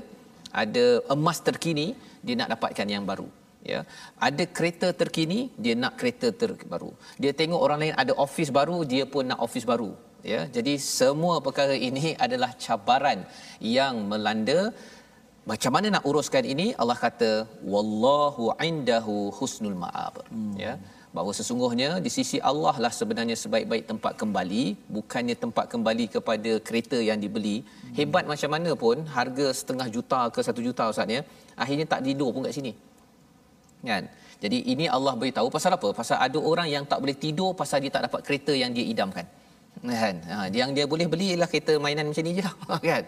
ada 0.63 0.85
emas 1.15 1.37
terkini, 1.47 1.87
dia 2.25 2.35
nak 2.39 2.49
dapatkan 2.53 2.87
yang 2.95 3.05
baru. 3.11 3.29
Ya. 3.71 3.79
Ada 4.27 4.43
kereta 4.57 4.87
terkini, 5.01 5.39
dia 5.63 5.73
nak 5.83 5.93
kereta 5.99 6.27
terbaru. 6.41 6.91
Dia 7.21 7.31
tengok 7.41 7.61
orang 7.65 7.79
lain 7.81 7.95
ada 8.03 8.13
office 8.25 8.51
baru, 8.59 8.77
dia 8.93 9.03
pun 9.13 9.25
nak 9.31 9.41
office 9.47 9.67
baru. 9.71 9.91
Ya. 10.31 10.41
Jadi 10.55 10.73
semua 10.99 11.35
perkara 11.45 11.75
ini 11.89 12.07
adalah 12.25 12.51
cabaran 12.63 13.19
yang 13.77 13.95
melanda 14.11 14.59
macam 15.49 15.71
mana 15.75 15.87
nak 15.93 16.03
uruskan 16.09 16.45
ini? 16.53 16.65
Allah 16.81 16.97
kata 17.03 17.29
wallahu 17.73 18.43
indahu 18.69 19.15
husnul 19.37 19.77
maab. 19.83 20.15
Hmm. 20.33 20.53
ya. 20.63 20.73
Bahawa 21.15 21.31
sesungguhnya 21.37 21.87
di 22.05 22.09
sisi 22.17 22.37
Allah 22.49 22.75
lah 22.83 22.91
sebenarnya 22.97 23.35
sebaik-baik 23.43 23.83
tempat 23.91 24.13
kembali 24.21 24.63
bukannya 24.95 25.35
tempat 25.43 25.65
kembali 25.73 26.05
kepada 26.15 26.51
kereta 26.67 26.97
yang 27.09 27.19
dibeli. 27.23 27.57
Hebat 27.97 28.25
macam 28.31 28.49
mana 28.55 28.71
pun 28.83 29.03
harga 29.17 29.47
setengah 29.59 29.87
juta 29.95 30.21
ke 30.35 30.39
satu 30.47 30.63
juta 30.67 30.85
ustaz 30.93 31.15
ya 31.17 31.21
akhirnya 31.63 31.85
tak 31.93 32.03
tidur 32.07 32.29
pun 32.31 32.47
kat 32.47 32.55
sini. 32.59 32.73
Kan? 33.91 34.05
Jadi 34.43 34.57
ini 34.73 34.85
Allah 34.97 35.13
beritahu 35.21 35.49
pasal 35.55 35.73
apa? 35.77 35.89
Pasal 35.99 36.17
ada 36.25 36.39
orang 36.51 36.69
yang 36.75 36.85
tak 36.91 37.01
boleh 37.03 37.17
tidur 37.25 37.51
pasal 37.61 37.83
dia 37.83 37.91
tak 37.97 38.05
dapat 38.07 38.21
kereta 38.27 38.53
yang 38.63 38.71
dia 38.77 38.85
idamkan 38.93 39.25
kan? 40.01 40.15
Ha, 40.31 40.35
yang 40.59 40.71
dia 40.77 40.85
boleh 40.93 41.07
belilah 41.13 41.47
kereta 41.51 41.73
mainan 41.83 42.05
macam 42.09 42.25
ni 42.27 42.33
je 42.37 42.43
lah 42.47 42.55
kan? 42.89 43.03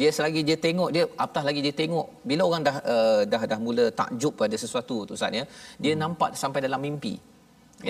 Dia 0.00 0.10
selagi 0.16 0.42
dia 0.48 0.56
tengok 0.66 0.90
dia 0.96 1.04
apatah 1.24 1.44
lagi 1.48 1.60
dia 1.66 1.74
tengok 1.82 2.06
bila 2.30 2.42
orang 2.48 2.62
dah 2.68 2.76
uh, 2.94 3.22
dah 3.32 3.42
dah 3.52 3.58
mula 3.66 3.86
takjub 4.00 4.34
pada 4.42 4.56
sesuatu 4.64 4.98
tu 5.08 5.12
Ustaz 5.18 5.40
ya 5.40 5.44
dia 5.84 5.92
hmm. 5.94 6.00
nampak 6.04 6.30
sampai 6.42 6.62
dalam 6.66 6.82
mimpi 6.86 7.14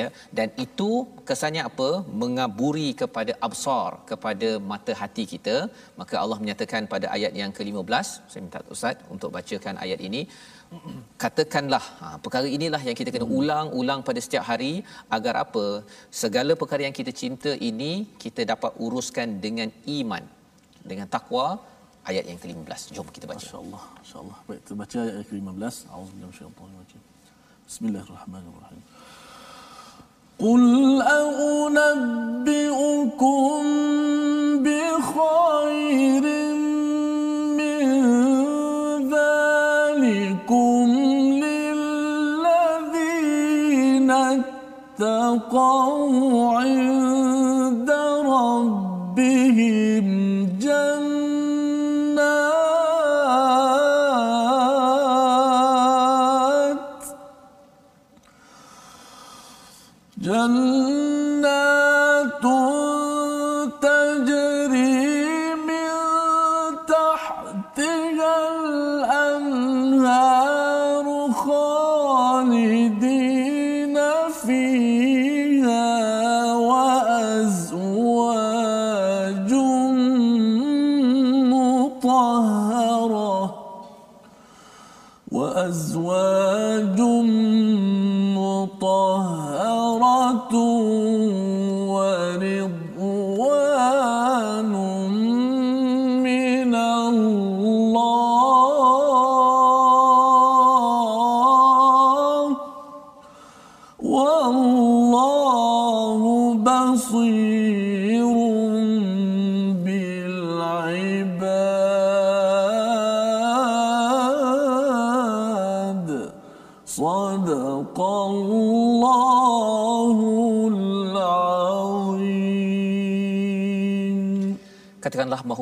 ya. 0.01 0.07
Dan 0.39 0.49
itu 0.65 0.91
kesannya 1.29 1.63
apa? 1.71 1.89
Mengaburi 2.23 2.89
kepada 3.03 3.33
absar 3.49 3.91
kepada 4.11 4.49
mata 4.71 4.93
hati 5.03 5.25
kita. 5.35 5.57
Maka 6.01 6.15
Allah 6.23 6.39
menyatakan 6.43 6.91
pada 6.95 7.09
ayat 7.17 7.35
yang 7.43 7.53
ke-15 7.59 8.07
saya 8.31 8.43
minta 8.47 8.63
ustaz 8.77 8.97
untuk 9.15 9.33
bacakan 9.37 9.77
ayat 9.85 10.03
ini 10.09 10.23
katakanlah 11.24 11.84
ha, 12.02 12.06
perkara 12.24 12.48
inilah 12.58 12.82
yang 12.88 12.98
kita 13.00 13.10
kena 13.16 13.28
ulang-ulang 13.40 14.00
pada 14.08 14.20
setiap 14.26 14.44
hari 14.52 14.74
agar 15.18 15.34
apa 15.44 15.66
segala 16.22 16.54
perkara 16.62 16.82
yang 16.88 16.96
kita 17.00 17.12
cinta 17.22 17.52
ini 17.70 17.92
kita 18.24 18.42
dapat 18.54 18.72
uruskan 18.86 19.38
dengan 19.46 19.70
iman 20.00 20.24
dengan 20.92 21.08
takwa 21.16 21.46
ayat 22.10 22.26
yang 22.30 22.40
ke-15 22.42 22.82
jom 22.96 23.08
kita 23.16 23.26
baca 23.32 23.40
masyaallah 23.42 23.84
masyaallah 24.02 24.38
baik 24.48 24.60
kita 24.66 24.76
baca 24.82 24.98
ayat 25.06 25.26
ke-15 25.30 25.76
auzubillahi 25.96 26.30
minasyaitanir 26.30 26.78
rajim 26.84 27.02
bismillahirrahmanirrahim 27.70 28.84
قل 30.44 30.64
أنبئكم 31.94 33.64
بخير 34.66 36.26
اتقوا 45.01 46.59
عند 46.61 47.91
ربهم 48.27 50.09
جنات. 50.59 51.99
جنات 60.19 61.28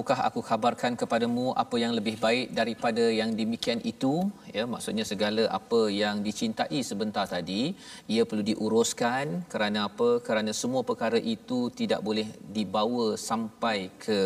Mahukah 0.06 0.30
aku 0.30 0.40
kabarkan 0.48 0.92
kepadamu 0.94 1.50
apa 1.62 1.76
yang 1.82 1.90
lebih 1.98 2.14
baik 2.24 2.54
daripada 2.58 3.04
yang 3.10 3.30
demikian 3.34 3.82
itu? 3.82 4.12
Ya 4.54 4.62
maksudnya 4.72 5.02
segala 5.02 5.50
apa 5.58 5.80
yang 5.90 6.22
dicintai 6.26 6.78
sebentar 6.90 7.26
tadi 7.26 7.74
ia 8.14 8.22
perlu 8.22 8.46
diuruskan 8.50 9.42
kerana 9.52 9.90
apa? 9.90 10.22
Kerana 10.22 10.54
semua 10.54 10.86
perkara 10.90 11.18
itu 11.18 11.74
tidak 11.80 12.06
boleh 12.06 12.28
dibawa 12.56 13.18
sampai 13.18 13.78
ke 14.04 14.18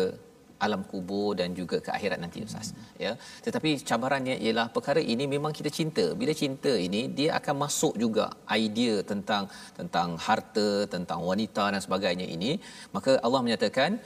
alam 0.65 0.81
kubur 0.91 1.29
dan 1.39 1.49
juga 1.59 1.77
ke 1.85 1.89
akhirat 1.97 2.19
nanti 2.23 2.45
ustaz. 2.47 2.67
Ya 3.03 3.11
tetapi 3.45 3.69
cabarannya 3.89 4.35
ialah 4.45 4.67
perkara 4.75 5.01
ini 5.13 5.25
memang 5.35 5.53
kita 5.59 5.73
cinta. 5.77 6.05
Bila 6.21 6.33
cinta 6.41 6.73
ini 6.87 7.01
dia 7.19 7.29
akan 7.39 7.55
masuk 7.65 7.93
juga 8.03 8.25
idea 8.63 8.95
tentang 9.11 9.49
tentang 9.79 10.09
harta 10.27 10.69
tentang 10.95 11.21
wanita 11.29 11.65
dan 11.73 11.81
sebagainya 11.87 12.27
ini. 12.37 12.51
Maka 12.95 13.17
Allah 13.25 13.41
menyatakan 13.47 13.97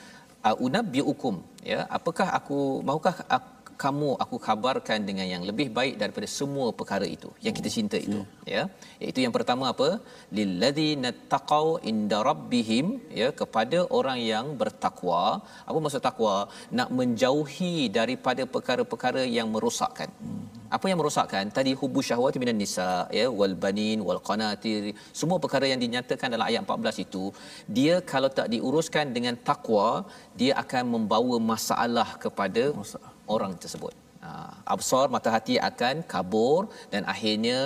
unabbiukum 0.54 1.36
ya. 1.72 1.80
Apakah 1.98 2.28
aku 2.38 2.60
maukah 2.88 3.16
aku, 3.36 3.56
kamu 3.84 4.10
aku 4.24 4.38
kabarkan 4.48 5.00
dengan 5.10 5.28
yang 5.34 5.44
lebih 5.50 5.68
baik 5.78 5.96
daripada 6.02 6.28
semua 6.38 6.68
perkara 6.80 7.06
itu 7.16 7.30
yang 7.46 7.56
kita 7.58 7.70
cinta 7.78 7.98
itu 8.08 8.20
ya? 8.54 8.64
Iaitu 9.04 9.20
yang 9.26 9.34
pertama 9.38 9.66
apa? 9.74 9.90
Lilladzina 10.38 11.12
taqau 11.34 11.68
inda 11.92 12.20
rabbihim 12.30 12.86
ya 13.22 13.30
kepada 13.42 13.80
orang 14.00 14.20
yang 14.34 14.56
bertakwa. 14.62 15.24
Apa 15.70 15.78
maksud 15.84 16.04
takwa? 16.10 16.36
Nak 16.78 16.90
menjauhi 17.00 17.76
daripada 18.00 18.46
perkara-perkara 18.56 19.24
yang 19.38 19.50
merosakkan 19.56 20.12
apa 20.76 20.86
yang 20.90 20.98
merosakkan 21.02 21.52
tadi 21.58 21.72
hubu 21.82 22.00
syahwati 22.08 22.38
minan 22.44 22.58
nisa 22.64 22.90
ya 23.18 23.26
wal 23.40 23.56
banin 23.64 24.00
wal 24.08 24.22
qanatir 24.30 24.84
semua 25.20 25.38
perkara 25.44 25.66
yang 25.72 25.82
dinyatakan 25.84 26.34
dalam 26.36 26.46
ayat 26.50 26.62
14 26.66 27.04
itu 27.06 27.24
dia 27.78 27.96
kalau 28.12 28.30
tak 28.38 28.48
diuruskan 28.54 29.14
dengan 29.18 29.36
takwa 29.50 29.90
dia 30.40 30.54
akan 30.64 30.84
membawa 30.96 31.38
masalah 31.54 32.10
kepada 32.24 32.64
Masalah. 32.82 33.12
orang 33.36 33.54
tersebut. 33.64 33.94
Ha, 34.24 34.30
absar 34.74 35.06
mata 35.16 35.30
hati 35.36 35.56
akan 35.70 35.96
kabur 36.14 36.62
dan 36.94 37.02
akhirnya 37.14 37.58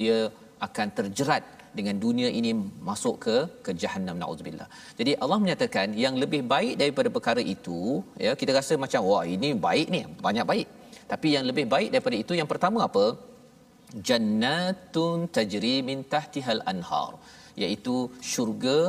dia 0.00 0.18
akan 0.66 0.88
terjerat 0.98 1.44
dengan 1.78 1.96
dunia 2.04 2.28
ini 2.38 2.50
masuk 2.88 3.14
ke 3.24 3.36
ke 3.64 3.70
jahanam 3.82 4.16
naudzubillah. 4.22 4.68
Jadi 4.98 5.12
Allah 5.22 5.38
menyatakan 5.44 5.92
yang 6.04 6.14
lebih 6.22 6.40
baik 6.54 6.74
daripada 6.82 7.08
perkara 7.16 7.42
itu 7.54 7.80
ya 8.26 8.32
kita 8.40 8.52
rasa 8.58 8.80
macam 8.84 9.00
wah 9.10 9.24
ini 9.36 9.50
baik 9.66 9.86
ni 9.94 10.00
banyak 10.26 10.46
baik. 10.52 10.68
Tapi 11.12 11.28
yang 11.36 11.44
lebih 11.50 11.66
baik 11.74 11.88
daripada 11.94 12.16
itu 12.24 12.32
yang 12.40 12.48
pertama 12.52 12.80
apa? 12.88 13.06
Jannatun 14.08 15.18
tajri 15.36 15.76
min 15.88 15.98
tahtihal 16.14 16.62
anhar 16.72 17.12
iaitu 17.62 17.96
syurga 18.32 18.80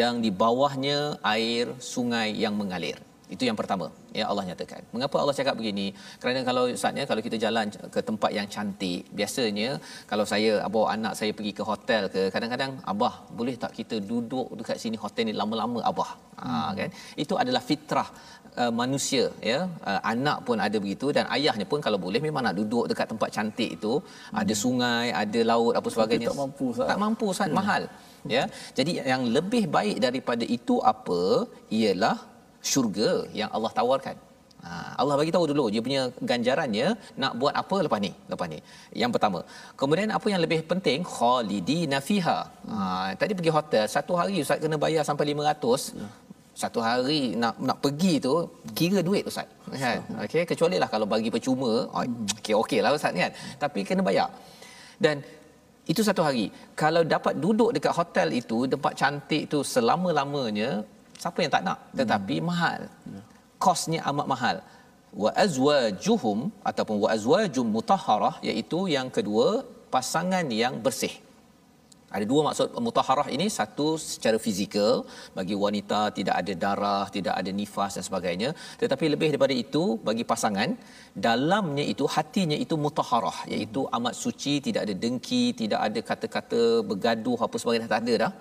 yang 0.00 0.14
di 0.24 0.30
bawahnya 0.42 1.00
air 1.34 1.66
sungai 1.92 2.28
yang 2.44 2.54
mengalir. 2.60 2.98
Itu 3.34 3.42
yang 3.48 3.58
pertama 3.60 3.86
ya 4.18 4.24
Allah 4.30 4.44
nyatakan. 4.48 4.82
Mengapa 4.94 5.16
Allah 5.22 5.34
cakap 5.38 5.54
begini? 5.60 5.86
Kerana 6.22 6.40
kalau 6.48 6.64
saatnya 6.82 7.04
kalau 7.10 7.22
kita 7.26 7.36
jalan 7.44 7.66
ke 7.94 8.00
tempat 8.08 8.30
yang 8.38 8.46
cantik, 8.54 9.00
biasanya 9.18 9.70
kalau 10.10 10.24
saya 10.32 10.52
bawa 10.74 10.86
anak 10.94 11.12
saya 11.18 11.32
pergi 11.38 11.52
ke 11.58 11.64
hotel 11.70 12.02
ke, 12.14 12.22
kadang-kadang 12.34 12.72
abah 12.92 13.14
boleh 13.38 13.54
tak 13.64 13.74
kita 13.78 13.98
duduk 14.10 14.54
dekat 14.60 14.78
sini 14.84 14.98
hotel 15.04 15.26
ni 15.30 15.34
lama-lama 15.42 15.82
abah. 15.90 16.10
Ha, 16.38 16.46
hmm. 16.46 16.72
kan? 16.78 16.90
Itu 17.24 17.34
adalah 17.42 17.62
fitrah 17.70 18.08
uh, 18.62 18.72
manusia 18.80 19.24
ya. 19.50 19.58
Uh, 19.90 20.00
anak 20.12 20.38
pun 20.46 20.56
ada 20.66 20.76
begitu 20.84 21.08
dan 21.16 21.24
ayahnya 21.36 21.66
pun 21.72 21.80
kalau 21.86 21.98
boleh 22.06 22.20
memang 22.26 22.42
nak 22.46 22.56
duduk 22.60 22.84
dekat 22.90 23.08
tempat 23.12 23.30
cantik 23.36 23.70
itu, 23.78 23.94
hmm. 24.02 24.40
ada 24.42 24.54
sungai, 24.64 25.06
ada 25.22 25.40
laut 25.52 25.74
apa 25.80 25.88
sebagainya. 25.94 26.28
tak 26.30 26.40
mampu 26.42 26.66
Ustaz. 26.74 26.88
Tak 26.92 27.00
mampu 27.04 27.26
sangat 27.38 27.52
hmm. 27.52 27.60
mahal. 27.62 27.82
Ya. 28.36 28.44
Jadi 28.78 28.92
yang 29.12 29.24
lebih 29.36 29.64
baik 29.76 29.98
daripada 30.06 30.44
itu 30.58 30.76
apa? 30.92 31.20
Ialah 31.80 32.16
syurga 32.72 33.10
yang 33.40 33.50
Allah 33.56 33.72
tawarkan. 33.80 34.16
Ha, 34.66 34.70
Allah 35.00 35.14
bagi 35.18 35.32
tahu 35.34 35.46
dulu 35.50 35.64
dia 35.72 35.82
punya 35.86 36.02
ganjarannya 36.30 36.86
nak 37.22 37.32
buat 37.40 37.54
apa 37.60 37.76
lepas 37.86 38.00
ni 38.04 38.10
lepas 38.30 38.46
ni 38.52 38.58
yang 39.02 39.10
pertama 39.14 39.40
kemudian 39.80 40.10
apa 40.18 40.26
yang 40.32 40.40
lebih 40.44 40.58
penting 40.70 41.00
khalidina 41.16 41.98
fiha 42.08 42.38
ha, 42.70 42.78
tadi 43.20 43.32
pergi 43.38 43.52
hotel 43.58 43.84
satu 43.94 44.12
hari 44.20 44.42
ustaz 44.44 44.58
kena 44.64 44.78
bayar 44.84 45.02
sampai 45.08 45.26
500 45.30 46.00
ya. 46.00 46.08
Satu 46.62 46.80
hari 46.86 47.20
nak 47.42 47.54
nak 47.68 47.78
pergi 47.84 48.12
tu 48.26 48.34
kira 48.78 48.98
duit 49.08 49.24
ustaz. 49.30 49.48
Kan? 49.82 49.98
Okey 50.24 50.44
kecuali 50.50 50.76
lah 50.82 50.88
kalau 50.94 51.06
bagi 51.14 51.28
percuma 51.34 51.72
okey 52.02 52.54
okey 52.62 52.78
lah 52.84 52.90
ustaz 52.98 53.12
kan? 53.22 53.32
Tapi 53.62 53.80
kena 53.88 54.02
bayar. 54.08 54.28
Dan 55.04 55.16
itu 55.92 56.00
satu 56.08 56.22
hari. 56.26 56.46
Kalau 56.82 57.02
dapat 57.14 57.34
duduk 57.44 57.70
dekat 57.76 57.92
hotel 57.98 58.28
itu 58.40 58.58
tempat 58.72 58.92
cantik 59.00 59.42
itu 59.48 59.58
selama-lamanya 59.74 60.70
siapa 61.22 61.38
yang 61.44 61.52
tak 61.56 61.64
nak? 61.68 61.78
Tetapi 61.98 62.36
hmm. 62.38 62.46
mahal. 62.50 62.80
Ya. 63.14 63.20
kosnya 63.64 64.00
amat 64.10 64.26
mahal. 64.32 64.56
Wa 65.22 65.30
azwajuhum 65.44 66.38
ataupun 66.70 66.96
wa 67.04 67.08
azwajum 67.16 67.66
mutahharah 67.76 68.34
iaitu 68.48 68.80
yang 68.96 69.08
kedua 69.16 69.48
pasangan 69.94 70.46
yang 70.62 70.74
bersih 70.84 71.14
ada 72.16 72.24
dua 72.30 72.40
maksud 72.46 72.68
mutaharah 72.86 73.28
ini. 73.34 73.46
Satu 73.56 73.86
secara 74.10 74.38
fizikal 74.44 74.92
bagi 75.38 75.56
wanita 75.64 76.00
tidak 76.18 76.34
ada 76.40 76.52
darah 76.64 77.04
tidak 77.16 77.34
ada 77.40 77.50
nifas 77.60 77.92
dan 77.96 78.04
sebagainya. 78.08 78.50
Tetapi 78.82 79.04
lebih 79.14 79.28
daripada 79.32 79.54
itu 79.64 79.82
bagi 80.08 80.24
pasangan 80.32 80.70
dalamnya 81.26 81.84
itu 81.92 82.06
hatinya 82.14 82.58
itu 82.64 82.76
mutaharah 82.84 83.38
iaitu 83.52 83.82
amat 83.98 84.14
suci 84.22 84.54
tidak 84.68 84.80
ada 84.86 84.94
dengki 85.04 85.44
tidak 85.60 85.80
ada 85.88 86.02
kata-kata 86.10 86.62
bergaduh 86.88 87.38
apa 87.48 87.56
sebagainya 87.62 87.90
tak 87.94 88.02
ada 88.04 88.14
dah. 88.24 88.32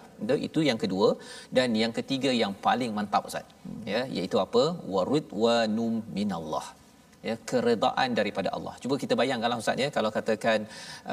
Itu 0.47 0.61
yang 0.69 0.79
kedua. 0.85 1.09
Dan 1.57 1.69
yang 1.83 1.93
ketiga 1.99 2.31
yang 2.43 2.55
paling 2.67 2.93
mantap 2.97 3.29
ustaz 3.29 3.45
ya 3.93 4.01
iaitu 4.17 4.39
apa? 4.45 4.65
Warid 4.95 5.27
wa 5.43 5.57
num 5.77 5.95
minallah 6.17 6.65
ya 7.29 7.35
keredaan 7.49 8.09
daripada 8.19 8.49
Allah. 8.57 8.73
Cuba 8.83 8.95
kita 9.03 9.13
bayangkanlah 9.21 9.57
ustaz 9.63 9.83
ya 9.83 9.89
kalau 9.97 10.09
katakan 10.17 10.59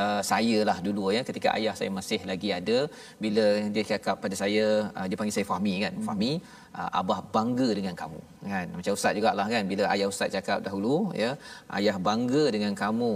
uh, 0.03 0.21
saya 0.31 0.59
lah 0.69 0.77
dulu 0.87 1.05
ya 1.17 1.23
ketika 1.29 1.49
ayah 1.59 1.75
saya 1.81 1.91
masih 1.99 2.21
lagi 2.31 2.51
ada 2.59 2.79
bila 3.25 3.47
dia 3.75 3.85
cakap 3.93 4.17
pada 4.25 4.39
saya 4.43 4.67
uh, 4.99 5.07
dia 5.09 5.19
panggil 5.21 5.37
saya 5.39 5.49
Fahmi 5.53 5.75
kan. 5.85 5.93
Hmm. 5.99 6.07
Fahmi 6.09 6.33
uh, 6.79 6.91
abah 7.01 7.21
bangga 7.37 7.69
dengan 7.79 7.95
kamu 8.03 8.23
kan. 8.55 8.67
Macam 8.79 8.93
ustaz 8.99 9.15
jugalah 9.19 9.47
kan 9.55 9.65
bila 9.75 9.85
ayah 9.95 10.09
ustaz 10.15 10.31
cakap 10.39 10.59
dahulu 10.67 10.97
ya 11.25 11.31
ayah 11.81 11.97
bangga 12.09 12.45
dengan 12.57 12.75
kamu. 12.83 13.13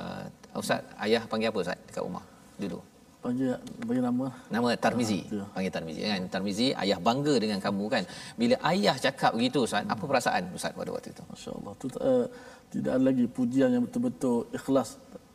Uh, 0.00 0.24
ustaz 0.62 0.82
ayah 1.06 1.22
panggil 1.32 1.50
apa 1.52 1.60
ustaz 1.64 1.80
dekat 1.88 2.04
rumah 2.08 2.24
dulu? 2.64 2.80
Panggil 3.26 3.50
bagi 3.88 4.00
nama? 4.08 4.26
Nama 4.54 4.68
Tarmizi. 4.84 5.20
Ha, 5.34 5.44
panggil 5.54 5.72
Tarmizi 5.76 6.00
kan? 6.10 6.22
Tarmizi 6.34 6.66
ayah 6.82 6.98
bangga 7.06 7.34
dengan 7.44 7.58
kamu 7.66 7.84
kan? 7.94 8.02
Bila 8.40 8.56
ayah 8.72 8.94
cakap 9.06 9.30
begitu 9.36 9.58
ustaz 9.66 9.82
hmm. 9.82 9.94
apa 9.94 10.04
perasaan 10.10 10.42
ustaz 10.58 10.72
pada 10.78 10.90
waktu 10.94 11.08
itu? 11.14 11.22
Masyaallah. 11.32 11.72
Tu 11.80 11.86
uh, 12.10 12.26
tidak 12.74 12.90
ada 12.96 13.04
lagi 13.10 13.24
pujian 13.38 13.68
yang 13.74 13.82
betul-betul 13.86 14.36
ikhlas 14.58 14.88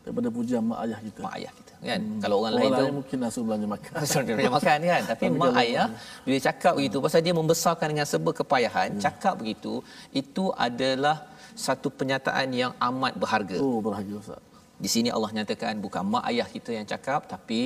daripada 0.04 0.28
pujian 0.38 0.62
mak 0.70 0.80
ayah 0.86 1.00
kita. 1.06 1.20
Mak 1.26 1.34
ayah 1.40 1.54
kita 1.60 1.74
kan? 1.82 2.02
Hmm. 2.02 2.20
kalau 2.24 2.38
orang, 2.46 2.54
orang 2.54 2.62
lain 2.62 2.82
tu 2.82 2.86
mungkin 3.00 3.18
langsung 3.24 3.44
belanja 3.50 3.68
makan. 3.76 3.92
Belanja 4.02 4.52
makan 4.58 4.78
kan? 4.94 5.02
Tapi 5.12 5.26
mak 5.42 5.54
ayah 5.64 5.88
bila 6.26 6.38
cakap 6.48 6.74
begitu 6.80 6.98
hmm. 6.98 7.06
pasal 7.06 7.20
dia 7.26 7.36
membesarkan 7.42 7.88
dengan 7.94 8.08
sebuah 8.14 8.36
kepayahan 8.42 8.90
hmm. 8.96 9.02
cakap 9.06 9.34
begitu 9.42 9.74
itu 10.14 10.46
adalah 10.68 11.18
satu 11.52 11.92
penyataan 11.92 12.48
yang 12.56 12.72
amat 12.90 13.14
berharga. 13.20 13.58
Oh 13.60 13.84
berharga 13.84 14.16
ustaz 14.24 14.51
di 14.84 14.90
sini 14.94 15.10
Allah 15.16 15.30
nyatakan 15.38 15.76
bukan 15.86 16.04
mak 16.14 16.24
ayah 16.30 16.46
kita 16.54 16.72
yang 16.78 16.86
cakap 16.92 17.22
tapi 17.32 17.60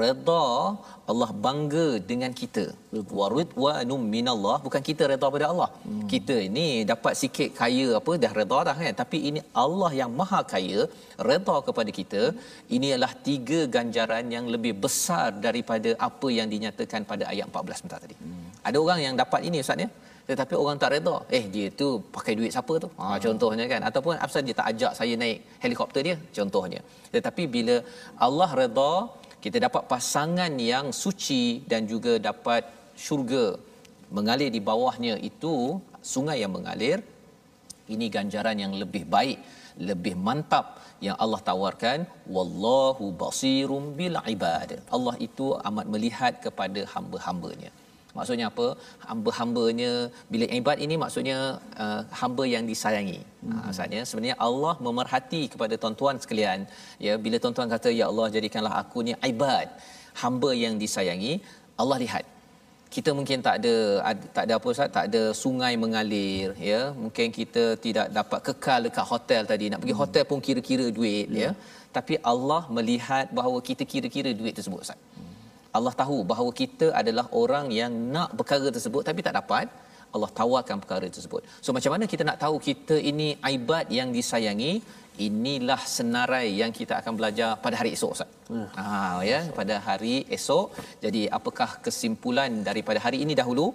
redha 0.00 0.46
Allah 1.10 1.28
bangga 1.44 1.86
dengan 2.10 2.32
kita. 2.40 2.64
Warid 3.18 3.50
wa 3.64 3.74
num 3.88 4.02
minallah 4.14 4.56
bukan 4.66 4.82
kita 4.88 5.02
redha 5.12 5.28
pada 5.36 5.46
Allah. 5.52 5.68
Hmm. 5.86 6.06
Kita 6.12 6.36
ini 6.48 6.66
dapat 6.92 7.14
sikit 7.22 7.50
kaya 7.60 7.88
apa 8.00 8.14
dah 8.24 8.32
redha 8.40 8.58
dah 8.68 8.76
kan 8.80 8.96
tapi 9.02 9.20
ini 9.30 9.42
Allah 9.64 9.92
yang 10.00 10.12
maha 10.20 10.40
kaya 10.54 10.80
redha 11.28 11.56
kepada 11.68 11.92
kita. 12.00 12.22
Ini 12.78 12.88
adalah 12.96 13.12
tiga 13.28 13.60
ganjaran 13.76 14.26
yang 14.36 14.48
lebih 14.56 14.74
besar 14.86 15.28
daripada 15.46 15.92
apa 16.08 16.30
yang 16.38 16.50
dinyatakan 16.54 17.04
pada 17.12 17.26
ayat 17.34 17.46
14 17.52 17.80
sebentar 17.80 18.00
tadi. 18.06 18.18
Hmm. 18.24 18.46
Ada 18.68 18.78
orang 18.84 19.00
yang 19.06 19.16
dapat 19.22 19.42
ini 19.50 19.60
ustaz 19.66 19.84
ya 19.86 19.90
tetapi 20.30 20.54
orang 20.62 20.78
tak 20.82 20.90
reda. 20.94 21.16
Eh 21.36 21.44
dia 21.54 21.66
tu 21.80 21.88
pakai 22.16 22.32
duit 22.38 22.52
siapa 22.54 22.74
tu? 22.84 22.88
Ha 23.00 23.04
hmm. 23.06 23.20
contohnya 23.26 23.64
kan. 23.72 23.80
Ataupun 23.88 24.14
apa 24.26 24.38
dia 24.46 24.56
tak 24.60 24.68
ajak 24.72 24.92
saya 24.98 25.14
naik 25.22 25.38
helikopter 25.64 26.02
dia 26.08 26.16
contohnya. 26.38 26.80
Tetapi 27.14 27.44
bila 27.56 27.76
Allah 28.26 28.50
reda 28.60 28.92
kita 29.44 29.58
dapat 29.66 29.82
pasangan 29.92 30.52
yang 30.72 30.86
suci 31.02 31.44
dan 31.70 31.82
juga 31.92 32.14
dapat 32.30 32.62
syurga. 33.04 33.46
Mengalir 34.16 34.50
di 34.56 34.60
bawahnya 34.70 35.14
itu 35.30 35.54
sungai 36.14 36.38
yang 36.42 36.52
mengalir 36.56 36.98
ini 37.94 38.06
ganjaran 38.16 38.58
yang 38.64 38.74
lebih 38.82 39.04
baik 39.14 39.38
lebih 39.90 40.14
mantap 40.26 40.66
yang 41.06 41.16
Allah 41.22 41.40
tawarkan. 41.48 41.98
Wallahu 42.36 43.06
basirum 43.22 43.84
bil 43.98 44.16
ibad. 44.34 44.70
Allah 44.96 45.16
itu 45.26 45.46
amat 45.68 45.86
melihat 45.94 46.34
kepada 46.44 46.82
hamba-hambanya 46.94 47.70
maksudnya 48.18 48.46
apa 48.52 48.66
hamba-hambanya 49.08 49.92
bila 50.32 50.46
ibad 50.60 50.78
ini 50.86 50.94
maksudnya 51.04 51.38
uh, 51.84 52.00
hamba 52.20 52.44
yang 52.54 52.64
disayangi 52.70 53.18
hmm. 53.24 53.52
uh, 53.54 53.62
maksudnya 53.66 54.02
sebenarnya 54.10 54.38
Allah 54.48 54.74
memerhati 54.86 55.42
kepada 55.54 55.74
tuan-tuan 55.82 56.18
sekalian 56.24 56.60
ya 57.06 57.16
bila 57.26 57.38
tuan-tuan 57.44 57.70
kata 57.74 57.90
ya 58.00 58.06
Allah 58.10 58.28
jadikanlah 58.38 58.74
aku 58.82 59.00
ni 59.08 59.14
ibad 59.32 59.68
hamba 60.22 60.50
yang 60.64 60.74
disayangi 60.84 61.34
Allah 61.82 61.98
lihat 62.04 62.24
kita 62.96 63.10
mungkin 63.18 63.38
tak 63.46 63.54
ada, 63.60 63.74
tak 64.36 64.42
ada 64.46 64.52
apa 64.58 64.66
Ustaz 64.72 64.90
tak 64.96 65.04
ada 65.08 65.22
sungai 65.42 65.72
mengalir 65.82 66.48
ya 66.70 66.80
mungkin 67.02 67.26
kita 67.38 67.64
tidak 67.84 68.06
dapat 68.18 68.40
kekal 68.48 68.80
dekat 68.86 69.06
hotel 69.12 69.42
tadi 69.52 69.64
nak 69.70 69.80
pergi 69.82 69.94
hmm. 69.96 70.02
hotel 70.02 70.24
pun 70.30 70.40
kira-kira 70.46 70.86
duit 70.98 71.26
ya, 71.28 71.42
ya. 71.44 71.50
tapi 71.96 72.14
Allah 72.32 72.62
melihat 72.76 73.26
bahawa 73.38 73.58
kita 73.68 73.84
kira-kira 73.92 74.30
duit 74.40 74.54
tersebut 74.58 74.80
Ustaz 74.86 74.98
hmm. 75.16 75.25
Allah 75.78 75.92
tahu 76.02 76.18
bahawa 76.30 76.50
kita 76.60 76.86
adalah 77.00 77.26
orang 77.42 77.66
yang 77.80 77.92
nak 78.14 78.30
perkara 78.38 78.68
tersebut 78.76 79.02
tapi 79.08 79.20
tak 79.26 79.36
dapat 79.40 79.66
Allah 80.14 80.30
tawarkan 80.40 80.76
perkara 80.82 81.06
tersebut. 81.16 81.42
So 81.64 81.70
macam 81.76 81.92
mana 81.94 82.04
kita 82.12 82.22
nak 82.28 82.38
tahu 82.44 82.56
kita 82.68 82.96
ini 83.10 83.28
aibat 83.50 83.86
yang 83.98 84.10
disayangi? 84.16 84.72
Inilah 85.26 85.80
senarai 85.96 86.46
yang 86.60 86.72
kita 86.78 86.94
akan 87.00 87.12
belajar 87.18 87.50
pada 87.64 87.76
hari 87.80 87.90
esok 87.96 88.10
Ustaz. 88.16 88.30
Hmm. 88.52 88.66
Ha 88.78 88.88
ya, 89.30 89.38
pada 89.58 89.74
hari 89.86 90.14
esok. 90.36 90.66
Jadi 91.04 91.22
apakah 91.38 91.70
kesimpulan 91.86 92.52
daripada 92.68 93.00
hari 93.06 93.20
ini 93.24 93.36
dahulu? 93.40 93.66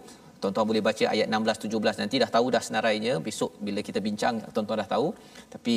Tuan-tuan 0.41 0.67
boleh 0.69 0.83
baca 0.89 1.05
ayat 1.13 1.27
16 1.39 1.65
17 1.65 2.01
nanti 2.01 2.15
dah 2.23 2.29
tahu 2.35 2.47
dah 2.55 2.63
senarainya. 2.67 3.15
Besok 3.27 3.51
bila 3.65 3.81
kita 3.87 3.99
bincang 4.07 4.37
tuan-tuan 4.53 4.79
dah 4.83 4.89
tahu. 4.95 5.07
Tapi 5.55 5.75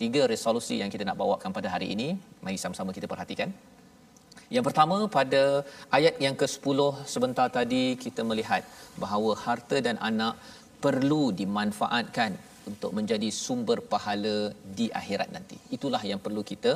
tiga 0.00 0.22
resolusi 0.32 0.76
yang 0.82 0.90
kita 0.94 1.04
nak 1.08 1.16
bawakan 1.22 1.50
pada 1.58 1.68
hari 1.74 1.88
ini, 1.94 2.08
mari 2.44 2.58
sama-sama 2.64 2.92
kita 2.96 3.08
perhatikan. 3.12 3.50
Yang 4.54 4.64
pertama 4.68 4.96
pada 5.18 5.42
ayat 5.98 6.14
yang 6.24 6.36
ke-10 6.40 6.78
sebentar 7.14 7.46
tadi 7.58 7.84
kita 8.04 8.22
melihat 8.30 8.62
bahawa 9.02 9.32
harta 9.44 9.78
dan 9.86 9.96
anak 10.10 10.36
perlu 10.84 11.22
dimanfaatkan 11.40 12.32
untuk 12.70 12.90
menjadi 12.96 13.28
sumber 13.44 13.78
pahala 13.92 14.36
di 14.78 14.86
akhirat 15.00 15.28
nanti. 15.36 15.56
Itulah 15.76 16.02
yang 16.10 16.20
perlu 16.26 16.42
kita 16.50 16.72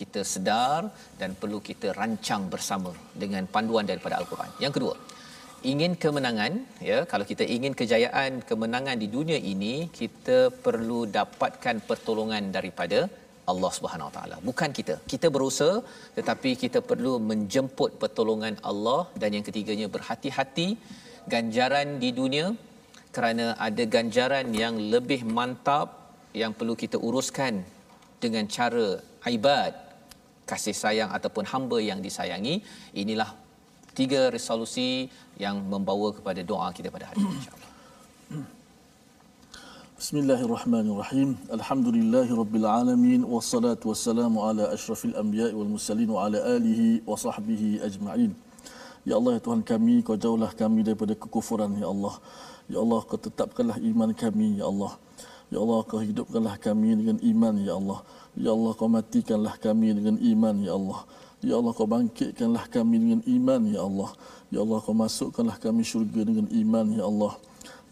kita 0.00 0.20
sedar 0.32 0.80
dan 1.20 1.30
perlu 1.40 1.58
kita 1.68 1.88
rancang 2.00 2.44
bersama 2.54 2.92
dengan 3.22 3.46
panduan 3.54 3.86
daripada 3.90 4.18
al-Quran. 4.20 4.50
Yang 4.64 4.74
kedua, 4.76 4.94
ingin 5.72 5.92
kemenangan 6.02 6.52
ya 6.90 6.98
kalau 7.10 7.24
kita 7.32 7.44
ingin 7.56 7.74
kejayaan 7.80 8.42
kemenangan 8.50 8.96
di 9.02 9.08
dunia 9.16 9.38
ini 9.54 9.74
kita 10.00 10.38
perlu 10.64 11.00
dapatkan 11.18 11.76
pertolongan 11.90 12.50
daripada 12.56 13.00
Allah 13.52 13.70
Subhanahu 13.78 14.08
Wa 14.08 14.14
Taala. 14.16 14.36
Bukan 14.48 14.70
kita. 14.78 14.94
Kita 15.12 15.28
berusaha 15.36 15.76
tetapi 16.18 16.50
kita 16.62 16.80
perlu 16.90 17.12
menjemput 17.30 17.90
pertolongan 18.02 18.56
Allah. 18.70 19.00
Dan 19.20 19.38
yang 19.38 19.46
ketiganya 19.48 19.88
berhati-hati. 19.94 20.68
Ganjaran 21.34 21.88
di 22.02 22.10
dunia 22.18 22.46
kerana 23.16 23.46
ada 23.66 23.84
ganjaran 23.94 24.46
yang 24.62 24.74
lebih 24.94 25.20
mantap 25.38 25.88
yang 26.42 26.52
perlu 26.58 26.74
kita 26.82 26.96
uruskan 27.08 27.54
dengan 28.22 28.44
cara 28.56 28.88
ibad 29.36 29.72
kasih 30.50 30.74
sayang 30.82 31.10
ataupun 31.16 31.44
hamba 31.52 31.78
yang 31.90 32.00
disayangi. 32.06 32.56
Inilah 33.02 33.30
tiga 33.98 34.22
resolusi 34.36 34.90
yang 35.44 35.56
membawa 35.72 36.10
kepada 36.16 36.40
doa 36.52 36.68
kita 36.76 36.88
pada 36.94 37.06
hari 37.10 37.20
ini 37.24 37.36
insyaallah 37.40 37.61
Bismillahirrahmanirrahim. 40.02 41.38
Alhamdulillahirabbil 41.46 42.66
alamin 42.66 43.22
wassalatu 43.22 43.94
wassalamu 43.94 44.42
ala 44.42 44.74
asyrafil 44.74 45.14
anbiya'i 45.14 45.54
wal 45.54 45.70
mursalin 45.70 46.10
wa 46.10 46.26
ala 46.26 46.42
alihi 46.42 47.06
wa 47.06 47.14
sahbihi 47.14 47.78
ajma'in. 47.86 48.34
Ya 49.06 49.14
Allah 49.14 49.38
ya 49.38 49.40
Tuhan 49.46 49.62
kami 49.62 50.02
kau 50.02 50.18
jauhlah 50.18 50.50
kami 50.58 50.82
daripada 50.82 51.14
kekufuran 51.14 51.78
ya 51.78 51.86
Allah 51.86 52.18
ya 52.66 52.82
Allah 52.82 52.98
kau 53.06 53.14
tetapkanlah 53.14 53.78
iman 53.78 54.10
kami 54.10 54.58
ya 54.58 54.66
Allah 54.66 54.98
ya 55.54 55.62
Allah 55.62 55.78
kau 55.86 56.02
hidupkanlah 56.02 56.58
kami 56.58 56.98
dengan 56.98 57.22
iman 57.22 57.54
ya 57.62 57.78
Allah 57.78 58.02
ya 58.34 58.50
Allah 58.50 58.72
kau 58.74 58.90
matikanlah 58.90 59.54
kami 59.54 59.94
dengan 59.94 60.18
iman 60.18 60.54
ya 60.66 60.74
Allah 60.74 61.00
Ya 61.42 61.58
Allah 61.58 61.74
kau 61.74 61.90
bangkitkanlah 61.90 62.70
kami 62.70 63.02
dengan 63.02 63.20
iman 63.26 63.66
ya 63.66 63.82
Allah. 63.82 64.10
Ya 64.54 64.62
Allah 64.62 64.78
kau 64.78 64.94
masukkanlah 64.94 65.58
kami 65.58 65.82
syurga 65.82 66.22
dengan 66.22 66.46
iman 66.46 66.86
ya 66.94 67.02
Allah 67.02 67.34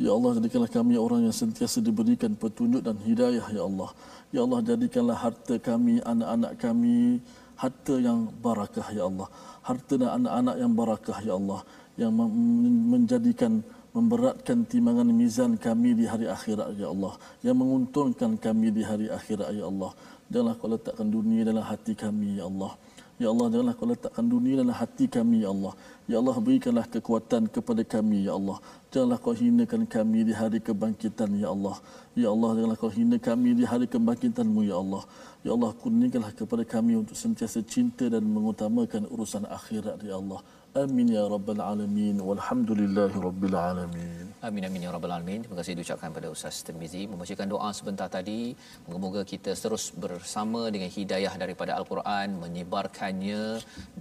jadikanlah 0.01 0.73
kami 0.73 0.97
orang 0.97 1.29
yang 1.29 1.37
sentiasa 1.37 1.85
diberikan 1.85 2.33
petunjuk 2.33 2.81
dan 2.81 2.97
hidayah 3.05 3.45
ya 3.53 3.63
Allah. 3.69 3.91
Ya 4.33 4.41
Allah 4.49 4.61
jadikanlah 4.65 5.17
harta 5.21 5.61
kami, 5.61 6.01
anak-anak 6.01 6.57
kami 6.57 7.21
harta 7.61 7.95
yang 8.01 8.33
barakah 8.41 8.89
ya 8.97 9.05
Allah. 9.05 9.29
Harta 9.61 9.95
dan 10.01 10.25
anak-anak 10.25 10.57
yang 10.57 10.73
barakah 10.73 11.19
ya 11.21 11.37
Allah 11.37 11.61
yang 12.01 12.17
menjadikan 12.17 13.61
memberatkan 13.93 14.65
timbangan 14.65 15.09
mizan 15.13 15.59
kami 15.61 15.93
di 15.93 16.07
hari 16.09 16.31
akhirat 16.31 16.79
ya 16.79 16.89
Allah 16.89 17.19
yang 17.43 17.59
menguntungkan 17.59 18.39
kami 18.39 18.71
di 18.71 18.87
hari 18.87 19.11
akhirat 19.11 19.51
ya 19.51 19.67
Allah 19.67 19.91
janganlah 20.31 20.55
kau 20.57 20.71
letakkan 20.71 21.11
dunia 21.11 21.43
dalam 21.43 21.67
hati 21.67 21.99
kami 21.99 22.39
ya 22.39 22.47
Allah 22.47 22.73
Ya 23.21 23.29
Allah 23.29 23.53
janganlah 23.53 23.77
kau 23.77 23.85
letakkan 23.85 24.25
dunia 24.25 24.65
dalam 24.65 24.73
hati 24.73 25.05
kami 25.05 25.45
ya 25.45 25.53
Allah. 25.53 25.77
Ya 26.11 26.19
Allah 26.19 26.35
berikanlah 26.43 26.91
kekuatan 26.91 27.47
kepada 27.47 27.87
kami 27.87 28.27
ya 28.27 28.35
Allah. 28.35 28.59
Janganlah 28.91 29.23
kau 29.23 29.31
hinakan 29.31 29.87
kami 29.87 30.27
di 30.27 30.35
hari 30.35 30.59
kebangkitan 30.59 31.31
ya 31.39 31.55
Allah. 31.55 31.79
Ya 32.19 32.35
Allah 32.35 32.51
janganlah 32.59 32.79
kau 32.83 32.91
hina 32.91 33.15
kami 33.23 33.55
di 33.55 33.63
hari 33.63 33.87
kebangkitanmu 33.87 34.67
ya 34.67 34.83
Allah. 34.83 35.07
Ya 35.47 35.55
Allah 35.55 35.71
kurniakanlah 35.71 36.35
kepada 36.35 36.67
kami 36.67 36.99
untuk 36.99 37.15
sentiasa 37.15 37.63
cinta 37.63 38.11
dan 38.11 38.27
mengutamakan 38.27 39.07
urusan 39.07 39.47
akhirat 39.47 40.03
ya 40.03 40.19
Allah. 40.19 40.43
Amin 40.79 41.11
ya 41.11 41.27
rabbal 41.27 41.59
alamin 41.59 42.23
walhamdulillahi 42.23 43.19
rabbil 43.19 43.57
alamin. 43.59 44.31
Amin 44.49 44.63
amin 44.67 44.85
ya 44.87 44.91
rabbal 44.95 45.11
alamin. 45.15 45.43
Terima 45.43 45.57
kasih 45.59 45.75
diucapkan 45.75 46.15
pada 46.15 46.31
Ustaz 46.31 46.63
Tirmizi 46.63 47.11
membacakan 47.11 47.51
doa 47.51 47.71
sebentar 47.79 48.07
tadi. 48.07 48.55
Moga-moga 48.87 49.27
kita 49.27 49.51
terus 49.63 49.91
bersama 49.91 50.71
dengan 50.71 50.87
hidayah 50.87 51.35
daripada 51.43 51.75
al-Quran 51.75 52.39
menyebarkannya 52.43 53.43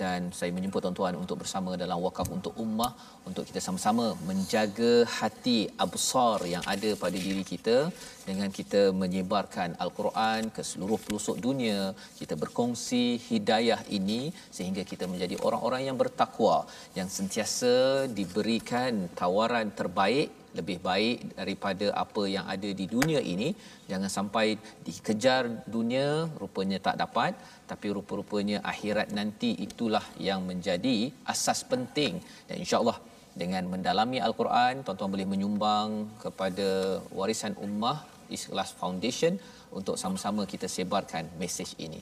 dan 0.02 0.30
saya 0.30 0.54
menjemput 0.54 0.86
tuan-tuan 0.86 1.18
untuk 1.18 1.42
bersama 1.42 1.74
dalam 1.74 1.98
wakaf 2.06 2.30
untuk 2.30 2.54
ummah 2.66 2.94
untuk 3.26 3.50
kita 3.50 3.58
sama-sama 3.58 4.14
menjaga 4.30 5.10
hati 5.18 5.74
absar 5.86 6.46
yang 6.54 6.62
ada 6.70 6.94
pada 6.94 7.18
diri 7.18 7.42
kita 7.42 7.90
dengan 8.30 8.54
kita 8.54 8.94
menyebarkan 8.94 9.74
al-Quran 9.82 10.54
ke 10.54 10.62
seluruh 10.62 11.02
pelosok 11.02 11.42
dunia. 11.42 11.98
Kita 12.22 12.38
berkongsi 12.38 13.18
hidayah 13.26 13.82
ini 13.90 14.30
sehingga 14.54 14.86
kita 14.86 15.10
menjadi 15.10 15.34
orang-orang 15.42 15.90
yang 15.90 15.98
bertakwa 15.98 16.59
yang 16.98 17.10
sentiasa 17.18 17.74
diberikan 18.20 18.94
tawaran 19.20 19.70
terbaik 19.80 20.30
lebih 20.58 20.78
baik 20.88 21.18
daripada 21.40 21.88
apa 22.04 22.24
yang 22.36 22.46
ada 22.54 22.70
di 22.80 22.86
dunia 22.96 23.22
ini. 23.34 23.50
Jangan 23.92 24.10
sampai 24.18 24.48
dikejar 24.86 25.44
dunia 25.76 26.08
rupanya 26.42 26.80
tak 26.88 26.98
dapat 27.04 27.34
tapi 27.70 27.88
rupa-rupanya 27.98 28.58
akhirat 28.72 29.14
nanti 29.20 29.52
itulah 29.68 30.06
yang 30.28 30.42
menjadi 30.50 30.98
asas 31.34 31.62
penting. 31.72 32.18
Dan 32.50 32.58
insyaallah 32.64 32.98
dengan 33.42 33.64
mendalami 33.74 34.18
al-Quran 34.28 34.82
tuan-tuan 34.86 35.14
boleh 35.16 35.30
menyumbang 35.34 35.90
kepada 36.24 37.00
warisan 37.20 37.54
ummah 37.68 37.98
Ikhlas 38.30 38.72
Foundation 38.82 39.34
untuk 39.78 39.96
sama-sama 40.02 40.42
kita 40.50 40.68
sebarkan 40.78 41.26
mesej 41.42 41.72
ini 41.86 42.02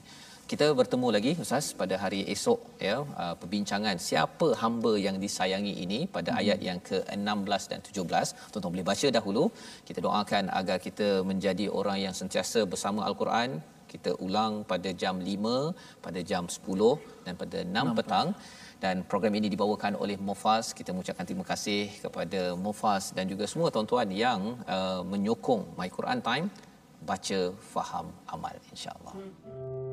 kita 0.50 0.66
bertemu 0.78 1.08
lagi 1.14 1.32
Ustaz 1.44 1.66
pada 1.80 1.94
hari 2.02 2.20
esok 2.34 2.60
ya 2.86 2.94
uh, 3.22 3.34
perbincangan 3.40 3.96
siapa 4.08 4.46
hamba 4.60 4.92
yang 5.06 5.16
disayangi 5.24 5.72
ini 5.84 5.98
pada 6.14 6.30
hmm. 6.32 6.40
ayat 6.40 6.58
yang 6.68 6.78
ke-16 6.88 7.62
dan 7.72 7.80
17 7.88 8.52
tuan-tuan 8.52 8.72
boleh 8.74 8.86
baca 8.90 9.08
dahulu. 9.16 9.44
Kita 9.88 10.00
doakan 10.06 10.44
agar 10.60 10.78
kita 10.86 11.08
menjadi 11.30 11.66
orang 11.80 11.98
yang 12.04 12.14
sentiasa 12.20 12.62
bersama 12.72 13.02
al-Quran. 13.08 13.60
Kita 13.92 14.10
ulang 14.26 14.54
pada 14.70 14.90
jam 15.02 15.16
5 15.28 15.52
pada 16.06 16.20
jam 16.30 16.44
10 16.56 17.26
dan 17.26 17.34
pada 17.42 17.58
6 17.64 17.76
Nampak. 17.76 17.96
petang. 18.00 18.30
dan 18.82 18.96
program 19.10 19.34
ini 19.38 19.48
dibawakan 19.54 19.92
oleh 20.02 20.16
Mufas. 20.26 20.66
Kita 20.78 20.90
mengucapkan 20.94 21.26
terima 21.28 21.44
kasih 21.50 21.82
kepada 22.04 22.40
Mufas 22.64 23.04
dan 23.16 23.24
juga 23.32 23.44
semua 23.52 23.68
tuan-tuan 23.74 24.08
yang 24.24 24.40
uh, 24.76 25.02
menyokong 25.12 25.64
My 25.80 25.88
Quran 25.96 26.20
Time. 26.28 26.46
Baca 27.10 27.40
faham 27.74 28.06
amal 28.34 28.54
insyaallah 28.74 29.14
hmm. 29.18 29.87